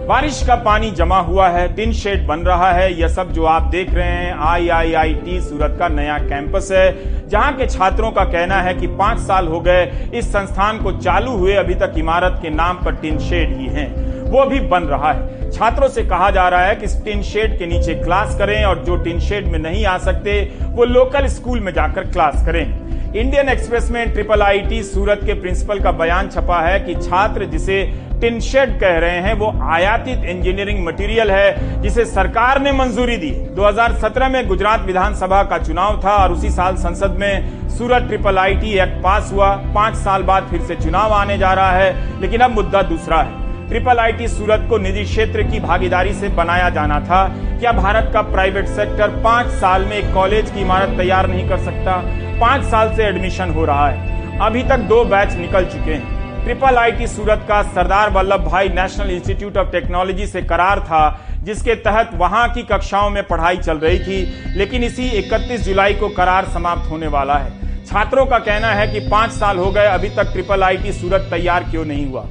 बारिश 0.09 0.41
का 0.43 0.55
पानी 0.55 0.89
जमा 0.91 1.17
हुआ 1.19 1.47
है 1.49 1.67
टिन 1.75 1.91
शेड 1.93 2.25
बन 2.27 2.39
रहा 2.39 2.71
है, 2.71 2.93
यह 2.99 3.07
सब 3.07 3.31
जो 3.31 3.43
आप 3.45 3.63
देख 3.63 3.89
रहे 3.93 4.07
हैं 4.07 4.33
आई 4.43 4.69
आई 4.69 4.93
आई 4.93 5.13
टी 5.15 5.39
सूरत 5.41 5.75
का 5.79 5.87
नया 5.87 6.17
कैंपस 6.19 6.69
है, 6.71 7.27
जहाँ 7.29 7.51
के 7.57 7.67
छात्रों 7.67 8.11
का 8.11 8.23
कहना 8.23 8.61
है 8.61 8.73
कि 8.73 8.87
पाँच 8.87 9.19
साल 9.19 9.47
हो 9.47 9.59
गए, 9.59 9.85
इस 10.13 10.29
संस्थान 10.29 10.81
को 10.83 10.91
चालू 10.91 11.37
हुए 11.37 11.55
अभी 11.55 11.75
तक 11.75 11.93
इमारत 11.97 12.39
के 12.41 12.49
नाम 12.49 12.83
पर 12.85 12.95
टिन 12.95 13.19
शेड 13.19 13.57
ही 13.57 13.67
है। 13.67 13.87
वो 14.23 14.45
भी 14.45 14.59
बन 14.69 14.83
रहा 14.85 15.11
है। 15.11 15.51
छात्रों 15.51 15.87
से 15.89 16.03
कहा 16.03 16.31
जा 16.31 16.47
रहा 16.49 16.65
है 16.65 16.75
कि 16.75 16.87
टिन 17.05 17.21
शेड 17.23 17.57
के 17.59 17.65
नीचे 17.67 17.95
क्लास 17.95 18.37
करें 18.37 18.63
और 18.65 18.83
जो 18.85 18.95
टिन 19.03 19.19
शेड 19.19 19.47
में 19.47 19.59
नहीं 19.59 19.85
आ 19.85 19.97
सकते, 19.99 20.41
वो 20.61 20.85
लोकल 20.85 21.27
स्कूल 21.29 21.59
में 21.59 21.73
जाकर 21.73 22.11
क्लास 22.11 22.45
करें। 22.45 22.88
इंडियन 23.09 23.47
एक्सप्रेस 23.49 23.89
में 23.91 24.11
ट्रिपल 24.13 24.41
आईटी 24.41 24.81
सूरत 24.83 25.19
के 25.25 25.33
प्रिंसिपल 25.33 25.79
का 25.79 25.91
बयान 25.91 26.27
छपा 26.29 26.59
है 26.61 26.79
कि 26.79 26.93
छात्र 26.95 27.45
जिसे 27.45 27.81
टिनशेड 28.21 28.79
कह 28.79 28.97
रहे 28.97 29.19
हैं, 29.21 29.33
वो 29.33 29.51
आयातित 29.63 30.25
इंजीनियरिंग 30.25 30.85
मटेरियल 30.85 31.31
है, 31.31 31.81
जिसे 31.81 32.05
सरकार 32.05 32.61
ने 32.61 32.71
मंजूरी 32.71 33.17
दी। 33.17 33.31
2017 33.55 34.29
में 34.29 34.47
गुजरात 34.47 34.85
विधानसभा 34.85 35.43
का 35.43 35.57
चुनाव 35.57 35.99
था 36.03 36.15
और 36.15 36.31
उसी 36.31 36.49
साल 36.49 36.75
संसद 36.75 37.17
में 37.19 37.69
Surat 37.69 38.07
triple 38.07 38.37
IT 38.37 38.77
act 38.79 39.03
pass 39.03 39.31
हुआ। 39.33 39.49
पाँच 39.75 39.95
साल 39.95 40.23
बाद 40.23 40.47
फिर 40.51 40.61
से 40.61 40.75
चुनाव 40.75 41.13
आने 41.13 41.37
जा 41.37 41.53
रहा 41.53 41.71
है, 41.71 42.21
लेकिन 42.21 42.41
अब 42.41 42.51
मुद्दा 42.51 42.81
दूसरा 42.81 43.21
है। 43.21 43.48
ट्रिपल 43.69 43.99
आईटी 43.99 44.27
सूरत 44.27 44.65
को 44.69 44.77
निजी 44.77 45.03
क्षेत्र 45.03 45.43
की 45.43 45.59
भागीदारी 45.59 46.13
से 46.13 46.29
बनाया 46.29 46.69
जाना 46.69 46.99
था। 46.99 47.27
क्या 47.59 47.71
भारत 47.71 48.09
का 48.13 48.21
प्राइवेट 48.21 48.67
सेक्टर 48.67 49.09
पाँच 49.23 49.47
साल 49.47 49.85
में 49.85 49.95
एक 49.97 50.13
कॉलेज 50.13 50.49
की 50.51 50.61
इमारत 50.61 50.97
तैयार 50.97 51.27
नहीं 51.27 51.47
कर 51.49 51.57
सकता? 51.57 51.97
पाँच 52.39 52.63
साल 52.63 52.95
से 52.95 53.03
एडमिशन 53.03 53.49
हो 53.49 53.65
रहा 53.65 53.87
है। 53.89 54.39
अभी 54.39 54.63
तक 54.63 54.77
दो 54.77 55.03
बैच 55.05 55.33
निकल 55.33 55.65
चुके 55.65 55.91
हैं। 55.91 56.43
ट्रिपल 56.43 56.77
आईटी 56.77 57.07
सूरत 57.07 57.45
का 57.49 57.61
सरदार 57.63 58.09
वल्लभ 58.09 58.47
भाई 58.47 58.69
नेशनल 58.69 59.11
इंस्टीट्यूट 59.11 59.57
ऑफ़ 59.57 59.71
टेक्नोलॉजी 59.71 60.27
से 60.27 60.41
करार 60.41 60.79
था, 60.79 61.19
जिसके 61.43 61.75
तहत 61.75 62.11
वहाँ 62.13 62.47
की 62.53 62.63
कक्षाओं 62.63 63.09
में 63.09 63.23
पढ़ाई 63.23 63.57
चल 63.57 63.77
रही 63.77 63.99
थी, 63.99 64.21
लेकिन 64.57 64.83
इसी 64.83 65.09
31 65.19 65.65
जुलाई 65.65 65.93
को 65.93 66.09
करार 66.09 66.45
समाप्त 66.45 66.89
होने 66.91 67.07
वाला 67.07 67.37
है। 67.37 67.85
छात्रों 67.85 68.25
का 68.25 68.39
कहना 68.39 68.71
है 68.71 68.87
कि 68.87 68.99
पाँच 69.09 69.31
साल 69.31 69.57
हो 69.57 69.71
गए, 69.71 69.85
अभी 69.85 70.09
तक 70.09 70.33
ट्रिपल 70.33 70.63
आईटी 70.63 70.93
सूरत 70.93 71.27
तैयार 71.31 71.63
क्यों 71.63 71.85
नहीं 71.85 72.05
हुआ? 72.09 72.25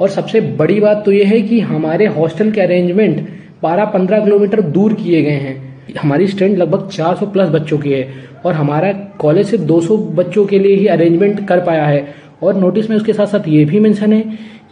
और 0.00 0.08
सबसे 0.08 0.40
बड़ी 0.58 0.80
बात 0.80 1.04
तो 1.04 1.12
यह 1.12 1.28
है 1.28 1.40
कि 1.42 1.60
हमारे 1.60 2.06
हॉस्टल 2.06 2.50
के 2.50 2.60
अरेंजमेंट 2.60 3.20
12-15 3.62 4.24
किलोमीटर 4.24 4.60
दूर 4.60 4.94
किए 4.94 5.22
गए 5.22 5.30
हैं। 5.30 5.54
हमारी 6.00 6.26
स्टैंड 6.26 6.56
लगभग 6.58 6.88
400 6.90 7.26
प्लस 7.26 7.48
बच्चों 7.48 7.78
की 7.78 7.92
है 7.92 8.08
और 8.46 8.54
हमारा 8.54 8.92
कॉलेज 9.18 9.46
सिर्फ़ 9.46 9.64
200 9.64 9.96
बच्चों 10.16 10.44
के 10.46 10.58
लिए 10.58 10.76
ही 10.76 10.86
अरेंजमेंट 10.86 11.46
कर 11.48 11.60
पाया 11.60 11.86
है। 11.86 12.14
और 12.42 12.56
नोटिस 12.56 12.90
में 12.90 12.96
उसके 12.96 13.12
साथ 13.12 13.26
साथ 13.26 13.48
ये 13.48 13.64
भी 13.64 13.80
मेंशन 13.80 14.12
है 14.12 14.20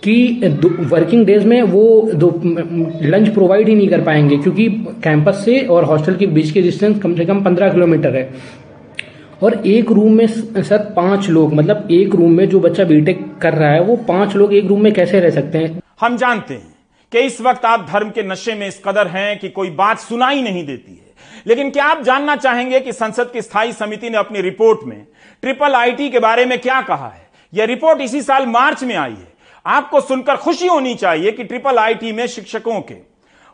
कि 0.04 0.14
वर्किंग 0.90 1.24
डेज़ 1.26 1.46
में 1.46 1.62
वो 1.62 2.10
लंच 3.02 3.28
प्रोवाइड 3.28 3.68
ही 3.68 3.74
नहीं 3.74 3.88
कर 3.88 4.00
पाएँगे 4.00 4.36
क्योंकि 4.36 4.68
कैंपस 5.04 5.42
से 5.44 5.58
और 5.66 5.84
हॉस्टल 5.84 6.16
के 6.16 6.26
बीच 6.26 6.50
की 6.50 6.62
डिस्टेंस 6.62 6.98
कम 6.98 7.14
से 7.14 7.24
कम 7.24 7.42
पंद्रह 7.44 7.72
किलोमीटर 7.72 8.16
है। 8.16 8.28
और 9.42 9.66
एक 9.66 9.90
रूम 9.90 10.12
में 10.12 10.26
सर 10.26 10.78
पाँच 10.96 11.28
लोग 11.28 11.54
मतलब 11.54 11.88
एक 11.90 12.14
रूम 12.14 12.32
में 12.32 12.48
जो 12.48 12.60
बच्चा 12.60 12.84
बीटेक 12.84 13.38
कर 13.38 13.54
रहा 13.54 13.70
है, 13.70 13.80
वो 13.80 13.96
पाँच 13.96 14.34
लोग 14.34 14.54
एक 14.54 14.66
रूम 14.66 14.82
में 14.82 14.92
कैसे 14.92 15.20
रह 15.20 15.30
सकते 15.30 15.58
हैं? 15.58 15.80
हम 16.00 16.16
जानते 16.16 16.54
हैं 16.54 16.74
कि 17.12 17.18
इस 17.18 17.40
वक्त 17.40 17.64
आप 17.64 17.86
धर्म 17.90 18.10
के 18.10 18.22
नशे 18.22 18.54
में 18.54 18.66
इस 18.68 18.80
कदर 18.84 19.06
हैं 19.06 19.38
कि 19.38 19.48
कोई 19.48 19.70
बात 19.70 19.98
सुनाई 19.98 20.42
नहीं 20.42 20.66
देती 20.66 20.92
है। 20.92 21.12
लेकिन 21.46 21.70
क्या 21.70 21.84
आप 21.84 22.02
जानना 22.02 22.36
चाहेंगे 22.36 22.80
कि 22.80 22.92
संसद 22.92 23.30
की 23.32 23.42
स्थायी 23.42 23.72
समिति 23.72 24.10
ने 24.10 24.16
अपनी 24.16 24.40
रिपोर्ट 24.40 24.86
में 24.86 25.06
ट्रिपल 25.42 25.74
आईटी 25.74 26.08
के 26.10 26.18
बारे 26.18 26.44
में 26.44 26.58
क्या 26.58 26.80
कहा 26.82 27.08
है? 27.08 27.28
यह 27.54 27.64
रिपोर्ट 27.64 28.00
इसी 28.00 28.22
साल 28.22 28.46
मार्च 28.46 28.84
में 28.84 28.94
आई 28.96 29.10
है। 29.10 29.32
आपको 29.66 30.00
सुनकर 30.00 30.36
खुशी 30.36 30.66
होनी 30.66 30.94
चाहिए 30.94 31.30
कि 31.32 31.44
ट्रिपल 31.44 31.78
आईटी 31.78 32.12
में 32.12 32.26
शिक्षकों 32.26 32.80
के 32.80 32.94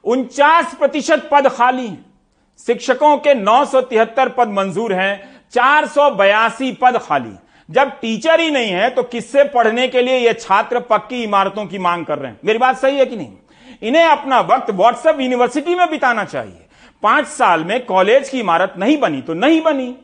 उनचास 0.04 0.74
प्रतिशत 0.74 1.28
पद 1.32 1.48
खाली 1.48 1.86
हैं। 1.86 2.04
शिक्षकों 2.66 3.16
के 3.16 3.34
नौ 3.34 3.64
सौ 3.64 3.80
तिहत्तर 3.80 4.28
पद 4.28 4.48
मंजूर 4.48 4.92
हैं। 4.92 5.39
चार 5.52 5.86
सौ 5.86 6.10
बयासी 6.10 6.72
पद 6.72 6.98
खाली। 6.98 7.32
जब 7.68 7.90
टीचर 8.00 8.40
ही 8.40 8.50
नहीं 8.50 8.70
है 8.70 8.88
तो 8.90 9.02
किससे 9.02 9.44
पढ़ने 9.44 9.86
के 9.88 10.02
लिए 10.02 10.16
ये 10.18 10.32
छात्र 10.32 10.80
पक्की 10.80 11.22
इमारतों 11.22 11.66
की 11.66 11.78
मांग 11.78 12.04
कर 12.06 12.18
रहे 12.18 12.30
हैं? 12.30 12.38
मेरी 12.44 12.58
बात 12.58 12.78
सही 12.78 12.98
है 12.98 13.06
कि 13.06 13.16
नहीं? 13.16 13.32
इन्हें 13.82 14.04
अपना 14.04 14.40
वक्त 14.40 14.70
व्हाट्सएप 14.70 15.20
यूनिवर्सिटी 15.20 15.74
में 15.74 15.90
बिताना 15.90 16.24
चाहिए। 16.24 16.66
पाँच 17.02 17.26
साल 17.26 17.64
में 17.64 17.84
कॉलेज 17.84 18.28
की 18.28 18.40
इमारत 18.40 18.74
नहीं 18.78 18.96
बनी 18.98 19.20
तो 19.22 19.34
नहीं 19.34 19.60
बनी। 19.60 19.94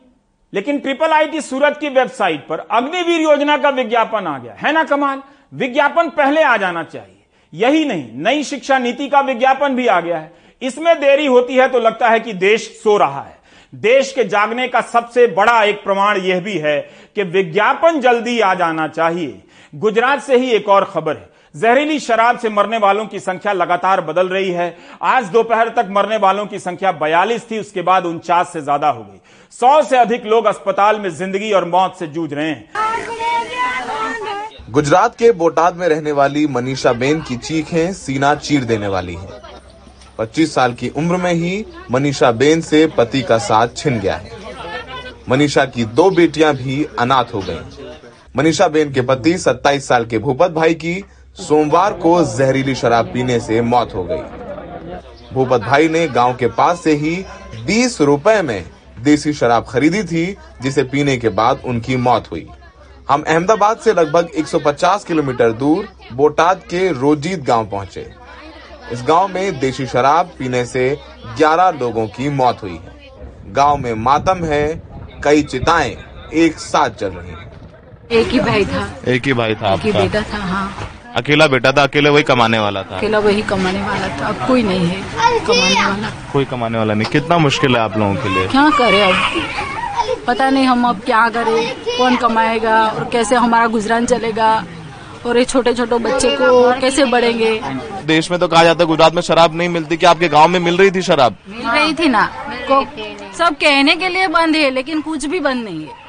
लेकिन 0.53 0.79
ट्रिपल 0.79 1.11
आईटी 1.11 1.41
सूरत 1.41 1.77
की 1.77 1.89
वेबसाइट 1.89 2.47
पर 2.47 2.59
अग्निवीर 2.71 3.21
योजना 3.21 3.57
का 3.57 3.69
विज्ञापन 3.69 4.27
आ 4.27 4.37
गया। 4.37 4.53
है 4.53 4.71
ना 4.71 4.83
कमाल? 4.83 5.21
विज्ञापन 5.53 6.09
पहले 6.09 6.43
आ 6.43 6.55
जाना 6.57 6.83
चाहिए। 6.83 7.25
यही 7.53 7.85
नहीं, 7.85 8.07
नई 8.13 8.43
शिक्षा 8.43 8.77
नीति 8.79 9.07
का 9.09 9.19
विज्ञापन 9.21 9.75
भी 9.75 9.87
आ 9.87 9.99
गया 10.01 10.17
है। 10.17 10.31
इसमें 10.61 10.99
देरी 10.99 11.25
होती 11.25 11.55
है 11.55 11.67
तो 11.69 11.79
लगता 11.79 12.09
है 12.09 12.19
कि 12.19 12.33
देश 12.33 12.67
सो 12.83 12.97
रहा 12.97 13.21
है। 13.21 13.36
देश 13.73 14.11
के 14.11 14.23
जागने 14.25 14.67
का 14.67 14.81
सबसे 14.83 15.25
बड़ा 15.29 15.63
एक 15.63 15.83
प्रमाण 15.83 16.17
यह 16.17 16.39
भी 16.41 16.57
है 16.57 16.79
कि 17.15 17.23
विज्ञापन 17.25 17.99
जल्दी 18.01 18.39
आ 18.39 18.53
जाना 18.55 18.87
चाहिए। 18.89 19.41
गुजरात 19.73 20.21
से 20.23 20.37
ही 20.37 20.51
एक 20.51 20.69
और 20.69 20.85
खबर 20.85 21.17
है। 21.17 21.29
जहरीली 21.55 21.99
शराब 21.99 22.37
से 22.39 22.49
मरने 22.49 22.77
वालों 22.77 23.05
की 23.05 23.19
संख्या 23.19 23.53
लगातार 23.53 24.01
बदल 24.01 24.27
रही 24.29 24.49
है। 24.51 24.75
आज 25.03 25.25
दोपहर 25.29 25.69
तक 25.69 25.87
मरने 25.91 26.17
वालों 26.17 26.45
की 26.45 26.59
संख्या 26.59 26.91
बयालीस 26.93 27.49
थी, 27.51 27.59
उसके 27.59 27.81
बाद 27.81 28.05
उनचास 28.05 28.53
से 28.53 28.61
ज़्यादा 28.61 28.89
हो 28.89 29.03
गई। 29.03 29.19
सौ 29.53 29.81
से 29.83 29.97
अधिक 29.97 30.25
लोग 30.25 30.45
अस्पताल 30.45 30.99
में 30.99 31.09
ज़िंदगी 31.11 31.51
और 31.51 31.65
मौत 31.65 31.95
से 31.99 32.07
जूझ 32.07 32.33
रहे 32.33 32.49
हैं। 32.49 32.69
गुजरात 34.69 35.15
के 35.15 35.31
बोटाद 35.33 35.75
में 35.75 35.87
रहने 35.87 36.11
वाली 36.11 36.45
मनीषा 36.47 36.93
बेन 36.93 37.21
की 37.21 37.37
चीखें 37.37 37.93
सीना 37.95 38.33
चीर 38.37 38.63
देने 38.63 38.87
वाली 38.87 39.13
हैं। 39.13 39.46
25 40.19 40.53
साल 40.55 40.73
की 40.73 40.89
उम्र 40.89 41.17
में 41.17 41.33
ही 41.33 41.65
मनीषा 41.91 42.31
बेन 42.31 42.61
से 42.61 42.87
पति 42.87 43.21
का 43.21 43.37
साथ 43.37 43.67
छिन 43.75 43.99
गया 43.99 44.15
है। 44.15 44.31
मनीषा 45.29 45.65
की 45.65 45.85
दो 45.85 46.09
बेटियाँ 46.09 46.53
भी 46.55 46.87
अनाथ 46.99 47.33
हो 47.33 47.39
गईं। 47.39 47.87
मनीषा 48.35 48.67
बेन 48.67 48.93
के 48.93 49.01
पति 49.01 49.37
27 49.37 49.87
साल 49.87 50.05
के 50.05 50.19
भूपत 50.19 50.51
भाई 50.51 50.73
की 50.73 51.03
सोमवार 51.37 51.93
को 51.93 52.23
जहरीली 52.23 52.75
शराब 52.75 53.05
पीने 53.05 53.39
से 53.39 53.61
मौत 53.61 53.95
हो 53.95 54.03
गई। 54.03 54.21
भूपत 55.33 55.61
भाई 55.61 55.87
ने 55.87 56.07
गाँव 56.07 56.35
के 56.35 56.47
पास 56.47 56.83
से 56.83 56.93
ही 56.93 57.15
बीस 57.65 58.01
रुपए 58.01 58.41
में 58.41 58.65
देसी 58.99 59.33
शराब 59.33 59.65
खरीदी 59.69 60.03
थी, 60.03 60.37
जिसे 60.61 60.83
पीने 60.83 61.17
के 61.17 61.29
बाद 61.29 61.61
उनकी 61.65 61.95
मौत 61.95 62.31
हुई। 62.31 62.47
हम 63.09 63.23
अहमदाबाद 63.27 63.77
से 63.77 63.93
लगभग 63.93 64.29
150 64.35 65.03
किलोमीटर 65.03 65.51
दूर 65.51 65.87
बोटाद 66.13 66.57
के 66.57 66.91
रोजीत 66.91 67.43
गाँव 67.43 67.69
पहुँचे। 67.69 68.26
इस 68.91 69.03
गाँव 69.07 69.27
में 69.27 69.59
देशी 69.59 69.85
शराब 69.85 70.31
पीने 70.39 70.65
से 70.65 70.83
11 71.39 71.69
लोगों 71.79 72.05
की 72.07 72.29
मौत 72.29 72.61
हुई 72.63 72.71
है। 72.71 72.95
गाँव 73.53 73.77
में 73.77 73.93
मातम 74.03 74.43
है 74.45 74.63
कई 75.23 75.43
चिताएँ 75.43 75.95
एक 76.33 76.57
साथ 76.59 76.89
चल 76.89 77.09
रही 77.09 77.29
हैं। 77.31 77.45
एक 78.11 78.27
ही 78.27 78.39
भाई 78.39 78.65
था। 78.65 78.87
एक 79.07 79.25
ही 79.25 79.33
भाई 79.33 79.55
था 79.55 79.73
एक 79.73 79.81
ही 79.81 79.91
बेटा 79.91 80.21
था 80.21 80.37
हाँ। 80.37 80.71
अकेला 81.15 81.47
बेटा 81.47 81.71
था 81.71 81.83
अकेले 81.83 82.09
वही 82.09 82.23
कमाने 82.23 82.59
वाला 82.59 82.81
था? 82.83 82.97
अकेला 82.97 83.19
वही 83.19 83.41
कमाने 83.41 83.81
वाला 83.81 84.07
था। 84.17 84.27
अब 84.27 84.47
कोई 84.47 84.63
नहीं 84.63 84.87
है 84.87 85.01
कमाने 85.39 85.85
वाला। 85.85 86.09
कोई 86.33 86.45
कमाने 86.45 86.77
वाला 86.77 86.93
नहीं। 86.93 87.11
कितना 87.11 87.37
मुश्किल 87.37 87.75
है 87.75 87.81
आप 87.81 87.97
लोगों 87.97 88.15
के 88.15 88.29
लिए? 88.29 88.47
क्या 88.47 88.69
करे 88.69 89.01
अब? 89.01 89.15
पता 90.27 90.49
नहीं 90.49 90.65
हम 90.65 90.87
अब 90.87 90.99
क्या 91.05 91.27
करें? 91.29 91.75
कौन 91.97 92.15
कमाएगा 92.15 92.85
और 92.87 93.09
कैसे 93.11 93.35
हमारा 93.35 93.67
गुजरान 93.67 94.05
चलेगा? 94.05 94.49
और 95.27 95.37
ये 95.37 95.43
छोटे 95.45 95.73
छोटे 95.73 95.97
बच्चे 95.99 96.29
को 96.35 96.79
कैसे 96.81 97.05
बढ़ेंगे? 97.05 97.59
देश 98.05 98.29
में 98.31 98.39
तो 98.39 98.47
कहा 98.47 98.63
जाता 98.63 98.83
है 98.83 98.87
गुजरात 98.87 99.13
में 99.13 99.21
शराब 99.21 99.55
नहीं 99.55 99.69
मिलती। 99.69 99.97
क्या 99.97 100.09
आपके 100.09 100.27
गाँव 100.29 100.47
में 100.47 100.59
मिल 100.59 100.77
रही 100.77 100.91
थी 100.91 101.01
शराब? 101.01 101.35
मिल 101.49 101.67
रही 101.67 101.93
थी 101.93 102.07
ना। 102.09 102.23
सब 103.37 103.55
कहने 103.61 103.95
के 103.95 104.09
लिए 104.09 104.27
बंद 104.29 104.55
है 104.55 104.69
लेकिन 104.71 105.01
कुछ 105.01 105.25
भी 105.25 105.39
बंद 105.39 105.63
नहीं 105.65 105.85
है। 105.85 106.05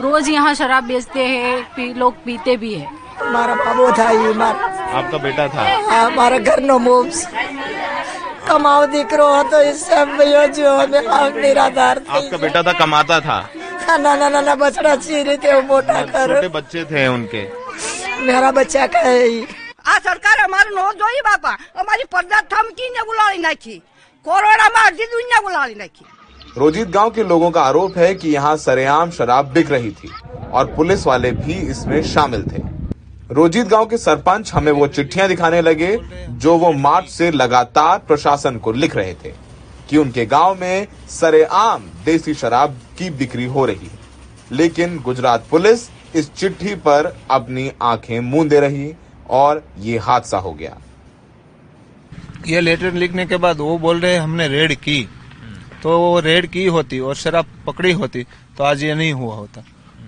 रोज 0.00 0.28
यहाँ 0.28 0.54
शराब 0.54 0.84
बेचते 0.84 1.20
है 1.20 1.60
पी, 1.76 1.92
लोग 1.94 2.14
पीते 2.24 2.56
भी 2.56 2.74
है। 2.74 2.88
हमारा 3.18 3.54
था 3.92 4.10
ये 4.10 4.32
आपका 4.32 5.18
बेटा 5.18 5.46
था? 5.48 5.62
हाँ, 5.90 6.04
हमारा 6.06 6.38
घर 6.38 6.60
नो 6.60 6.78
मूव 6.78 7.10
कमाओ 8.48 8.86
दिकरो 8.86 9.42
तो 9.42 9.60
इस 9.62 9.84
सब 9.86 10.16
जो 10.56 10.70
निराधार 11.40 12.00
आपका 12.08 12.36
बेटा 12.36 12.62
था 12.62 12.72
कमाता 12.78 13.20
था? 13.20 13.38
हाँ, 13.88 13.98
ना 13.98 14.14
ना 14.16 14.28
ना 14.28 14.40
ना 14.40 14.54
बचड़ा 14.54 14.94
चीरे 14.96 15.36
थे 15.36 15.52
वो 15.54 15.62
मोटा 15.62 15.92
मतलब 15.92 16.12
कर। 16.12 16.34
छोटे 16.34 16.48
बच्चे 16.48 16.84
थे 16.84 17.06
उनके। 17.08 17.42
मेरा 18.21 18.51
बच्चा 18.53 18.85
का 18.87 18.99
है 19.01 19.17
ही 19.19 19.39
આ 19.85 19.97
સરકાર 20.01 20.37
અમારે 20.41 20.71
નો 20.73 20.85
જોઈ 20.95 21.23
બાપા 21.25 21.51
અમારી 21.75 22.07
પડદા 22.11 22.39
થમકીને 22.51 23.03
ગુલાળી 23.09 23.41
નાખી 23.41 23.75
કોરોનામાં 24.25 24.85
અડધી 24.85 25.09
દુનિયા 25.11 25.41
ગુલાળી 25.41 25.75
નાખી 25.77 26.05
रोजित 26.57 26.87
गांव 26.89 27.09
के 27.11 27.23
लोगों 27.25 27.49
का 27.51 27.61
आरोप 27.63 27.97
है 27.97 28.13
कि 28.15 28.29
यहाँ 28.29 28.55
सरेआम 28.59 29.09
शराब 29.11 29.51
बिक 29.53 29.71
रही 29.71 29.91
थी 29.93 30.09
और 30.51 30.65
पुलिस 30.75 31.05
वाले 31.07 31.31
भी 31.33 31.53
इसमें 31.71 32.01
शामिल 32.05 32.43
थे 32.45 32.61
रोजित 33.31 33.67
गांव 33.67 33.85
के 33.87 33.97
सरपंच 33.99 34.53
हमें 34.53 34.71
वो 34.73 34.87
चिट्ठियां 34.89 35.27
दिखाने 35.27 35.61
लगे 35.61 35.91
जो 36.39 36.55
वो 36.57 36.71
मार्च 36.79 37.09
से 37.09 37.29
लगातार 37.33 37.99
प्रशासन 38.07 38.57
को 38.59 38.71
लिख 38.75 38.95
रहे 38.95 39.13
थे 39.23 39.33
कि 39.89 39.97
उनके 39.97 40.25
गांव 40.27 40.55
में 40.55 40.87
सरेआम 41.11 41.83
देसी 42.05 42.33
शराब 42.35 42.79
की 42.97 43.09
बिक्री 43.19 43.45
हो 43.49 43.65
रही 43.65 43.87
है 43.87 43.99
लेकिन 44.53 44.97
गुजरात 45.01 45.47
पुलिस 45.51 45.87
इस 46.14 46.32
चिट्ठी 46.34 46.74
पर 46.76 47.06
अपनी 47.30 47.70
आँखें 47.82 48.18
मूंदे 48.20 48.60
रही 48.60 48.92
और 49.30 49.62
ये 49.78 49.98
हादसा 49.98 50.38
हो 50.38 50.52
गया। 50.52 50.76
ये 52.46 52.60
लेटर 52.60 52.92
लिखने 52.92 53.26
के 53.26 53.36
बाद 53.36 53.58
वो 53.58 53.78
बोल 53.78 54.00
रहे 54.00 54.16
हमने 54.16 54.48
रेड 54.48 54.74
की। 54.74 55.08
तो 55.82 55.98
वो 55.98 56.20
रेड 56.20 56.46
की 56.46 56.64
होती 56.66 56.98
और 56.98 57.14
शराब 57.14 57.46
पकड़ी 57.66 57.92
होती 57.92 58.22
तो 58.58 58.64
आज 58.64 58.82
ये 58.84 58.94
नहीं 58.94 59.12
हुआ 59.12 59.34
होता। 59.34 59.64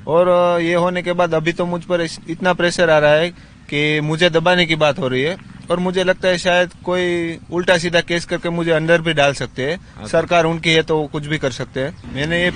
और 0.08 0.28
ये 0.60 0.74
होने 0.74 1.02
के 1.02 1.12
बाद 1.12 1.34
अभी 1.34 1.52
तो 1.52 1.66
मुझ 1.66 1.82
पर 1.84 2.00
इतना 2.00 2.52
प्रेशर 2.52 2.90
आ 2.90 2.98
रहा 2.98 3.12
है 3.12 3.28
कि 3.68 4.00
मुझे 4.00 4.30
दबाने 4.30 4.66
की 4.66 4.76
बात 4.76 4.98
हो 4.98 5.08
रही 5.08 5.22
है 5.22 5.36
और 5.70 5.78
मुझे 5.78 6.04
लगता 6.04 6.28
है 6.28 6.38
शायद 6.38 6.72
कोई 6.84 7.38
उल्टा 7.52 7.76
सीधा 7.78 8.00
केस 8.00 8.24
करके 8.24 8.50
मुझे 8.50 8.70
अंदर 8.70 9.02
भी 9.02 9.12
डाल 9.12 9.32
सकते 9.34 9.70
हैं। 9.70 10.06
सरकार 10.06 10.44
उनकी 10.44 10.72
है 10.72 10.82
तो 10.82 10.98
वो 10.98 11.06
कुछ 11.06 11.26
भी 11.26 11.38
कर 11.38 11.50
सकते 11.52 11.80
हैं। 11.80 12.14
मैंने 12.14 12.42
ये 12.42 12.50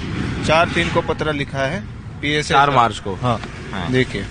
चार 0.46 0.68
तीन 0.68 0.92
को 0.94 1.00
पत्र 1.02 1.32
लिखा 1.32 1.66
है। 1.66 1.82
पीएस 2.18 2.48
चार 2.48 2.70
मार्च 2.70 2.98
को। 2.98 3.14
हाँ, 3.16 3.38
हाँ। 3.72 3.90
देखिए। 3.92 4.24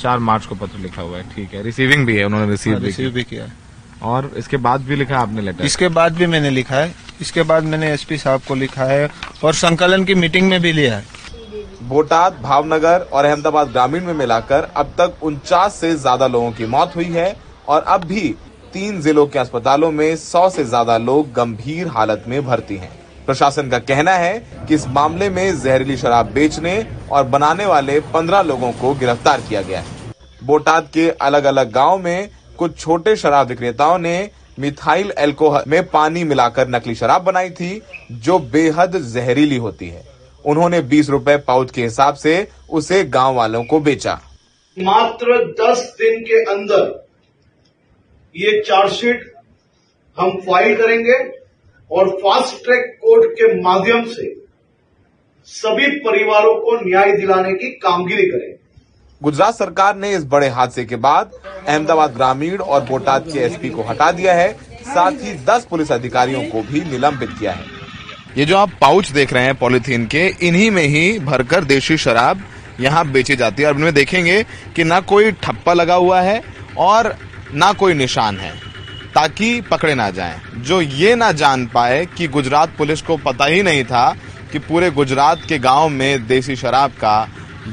चार 0.00 0.18
मार्च 0.20 0.46
को 0.46 0.54
पत्र 0.56 0.78
लिखा 0.78 1.02
हुआ 1.02 1.18
है 1.18 1.28
ठीक 1.34 1.54
है। 1.54 1.62
रिसीविंग 1.62 2.06
भी 2.06 2.16
है 2.16 2.24
उन्होंने 2.24 2.50
रिसीव 2.50 2.72
हाँ, 2.72 2.80
भी 2.80 2.86
रिसीव 2.86 3.04
किया। 3.04 3.14
भी 3.14 3.22
किया 3.24 3.44
है। 3.44 3.52
और 4.02 4.30
इसके 4.36 4.56
बाद 4.58 4.80
भी 4.80 4.96
लिखा 4.96 5.14
है 5.14 5.20
आपने 5.22 5.42
लेटर 5.42 5.64
इसके 5.64 5.88
बाद 5.90 6.12
भी 6.16 6.26
मैंने 6.26 6.50
लिखा 6.50 6.76
है। 6.76 6.94
इसके 7.20 7.42
बाद 7.42 7.64
मैंने 7.64 7.90
एसपी 7.92 8.18
साहब 8.18 8.42
को 8.48 8.54
लिखा 8.54 8.84
है 8.84 9.10
और 9.44 9.54
संकलन 9.54 10.04
की 10.04 10.14
मीटिंग 10.16 10.48
में 10.50 10.60
भी 10.60 10.72
लिया 10.72 10.96
है। 10.96 11.04
बोटाद 11.88 12.38
भावनगर 12.42 13.00
और 13.02 13.24
अहमदाबाद 13.24 13.68
ग्रामीण 13.68 14.04
में 14.04 14.12
मिलाकर 14.14 14.70
अब 14.76 14.94
तक 14.98 15.22
उनचास 15.22 15.74
से 15.74 15.94
ज़्यादा 15.96 16.26
लोगों 16.26 16.50
की 16.52 16.66
मौत 16.68 16.96
हुई 16.96 17.04
है 17.06 17.34
और 17.68 17.82
अब 17.84 18.04
भी 18.04 18.28
तीन 18.72 19.00
जिलों 19.02 19.26
के 19.26 19.38
अस्पतालों 19.38 19.90
में 19.92 20.16
सौ 20.16 20.48
से 20.50 20.64
ज़्यादा 20.64 20.96
लोग 20.98 21.32
गंभीर 21.34 21.88
हालत 21.88 22.24
में 22.28 22.44
भर्ती 22.46 22.76
हैं। 22.76 22.92
प्रशासन 23.30 23.68
का 23.70 23.78
कहना 23.80 24.12
है 24.12 24.38
कि 24.68 24.74
इस 24.74 24.86
मामले 24.88 25.28
में 25.30 25.60
जहरीली 25.60 25.96
शराब 25.96 26.32
बेचने 26.32 26.74
और 27.12 27.24
बनाने 27.28 27.66
वाले 27.66 27.98
पंद्रह 28.12 28.42
लोगों 28.42 28.72
को 28.72 28.94
गिरफ़्तार 28.94 29.40
किया 29.40 29.62
गया 29.62 29.80
है। 29.80 30.14
बोटाद 30.42 30.88
के 30.94 31.08
अलग 31.22 31.44
अलग 31.44 31.70
गाँव 31.72 31.98
में 31.98 32.30
कुछ 32.58 32.78
छोटे 32.78 33.16
शराब 33.16 33.48
विक्रेताओं 33.48 33.98
ने 33.98 34.30
मिथाइल 34.58 35.12
एल्कोहल 35.18 35.64
में 35.66 35.88
पानी 35.88 36.24
मिलाकर 36.24 36.68
नकली 36.68 36.94
शराब 36.94 37.22
बनाई 37.22 37.50
थी, 37.50 37.82
जो 38.12 38.38
बेहद 38.38 38.96
जहरीली 39.04 39.56
होती 39.56 39.88
है। 39.88 40.04
उन्होंने 40.44 40.80
बीस 40.82 41.10
रुपए 41.10 41.36
पाउच 41.46 41.70
के 41.70 41.82
हिसाब 41.82 42.14
से 42.14 42.48
उसे 42.70 43.02
गाँव 43.10 43.34
वालों 43.34 43.64
को 43.64 43.80
बेचा। 43.80 44.20
मात्र 44.76 45.38
10 45.60 45.90
दिन 45.98 46.20
के 46.22 46.42
अंदर 46.52 47.08
ये 48.34 48.60
चार्जशीट 48.60 49.32
हम 50.18 50.40
फ़ाइल 50.40 50.76
करेंगे 50.76 51.18
और 51.90 52.08
फास्ट 52.16 52.64
ट्रैक 52.64 52.96
कोर्ट 53.02 53.30
के 53.32 53.54
माध्यम 53.62 54.04
से 54.04 54.34
सभी 55.48 55.86
परिवारों 56.00 56.54
को 56.54 56.80
न्याय 56.80 57.12
दिलाने 57.12 57.52
की 57.54 57.70
कामगिरी 57.78 58.26
करेंगे 58.26 58.58
गुजरात 59.22 59.54
सरकार 59.54 59.96
ने 59.96 60.10
इस 60.14 60.24
बड़े 60.24 60.48
हादसे 60.48 60.84
के 60.84 60.96
बाद 60.96 61.32
अहमदाबाद 61.68 62.14
ग्रामीण 62.14 62.58
और 62.58 62.84
बोटाद 62.84 63.24
के 63.32 63.38
एसपी 63.38 63.70
को 63.70 63.82
हटा 63.82 64.10
दिया 64.12 64.34
है। 64.34 64.52
साथ 64.84 65.12
ही 65.12 65.34
10 65.44 65.64
पुलिस 65.64 65.92
अधिकारियों 65.92 66.42
को 66.42 66.62
भी 66.62 66.80
निलंबित 66.80 67.30
किया 67.38 67.52
है। 67.52 67.64
ये 68.36 68.44
जो 68.44 68.56
आप 68.56 68.70
पाउच 68.80 69.10
देख 69.10 69.32
रहे 69.32 69.44
हैं 69.44 69.54
पॉलिथीन 69.54 70.06
के 70.06 70.26
इन्हीं 70.42 70.70
में 70.70 70.82
ही 70.84 71.18
भरकर 71.18 71.64
देशी 71.64 71.96
शराब 71.96 72.40
यहाँ 72.80 73.06
बेची 73.12 73.36
जाती 73.36 73.62
है। 73.62 73.68
और 73.68 73.76
इनमें 73.76 73.94
देखेंगे 73.94 74.42
कि 74.76 74.84
ना 74.84 75.00
कोई 75.00 75.30
ठप्पा 75.32 75.72
लगा 75.72 75.94
हुआ 75.94 76.20
है 76.20 76.42
और 76.78 77.14
ना 77.54 77.72
कोई 77.72 77.94
निशान 77.94 78.36
है। 78.36 78.52
ताकि 79.14 79.60
पकड़े 79.60 79.94
ना 79.94 80.10
जाएँ। 80.10 80.40
जो 80.56 80.80
ये 80.80 81.14
ना 81.14 81.30
जान 81.32 81.66
पाए 81.66 82.04
कि 82.06 82.28
गुजरात 82.28 82.76
पुलिस 82.78 83.02
को 83.02 83.16
पता 83.16 83.44
ही 83.44 83.62
नहीं 83.62 83.84
था 83.84 84.10
कि 84.52 84.58
पूरे 84.58 84.90
गुजरात 84.90 85.42
के 85.48 85.58
गाँव 85.58 85.88
में 85.88 86.26
देसी 86.26 86.56
शराब 86.56 86.90
का 86.90 87.28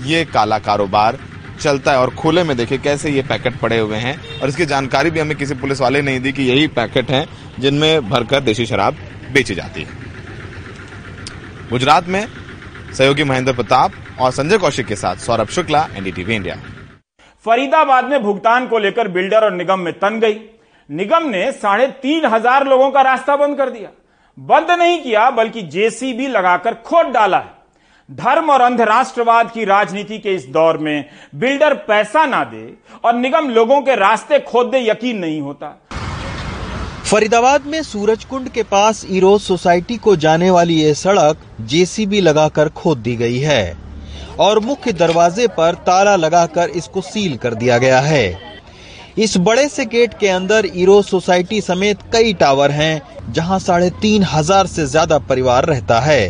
ये 0.05 0.23
काला 0.25 0.59
कारोबार 0.59 1.17
चलता 1.61 1.91
है। 1.91 1.99
और 1.99 2.09
खुले 2.09 2.43
में 2.43 2.55
देखिए 2.57 2.77
कैसे 2.77 3.09
ये 3.09 3.21
पैकेट 3.21 3.59
पड़े 3.59 3.77
हुए 3.79 3.97
हैं। 3.97 4.17
और 4.41 4.49
इसकी 4.49 4.65
जानकारी 4.65 5.09
भी 5.09 5.19
हमें 5.19 5.37
किसी 5.37 5.55
पुलिस 5.55 5.81
वाले 5.81 6.01
नहीं 6.01 6.19
दी 6.19 6.31
कि 6.31 6.43
यही 6.43 6.67
पैकेट 6.67 7.11
हैं 7.11 7.25
जिनमें 7.59 8.09
भरकर 8.09 8.39
देसी 8.39 8.65
शराब 8.65 8.97
बेची 9.33 9.55
जाती 9.55 9.81
है। 9.81 10.05
गुजरात 11.69 12.07
में 12.07 12.25
सहयोगी 12.93 13.23
महेंद्र 13.23 13.53
प्रताप 13.53 13.91
और 14.19 14.31
संजय 14.31 14.57
कौशिक 14.57 14.85
के 14.85 14.95
साथ 14.95 15.15
सौरभ 15.15 15.47
शुक्ला, 15.47 15.87
एनडीटीवी 15.95 16.35
इंडिया। 16.35 16.55
फरीदाबाद 17.45 18.05
में 18.05 18.21
भुगतान 18.23 18.67
को 18.67 18.79
लेकर 18.79 19.07
बिल्डर 19.07 19.45
और 19.45 19.55
निगम 19.55 19.79
में 19.79 19.93
तन 19.93 20.19
गई। 20.19 20.39
निगम 20.89 21.27
ने 21.29 21.51
साढ़े 21.53 21.87
तीन 22.01 22.25
हज़ार 22.25 22.65
लोगों 22.67 22.89
का 22.91 23.01
रास्ता 23.01 23.35
बंद 23.37 23.57
कर 23.57 23.69
दिया। 23.69 23.89
बंद 24.37 24.71
नहीं 24.71 25.01
किया, 25.03 25.29
बल्कि 25.31 25.61
जेसीबी 25.63 26.27
लगाकर 26.27 26.73
खोद 26.85 27.07
डाला 27.07 27.37
है। 27.37 27.55
धर्म 28.09 28.49
और 28.51 28.61
अंधराष्ट्रवाद 28.61 29.51
की 29.51 29.65
राजनीति 29.65 30.17
के 30.17 30.35
इस 30.35 30.47
दौर 30.49 30.77
में 30.77 31.05
बिल्डर 31.35 31.73
पैसा 31.87 32.25
ना 32.25 32.43
दे 32.43 32.73
और 33.05 33.15
निगम 33.15 33.49
लोगों 33.49 33.81
के 33.81 33.95
रास्ते 33.95 34.39
खोद 34.41 34.67
दे 34.67 34.79
यकीन 34.81 35.17
नहीं 35.17 35.41
होता। 35.41 35.75
फरीदाबाद 37.05 37.65
में 37.65 37.81
सूरजकुंड 37.83 38.49
के 38.49 38.63
पास 38.65 39.05
इरोज 39.07 39.41
सोसाइटी 39.41 39.97
को 39.97 40.15
जाने 40.17 40.49
वाली 40.51 40.75
ये 40.75 40.93
सड़क 40.95 41.45
जेसीबी 41.65 42.21
लगाकर 42.21 42.69
खोद 42.71 42.97
दी 42.99 43.15
गई 43.15 43.39
है 43.39 43.77
और 44.39 44.59
मुख्य 44.61 44.93
दरवाजे 44.95 45.47
पर 45.49 45.75
ताला 45.85 46.15
लगाकर 46.17 46.69
इसको 46.71 47.01
सील 47.03 47.37
कर 47.37 47.53
दिया 47.55 47.77
गया 47.77 47.99
है। 48.01 48.25
इस 49.17 49.37
बड़े 49.39 49.67
से 49.69 49.85
गेट 49.87 50.13
के 50.19 50.27
अंदर 50.29 50.65
इरोज 50.65 51.05
सोसाइटी 51.05 51.59
समेत 51.61 51.99
कई 52.13 52.33
टावर 52.39 52.71
हैं 52.71 53.33
जहाँ 53.33 53.57
साढ़े 53.59 53.89
तीन 54.01 54.23
हज़ार 54.25 54.67
से 54.67 54.85
ज़्यादा 54.85 55.17
परिवार 55.29 55.65
रहता 55.65 55.99
है 55.99 56.21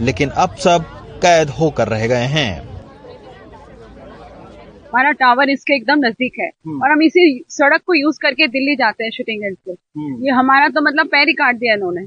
लेकिन 0.00 0.30
अब 0.38 0.56
सब 0.56 0.84
कैद 1.22 1.50
होकर 1.50 1.88
रह 1.88 2.06
गए 2.06 2.26
हैं। 2.32 2.50
हमारा 4.86 5.10
टावर 5.12 5.50
इसके 5.50 5.74
एकदम 5.76 5.98
नज़दीक 5.98 6.32
है 6.40 6.48
और 6.72 6.90
हम 6.90 7.02
इसी 7.02 7.44
सड़क 7.50 7.80
को 7.86 7.94
यूज़ 7.94 8.18
करके 8.22 8.46
दिल्ली 8.48 8.74
जाते 8.76 9.04
हैं 9.04 9.10
शूटिंग 9.10 9.42
रेंज 9.42 9.56
पे 9.66 10.26
ये 10.26 10.32
हमारा 10.32 10.68
तो 10.68 10.80
मतलब 10.80 11.06
पैर 11.06 11.28
ही 11.28 11.34
काट 11.34 11.56
दिया 11.56 11.74
इन्होंने। 11.74 12.04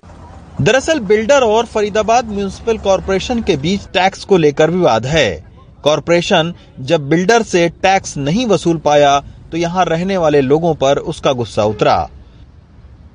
दरअसल 0.62 1.00
बिल्डर 1.08 1.44
और 1.46 1.66
फरीदाबाद 1.68 2.30
म्यूनिसिपल 2.30 2.78
कॉरपोरेशन 2.80 3.42
के 3.42 3.56
बीच 3.58 3.88
टैक्स 3.94 4.24
को 4.26 4.38
लेकर 4.38 4.72
विवाद 4.72 5.06
है। 5.06 5.30
कॉरपोरेशन 5.84 6.54
जब 6.82 7.10
बिल्डर 7.10 7.44
से 7.46 7.68
टैक्स 7.82 8.18
नहीं 8.20 8.46
वसूल 8.48 8.78
पाया 8.86 9.18
तो 9.52 9.58
यहाँ 9.58 9.86
रहने 9.86 10.18
वाले 10.18 10.42
लोगों 10.42 10.74
पर 10.76 10.98
उसका 10.98 11.32
गुस्सा 11.34 11.64
उतरा। 11.64 11.98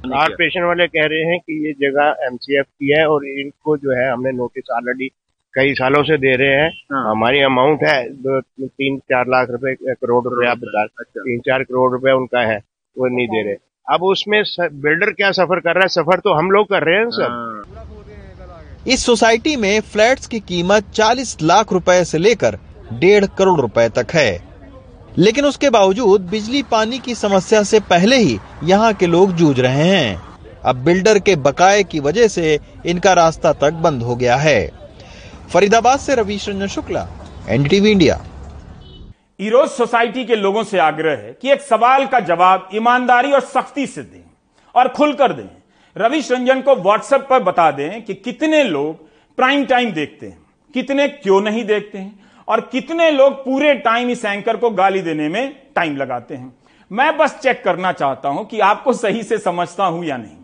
कॉर्पोरेशन 0.07 0.63
वाले 0.63 0.87
कह 0.87 1.07
रहे 1.07 1.25
हैं 1.25 1.39
कि 1.41 1.67
ये 1.67 1.73
जगह 1.81 2.27
एमसीएफ 2.27 2.67
की 2.67 2.93
है 2.99 3.07
और 3.07 3.27
इनको 3.27 3.77
जो 3.77 3.91
है 3.93 4.13
हमने 4.13 4.33
नोटिस 4.33 4.71
ऑलरेडी 4.73 5.09
कई 5.55 5.75
सालों 5.75 6.03
से 6.03 6.17
दे 6.17 6.35
रहे 6.37 6.55
हैं। 6.57 6.71
हाँ। 6.93 7.11
हमारी 7.11 7.41
अमाउंट 7.41 7.83
है 7.83 8.03
दो 8.09 8.41
तीन 8.41 8.99
चार 8.99 9.25
लाख 9.29 9.51
रुपए 9.51 9.75
करोड़ 9.75 10.25
रुपए 10.25 10.47
आप 10.49 10.59
बता 10.59 10.83
अच्छा। 10.83 11.21
तीन 11.21 11.41
चार 11.41 11.63
करोड़ 11.63 11.91
रुपए 11.93 12.13
उनका 12.13 12.41
है 12.41 12.57
वो 12.97 13.09
नहीं 13.09 13.27
दे 13.27 13.43
रहे। 13.43 13.57
अब 13.87 14.03
उसमें 14.03 14.43
बिल्डर 14.61 15.11
क्या 15.11 15.31
सफ़र 15.33 15.61
कर 15.61 15.75
रहा 15.75 15.83
है? 15.83 15.89
सफ़र 15.89 16.19
तो 16.19 16.35
हम 16.35 16.51
लोग 16.51 16.67
कर 16.67 16.83
रहे 16.83 16.97
हैं 16.97 17.11
सब। 17.11 18.89
इस 18.89 19.05
सोसाइटी 19.07 19.57
में 19.57 19.81
फ्लैट्स 19.81 20.27
की 20.27 20.41
कीमत 20.41 20.85
40 20.95 21.37
लाख 21.43 21.73
रुपए 21.73 22.05
से 22.05 22.19
लेकर 22.19 22.59
डेढ़ 22.93 23.25
करोड़ 23.39 23.61
रुपए 23.61 23.89
तक 23.89 24.15
है। 24.15 24.52
लेकिन 25.19 25.45
उसके 25.45 25.71
बावजूद 25.71 26.21
बिजली 26.21 26.63
पानी 26.63 26.99
की 26.99 27.15
समस्या 27.15 27.63
से 27.63 27.81
पहले 27.81 28.17
ही 28.17 28.39
यहाँ 28.65 28.93
के 28.95 29.07
लोग 29.07 29.33
जूझ 29.33 29.59
रहे 29.61 29.89
हैं। 29.89 30.23
अब 30.65 30.77
बिल्डर 30.77 31.19
के 31.19 31.37
बकाए 31.39 31.83
की 31.83 32.01
वजह 32.01 32.29
से 32.29 32.59
इनका 32.87 33.13
रास्ता 33.13 33.53
तक 33.53 33.73
बंद 33.83 34.03
हो 34.03 34.17
गया 34.17 34.37
है। 34.37 34.71
फरीदाबाद 35.53 35.99
से 35.99 36.15
Ravish 36.15 36.49
Ranjan 36.49 36.67
Shukla, 36.67 37.07
NDTV 37.49 37.91
India. 37.91 38.21
Eros 39.41 39.69
society 39.71 40.25
के 40.25 40.37
लोगों 40.37 40.63
से 40.65 40.79
आग्रह 40.79 41.17
है 41.17 41.37
कि 41.43 41.51
एक 41.51 41.61
सवाल 41.61 42.07
का 42.07 42.21
जवाब 42.23 42.69
ईमानदारी 42.75 43.33
और 43.33 43.41
सख्ती 43.43 43.87
से 43.87 44.03
दें 44.03 44.25
और 44.75 44.89
खुलकर 44.89 45.33
दें। 45.33 45.49
रवीश 45.97 46.31
रंजन 46.33 46.61
को 46.61 46.75
व्हाट्सएप 46.77 47.27
पर 47.31 47.43
बता 47.43 47.71
दें 47.71 48.03
कि 48.03 48.15
कितने 48.15 48.63
लोग 48.65 49.07
प्राइम 49.39 49.65
टाइम 49.65 49.93
देखते 49.93 50.27
हैं, 50.27 50.39
कितने 50.75 51.09
क्यों 51.09 51.41
नहीं 51.41 51.65
देखते 51.65 51.99
हैं 51.99 52.21
और 52.49 52.61
कितने 52.63 53.11
लोग 53.11 53.45
पूरे 53.45 53.75
टाइम 53.75 54.11
इस 54.11 54.25
एंकर 54.25 54.57
को 54.57 54.71
गाली 54.71 55.01
देने 55.03 55.29
में 55.29 55.57
टाइम 55.77 55.97
लगाते 55.97 56.35
हैं। 56.35 56.53
मैं 56.91 57.17
बस 57.19 57.39
चेक 57.39 57.63
करना 57.65 57.93
चाहता 57.93 58.29
हूँ 58.29 58.45
कि 58.47 58.61
आपको 58.61 58.93
सही 58.93 59.23
से 59.23 59.39
समझता 59.39 59.85
हूँ 59.85 60.05
या 60.05 60.17
नहीं। 60.17 60.37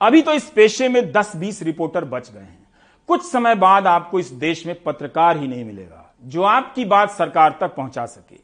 अभी 0.00 0.22
तो 0.22 0.32
इस 0.32 0.44
पेशे 0.44 0.88
में 0.88 1.02
10-20 1.12 1.62
रिपोर्टर 1.62 2.04
बच 2.04 2.30
गए 2.32 2.40
हैं। 2.40 2.66
कुछ 3.08 3.22
समय 3.22 3.54
बाद 3.54 3.86
आपको 3.86 4.18
इस 4.18 4.30
देश 4.30 4.66
में 4.66 4.74
पत्रकार 4.82 5.36
ही 5.36 5.48
नहीं 5.48 5.64
मिलेगा, 5.64 6.14
जो 6.24 6.42
आपकी 6.42 6.84
बात 6.84 7.10
सरकार 7.10 7.56
तक 7.60 7.74
पहुँचा 7.74 8.06
सके। 8.06 8.36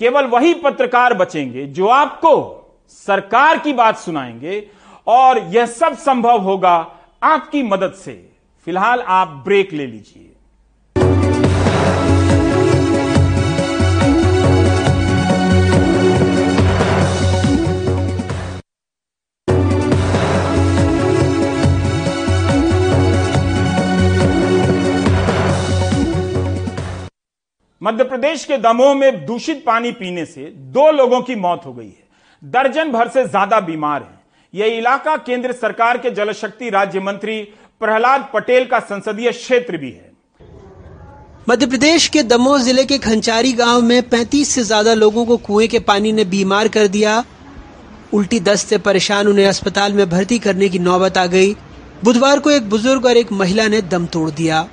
केवल 0.00 0.26
वही 0.26 0.54
पत्रकार 0.54 1.14
बचेंगे 1.14 1.66
जो 1.66 1.86
आपको 1.86 2.60
सरकार 2.88 3.58
की 3.58 3.72
बात 3.72 3.98
सुनाएँगे, 3.98 4.66
और 5.06 5.38
यह 5.38 5.66
सब 5.66 5.96
संभव 5.96 6.38
होगा 6.38 6.74
आपकी 7.22 7.62
मदद 7.62 7.92
से। 7.94 8.12
फ़िलहाल 8.66 9.00
आप 9.00 9.28
ब्रेक 9.44 9.72
ले 9.72 9.86
लीजिए। 9.86 10.33
मध्य 27.84 28.04
प्रदेश 28.04 28.44
के 28.44 28.56
दमोह 28.58 28.94
में 28.94 29.24
दूषित 29.26 29.62
पानी 29.66 29.90
पीने 29.92 30.24
से 30.24 30.42
दो 30.72 30.90
लोगों 30.90 31.20
की 31.20 31.34
मौत 31.36 31.62
हो 31.66 31.72
गई 31.72 31.86
है। 31.86 32.50
दर्जन 32.50 32.90
भर 32.92 33.08
से 33.08 33.24
ज़्यादा 33.24 33.58
बीमार 33.60 34.02
हैं। 34.02 34.20
यह 34.54 34.76
इलाका 34.76 35.16
केंद्र 35.16 35.52
सरकार 35.52 35.98
के 35.98 36.10
जल 36.10 36.32
शक्ति 36.32 36.70
राज्य 36.70 37.00
मंत्री 37.00 37.36
प्रहलाद 37.80 38.28
पटेल 38.34 38.64
का 38.64 38.78
संसदीय 38.82 39.30
क्षेत्र 39.32 39.76
भी 39.76 39.90
है। 39.90 40.12
मध्य 41.48 41.66
प्रदेश 41.66 42.06
के 42.08 42.22
दमोह 42.24 42.58
ज़िले 42.60 42.84
के 42.84 42.98
खंचारी 43.00 43.52
गाँव 43.52 43.82
में 43.82 44.00
35 44.10 44.54
से 44.54 44.62
ज़्यादा 44.62 44.94
लोगों 44.94 45.24
को 45.26 45.36
कुएँ 45.42 45.68
के 45.68 45.78
पानी 45.82 46.12
ने 46.12 46.24
बीमार 46.26 46.68
कर 46.68 46.86
दिया। 46.88 47.22
उल्टी 48.12 48.40
दस्त 48.42 48.68
से 48.68 48.78
परेशान 48.80 49.28
उन्हें 49.28 49.46
अस्पताल 49.46 49.92
में 49.92 50.08
भर्ती 50.10 50.38
करने 50.38 50.68
की 50.68 50.78
नौबत 50.80 51.18
आ 51.18 51.26
गई। 51.26 51.52
बुधवार 52.04 52.38
को 52.38 52.50
एक 52.50 52.70
बुज़ुर्ग 52.70 53.06
और 53.06 53.16
एक 53.16 53.32
महिला 53.34 53.68
ने 53.68 53.82
दम 53.92 54.06
तोड़ 54.08 54.30
दिया। 54.32 54.66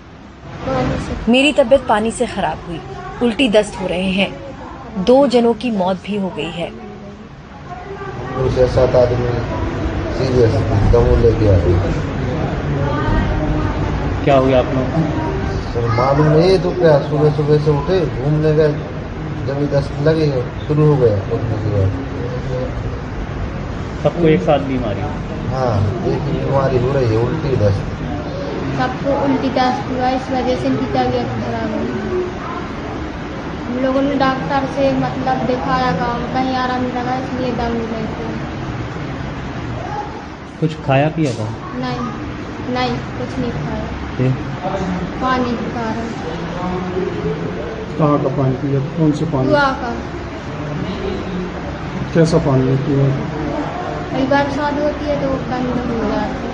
मेरी 1.29 1.51
तबीयत 1.53 1.85
पानी 1.87 2.11
से 2.11 2.25
खराब 2.27 2.65
हुई। 2.67 2.79
उल्टी 3.23 3.47
दस्त 3.49 3.79
हो 3.81 3.87
रहे 3.87 4.11
हैं। 4.11 4.29
दो 5.05 5.15
जनों 5.33 5.53
की 5.63 5.71
मौत 5.71 5.97
भी 6.05 6.17
हो 6.17 6.29
गई 6.37 6.51
है। 6.51 6.69
सात 8.75 8.95
आदमी 8.95 9.31
सीरियस 10.17 10.53
दमू 10.93 11.15
लेके 11.21 11.49
आ 11.49 11.57
क्या 14.23 14.35
हो 14.37 14.45
गया 14.45 14.59
आप 14.59 14.73
लोग 14.75 14.87
सर 15.73 15.87
मालूम 15.97 16.27
नहीं 16.27 16.57
तो 16.63 16.71
क्या 16.71 16.97
सुबह 17.09 17.35
सुबह 17.37 17.57
से 17.65 17.71
उठे 17.71 17.99
घूमने 18.05 18.53
गए 18.55 18.73
जब 19.47 19.61
दस्त 19.73 20.01
लगे 20.07 20.27
शुरू 20.67 20.85
हो 20.87 20.95
गया 20.97 21.15
उठने 21.37 21.57
के 21.63 21.69
बाद 21.75 21.89
सबको 24.03 24.27
एक 24.27 24.41
साथ 24.41 24.67
बीमारी 24.67 25.01
हाँ। 25.53 25.73
एक 26.11 26.21
ही 26.27 26.39
बीमारी 26.39 26.77
हो 26.83 26.91
रही 26.93 27.15
है 27.15 27.23
उल्टी 27.23 27.55
दस्त। 27.63 27.81
सबको 28.79 29.15
उल्टी 29.23 29.49
दस्त 29.57 29.89
हुआ 29.91 30.09
इस 30.19 30.29
वजह 30.31 30.61
से 30.61 30.67
उनकी 30.69 30.85
तबीयत 30.93 31.33
खराब 31.39 31.73
हुई 31.77 32.20
हम 33.71 33.77
लोगों 33.83 34.01
ने 34.01 34.15
डॉक्टर 34.15 34.65
से 34.75 34.87
मतलब 34.93 35.45
दिखाया 35.47 35.91
गाँव 35.99 36.23
कहीं 36.33 36.55
आराम 36.61 36.81
नहीं 36.81 36.93
लगा 36.93 37.13
इसलिए 37.17 37.51
दम 37.59 37.75
रहे 37.91 38.01
थे। 38.15 38.25
कुछ 40.59 40.75
खाया 40.87 41.07
पिया 41.09 41.31
था? 41.33 41.45
नहीं 41.83 42.01
नहीं 42.75 42.97
कुछ 43.19 43.37
नहीं 43.39 43.51
खाया। 43.51 43.85
फिर? 44.17 44.31
पानी 45.21 45.55
के 45.61 45.69
कारण। 45.77 46.09
कहाँ 47.99 48.17
का 48.23 48.35
पानी 48.37 48.55
पिया? 48.63 48.79
कौन 48.97 49.11
से 49.21 49.25
पानी? 49.31 49.47
कुआ 49.49 49.69
का। 49.81 49.93
कैसा 52.15 52.37
पानी 52.47 52.75
पिया? 52.87 53.07
कई 54.13 54.25
बरसात 54.33 54.81
होती 54.83 55.05
है 55.05 55.21
तो 55.21 55.29
वो 55.29 55.37
गंद 55.51 55.79
हो 55.91 56.11
जाती 56.11 56.47
है। 56.47 56.50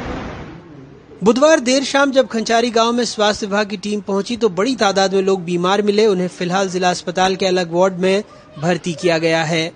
बुधवार 1.23 1.59
देर 1.59 1.83
शाम 1.83 2.11
जब 2.11 2.27
खंचारी 2.27 2.69
गाँव 2.69 2.91
में 2.93 3.03
स्वास्थ्य 3.05 3.45
विभाग 3.45 3.69
की 3.69 3.77
टीम 3.77 4.01
पहुँची 4.01 4.35
तो 4.37 4.49
बड़ी 4.49 4.75
तादाद 4.75 5.13
में 5.13 5.21
लोग 5.21 5.43
बीमार 5.43 5.81
मिले। 5.81 6.05
उन्हें 6.07 6.27
फ़िलहाल 6.27 6.69
जिला 6.69 6.89
अस्पताल 6.89 7.35
के 7.35 7.45
अलग 7.45 7.71
वार्ड 7.71 7.93
में 7.93 8.23
भर्ती 8.59 8.93
किया 8.93 9.17
गया 9.17 9.43
है। 9.43 9.71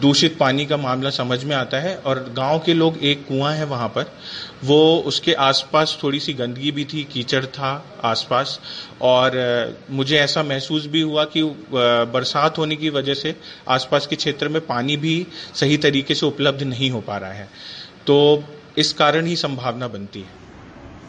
दूषित 0.00 0.36
पानी 0.38 0.66
का 0.66 0.76
मामला 0.76 1.10
समझ 1.10 1.42
में 1.44 1.54
आता 1.56 1.80
है 1.80 1.94
और 1.96 2.18
गाँव 2.36 2.58
के 2.58 2.74
लोग 2.74 2.98
एक 3.02 3.24
कुआँ 3.28 3.52
है 3.52 3.64
वहाँ 3.64 3.88
पर। 3.88 4.12
वो 4.64 4.96
उसके 5.06 5.32
आसपास 5.40 5.98
थोड़ी 6.02 6.20
सी 6.20 6.32
गंदगी 6.32 6.70
भी 6.70 6.84
थी, 6.84 7.04
कीचड़ 7.04 7.44
था 7.46 7.72
आसपास। 8.04 8.58
और 9.02 9.76
मुझे 9.90 10.16
ऐसा 10.18 10.42
महसूस 10.42 10.86
भी 10.86 11.00
हुआ 11.00 11.24
कि 11.26 11.42
बरसात 11.42 12.58
होने 12.58 12.76
की 12.76 12.90
वजह 12.90 13.14
से 13.14 13.34
आसपास 13.68 14.06
के 14.06 14.16
क्षेत्र 14.16 14.48
में 14.48 14.60
पानी 14.66 14.96
भी 14.96 15.26
सही 15.54 15.76
तरीके 15.78 16.14
से 16.14 16.26
उपलब्ध 16.26 16.62
नहीं 16.62 16.90
हो 16.90 17.00
पा 17.00 17.16
रहा 17.16 17.32
है। 17.32 17.48
तो 18.06 18.44
इस 18.78 18.92
कारण 18.92 19.26
ही 19.26 19.36
संभावना 19.36 19.88
बनती 19.88 20.20
है। 20.20 20.40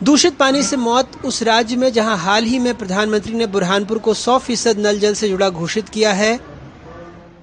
दूषित 0.04 0.36
पानी 0.38 0.62
से 0.64 0.78
मौत 0.78 1.12
उस 1.26 1.42
राज्य 1.44 1.76
में 1.76 1.92
जहाँ 1.94 2.18
हाल 2.18 2.44
ही 2.44 2.58
में 2.60 2.74
प्रधानमंत्री 2.78 3.34
ने 3.34 3.46
बुरहानपुर 3.48 3.98
को 3.98 4.14
100 4.14 4.38
फ़ीसद 4.40 4.80
नल 4.80 4.98
जल 5.00 5.14
से 5.14 5.28
जुड़ा 5.30 5.50
घोषित 5.50 5.90
किया 5.90 6.12
है, 6.14 6.40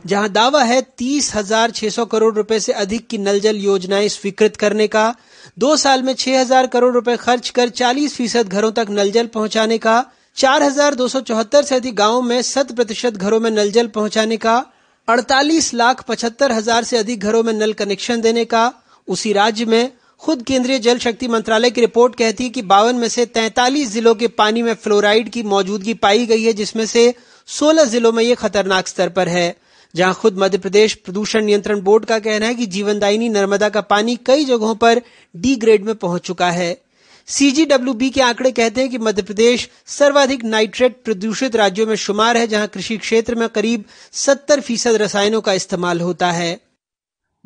जहाँ 0.06 0.28
दावा 0.28 0.62
है 0.62 0.80
तीस 0.98 1.34
हज़ार 1.34 1.70
छह 1.70 1.88
सौ 1.88 2.04
करोड़ 2.04 2.34
रुपए 2.34 2.58
से 2.60 2.72
अधिक 2.74 3.06
की 3.08 3.18
नल 3.18 3.38
जल 3.40 3.56
योजनाएँ 3.56 4.08
स्वीकृत 4.08 4.56
करने 4.56 4.86
का, 4.86 5.14
दो 5.58 5.76
साल 5.76 6.02
में 6.02 6.12
छह 6.14 6.40
हज़ार 6.40 6.66
करोड़ 6.66 6.92
रुपए 6.94 7.16
खर्च 7.16 7.48
कर 7.50 7.68
चालीस 7.70 8.16
फ़ीसद 8.16 8.48
घरों 8.48 8.70
तक 8.72 8.90
नल 8.90 9.10
जल 9.10 9.26
पहुँचाने 9.26 9.78
का, 9.78 10.04
चार 10.36 10.62
हज़ार 10.62 10.94
दो 10.94 11.08
सौ 11.08 11.20
चौहत्तर 11.22 11.62
से 11.62 11.76
अधिक 11.76 11.96
गाँवों 11.96 12.20
में 12.22 12.40
शत 12.42 12.72
प्रतिशत 12.72 13.16
घरों 13.16 13.40
में 13.40 13.50
नल 13.50 13.70
जल 13.70 13.86
पहुँचाने 13.88 14.36
का, 14.36 14.64
अड़तालीस 15.08 15.72
लाख 15.74 16.02
पचहत्तर 16.08 16.52
हज़ार 16.52 16.84
से 16.84 16.98
अधिक 16.98 17.20
घरों 17.20 17.42
में 17.42 17.52
नल 17.52 17.72
कनेक्शन 17.72 18.20
देने 18.20 18.44
का, 18.44 18.72
उसी 19.08 19.32
राज्य 19.32 19.64
में 19.64 19.92
खुद 20.22 20.42
केंद्रीय 20.42 20.78
जल 20.78 20.98
शक्ति 20.98 21.28
मंत्रालय 21.28 21.70
की 21.70 21.80
रिपोर्ट 21.80 22.14
कहती 22.14 22.44
है 22.44 22.50
कि 22.50 22.62
बावन 22.62 22.96
में 22.96 23.08
से 23.08 23.24
43 23.26 23.90
जिलों 23.90 24.14
के 24.14 24.28
पानी 24.28 24.62
में 24.62 24.74
फ्लोराइड 24.74 25.28
की 25.28 25.42
मौजूदगी 25.42 25.94
पाई 25.94 26.26
गई 26.26 26.42
है, 26.42 26.52
जिसमें 26.52 26.86
से 26.86 27.14
16 27.48 27.84
जिलों 27.84 28.12
में 28.12 28.24
ये 28.24 28.34
खतरनाक 28.34 28.88
स्तर 28.88 29.08
पर 29.08 29.28
है। 29.28 29.56
जहाँ 29.94 30.14
खुद 30.14 30.38
मध्य 30.38 30.58
प्रदेश 30.58 30.94
प्रदूषण 30.94 31.44
नियंत्रण 31.44 31.80
बोर्ड 31.80 32.04
का 32.04 32.18
कहना 32.18 32.46
है 32.46 32.54
कि 32.54 32.66
जीवनदायिनी 32.66 33.28
नर्मदा 33.28 33.68
का 33.68 33.80
पानी 33.80 34.18
कई 34.26 34.44
जगहों 34.44 34.74
पर 34.74 35.02
डी 35.36 35.56
ग्रेड 35.56 35.84
में 35.84 35.94
पहुँच 35.94 36.22
चुका 36.22 36.50
है। 36.50 36.76
सीजीडब्ल्यूबी 37.26 38.10
के 38.10 38.20
आंकड़े 38.20 38.50
कहते 38.52 38.80
हैं 38.80 38.90
कि 38.90 38.98
मध्य 38.98 39.22
प्रदेश 39.22 39.68
सर्वाधिक 39.86 40.44
नाइट्रेट 40.44 41.02
प्रदूषित 41.04 41.56
राज्यों 41.56 41.86
में 41.86 41.96
शुमार 41.96 42.36
है, 42.36 42.46
जहाँ 42.46 42.66
कृषि 42.66 42.96
क्षेत्र 42.96 43.34
में 43.34 43.48
करीब 43.48 43.84
70 44.12 44.60
फ़ीसद 44.60 45.02
रसायनों 45.02 45.40
का 45.40 45.52
इस्तेमाल 45.52 46.00
होता 46.00 46.30
है। 46.32 46.58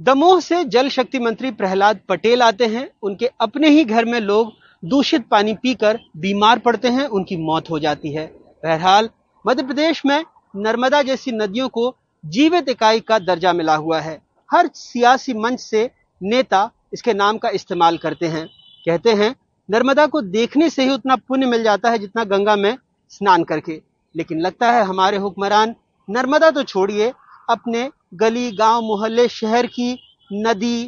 दमोह 0.00 0.40
से 0.40 0.64
जल 0.64 0.88
शक्ति 0.88 1.18
मंत्री 1.18 1.50
प्रहलाद 1.50 2.00
पटेल 2.08 2.42
आते 2.42 2.66
हैं। 2.66 2.90
उनके 3.02 3.26
अपने 3.40 3.68
ही 3.68 3.84
घर 3.84 4.04
में 4.04 4.20
लोग 4.20 4.52
दूषित 4.84 5.26
पानी 5.28 5.54
पीकर 5.54 5.98
बीमार 6.16 6.58
पड़ते 6.58 6.88
हैं। 6.88 7.06
उनकी 7.06 7.36
मौत 7.36 7.70
हो 7.70 7.78
जाती 7.78 8.12
है। 8.12 8.26
बहरहाल 8.64 9.08
मध्य 9.46 9.62
प्रदेश 9.62 10.02
में 10.06 10.24
नर्मदा 10.56 11.02
जैसी 11.02 11.32
नदियों 11.32 11.68
को 11.68 11.96
जीवित 12.26 12.68
इकाई 12.68 13.00
का 13.00 13.18
दर्जा 13.18 13.52
मिला 13.52 13.74
हुआ 13.74 14.00
है। 14.00 14.22
हर 14.52 14.70
सियासी 14.74 15.34
मंच 15.34 15.60
से 15.60 15.90
नेता 16.22 16.70
इसके 16.92 17.14
नाम 17.14 17.38
का 17.38 17.48
इस्तेमाल 17.48 17.96
करते 17.96 18.26
हैं। 18.26 18.46
कहते 18.84 19.12
हैं, 19.12 19.36
नर्मदा 19.70 20.06
को 20.06 20.20
देखने 20.20 20.70
से 20.70 20.82
ही 20.82 20.90
उतना 20.90 21.16
पुण्य 21.16 21.46
मिल 21.46 21.62
जाता 21.62 21.90
है 21.90 21.98
जितना 21.98 22.24
गंगा 22.24 22.56
में 22.56 22.76
स्नान 23.10 23.44
करके। 23.44 23.82
लेकिन 24.16 24.40
लगता 24.40 24.72
है 24.72 24.82
हमारे 24.82 25.16
हुक्मरान, 25.16 25.74
नर्मदा 26.10 26.50
तो 26.50 26.62
छोड़िए, 26.62 27.12
अपने 27.50 27.90
गली, 28.14 28.50
गाँव, 28.50 28.80
मोहल्ले, 28.82 29.28
शहर 29.28 29.66
की 29.66 29.92
नदी, 30.30 30.84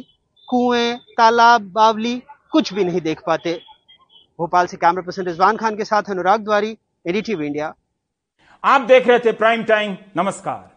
कुएँ, 0.49 0.95
तालाब, 1.17 1.61
बावली 1.71 2.21
कुछ 2.51 2.73
भी 2.73 2.83
नहीं 2.83 3.01
देख 3.01 3.21
पाते। 3.27 3.53
भोपाल 4.39 4.67
से 4.67 4.77
कैमरा 4.77 5.01
पर्सन 5.01 5.25
रिजवान 5.25 5.57
खान 5.57 5.75
के 5.75 5.85
साथ 5.85 6.09
अनुराग 6.09 6.43
द्वारी 6.43 6.77
एडीटीवी 7.05 7.45
इंडिया 7.45 7.73
आप 8.63 8.81
देख 8.81 9.07
रहे 9.07 9.19
थे 9.19 9.31
प्राइम 9.31 9.63
टाइम 9.63 9.97
नमस्कार। 10.17 10.76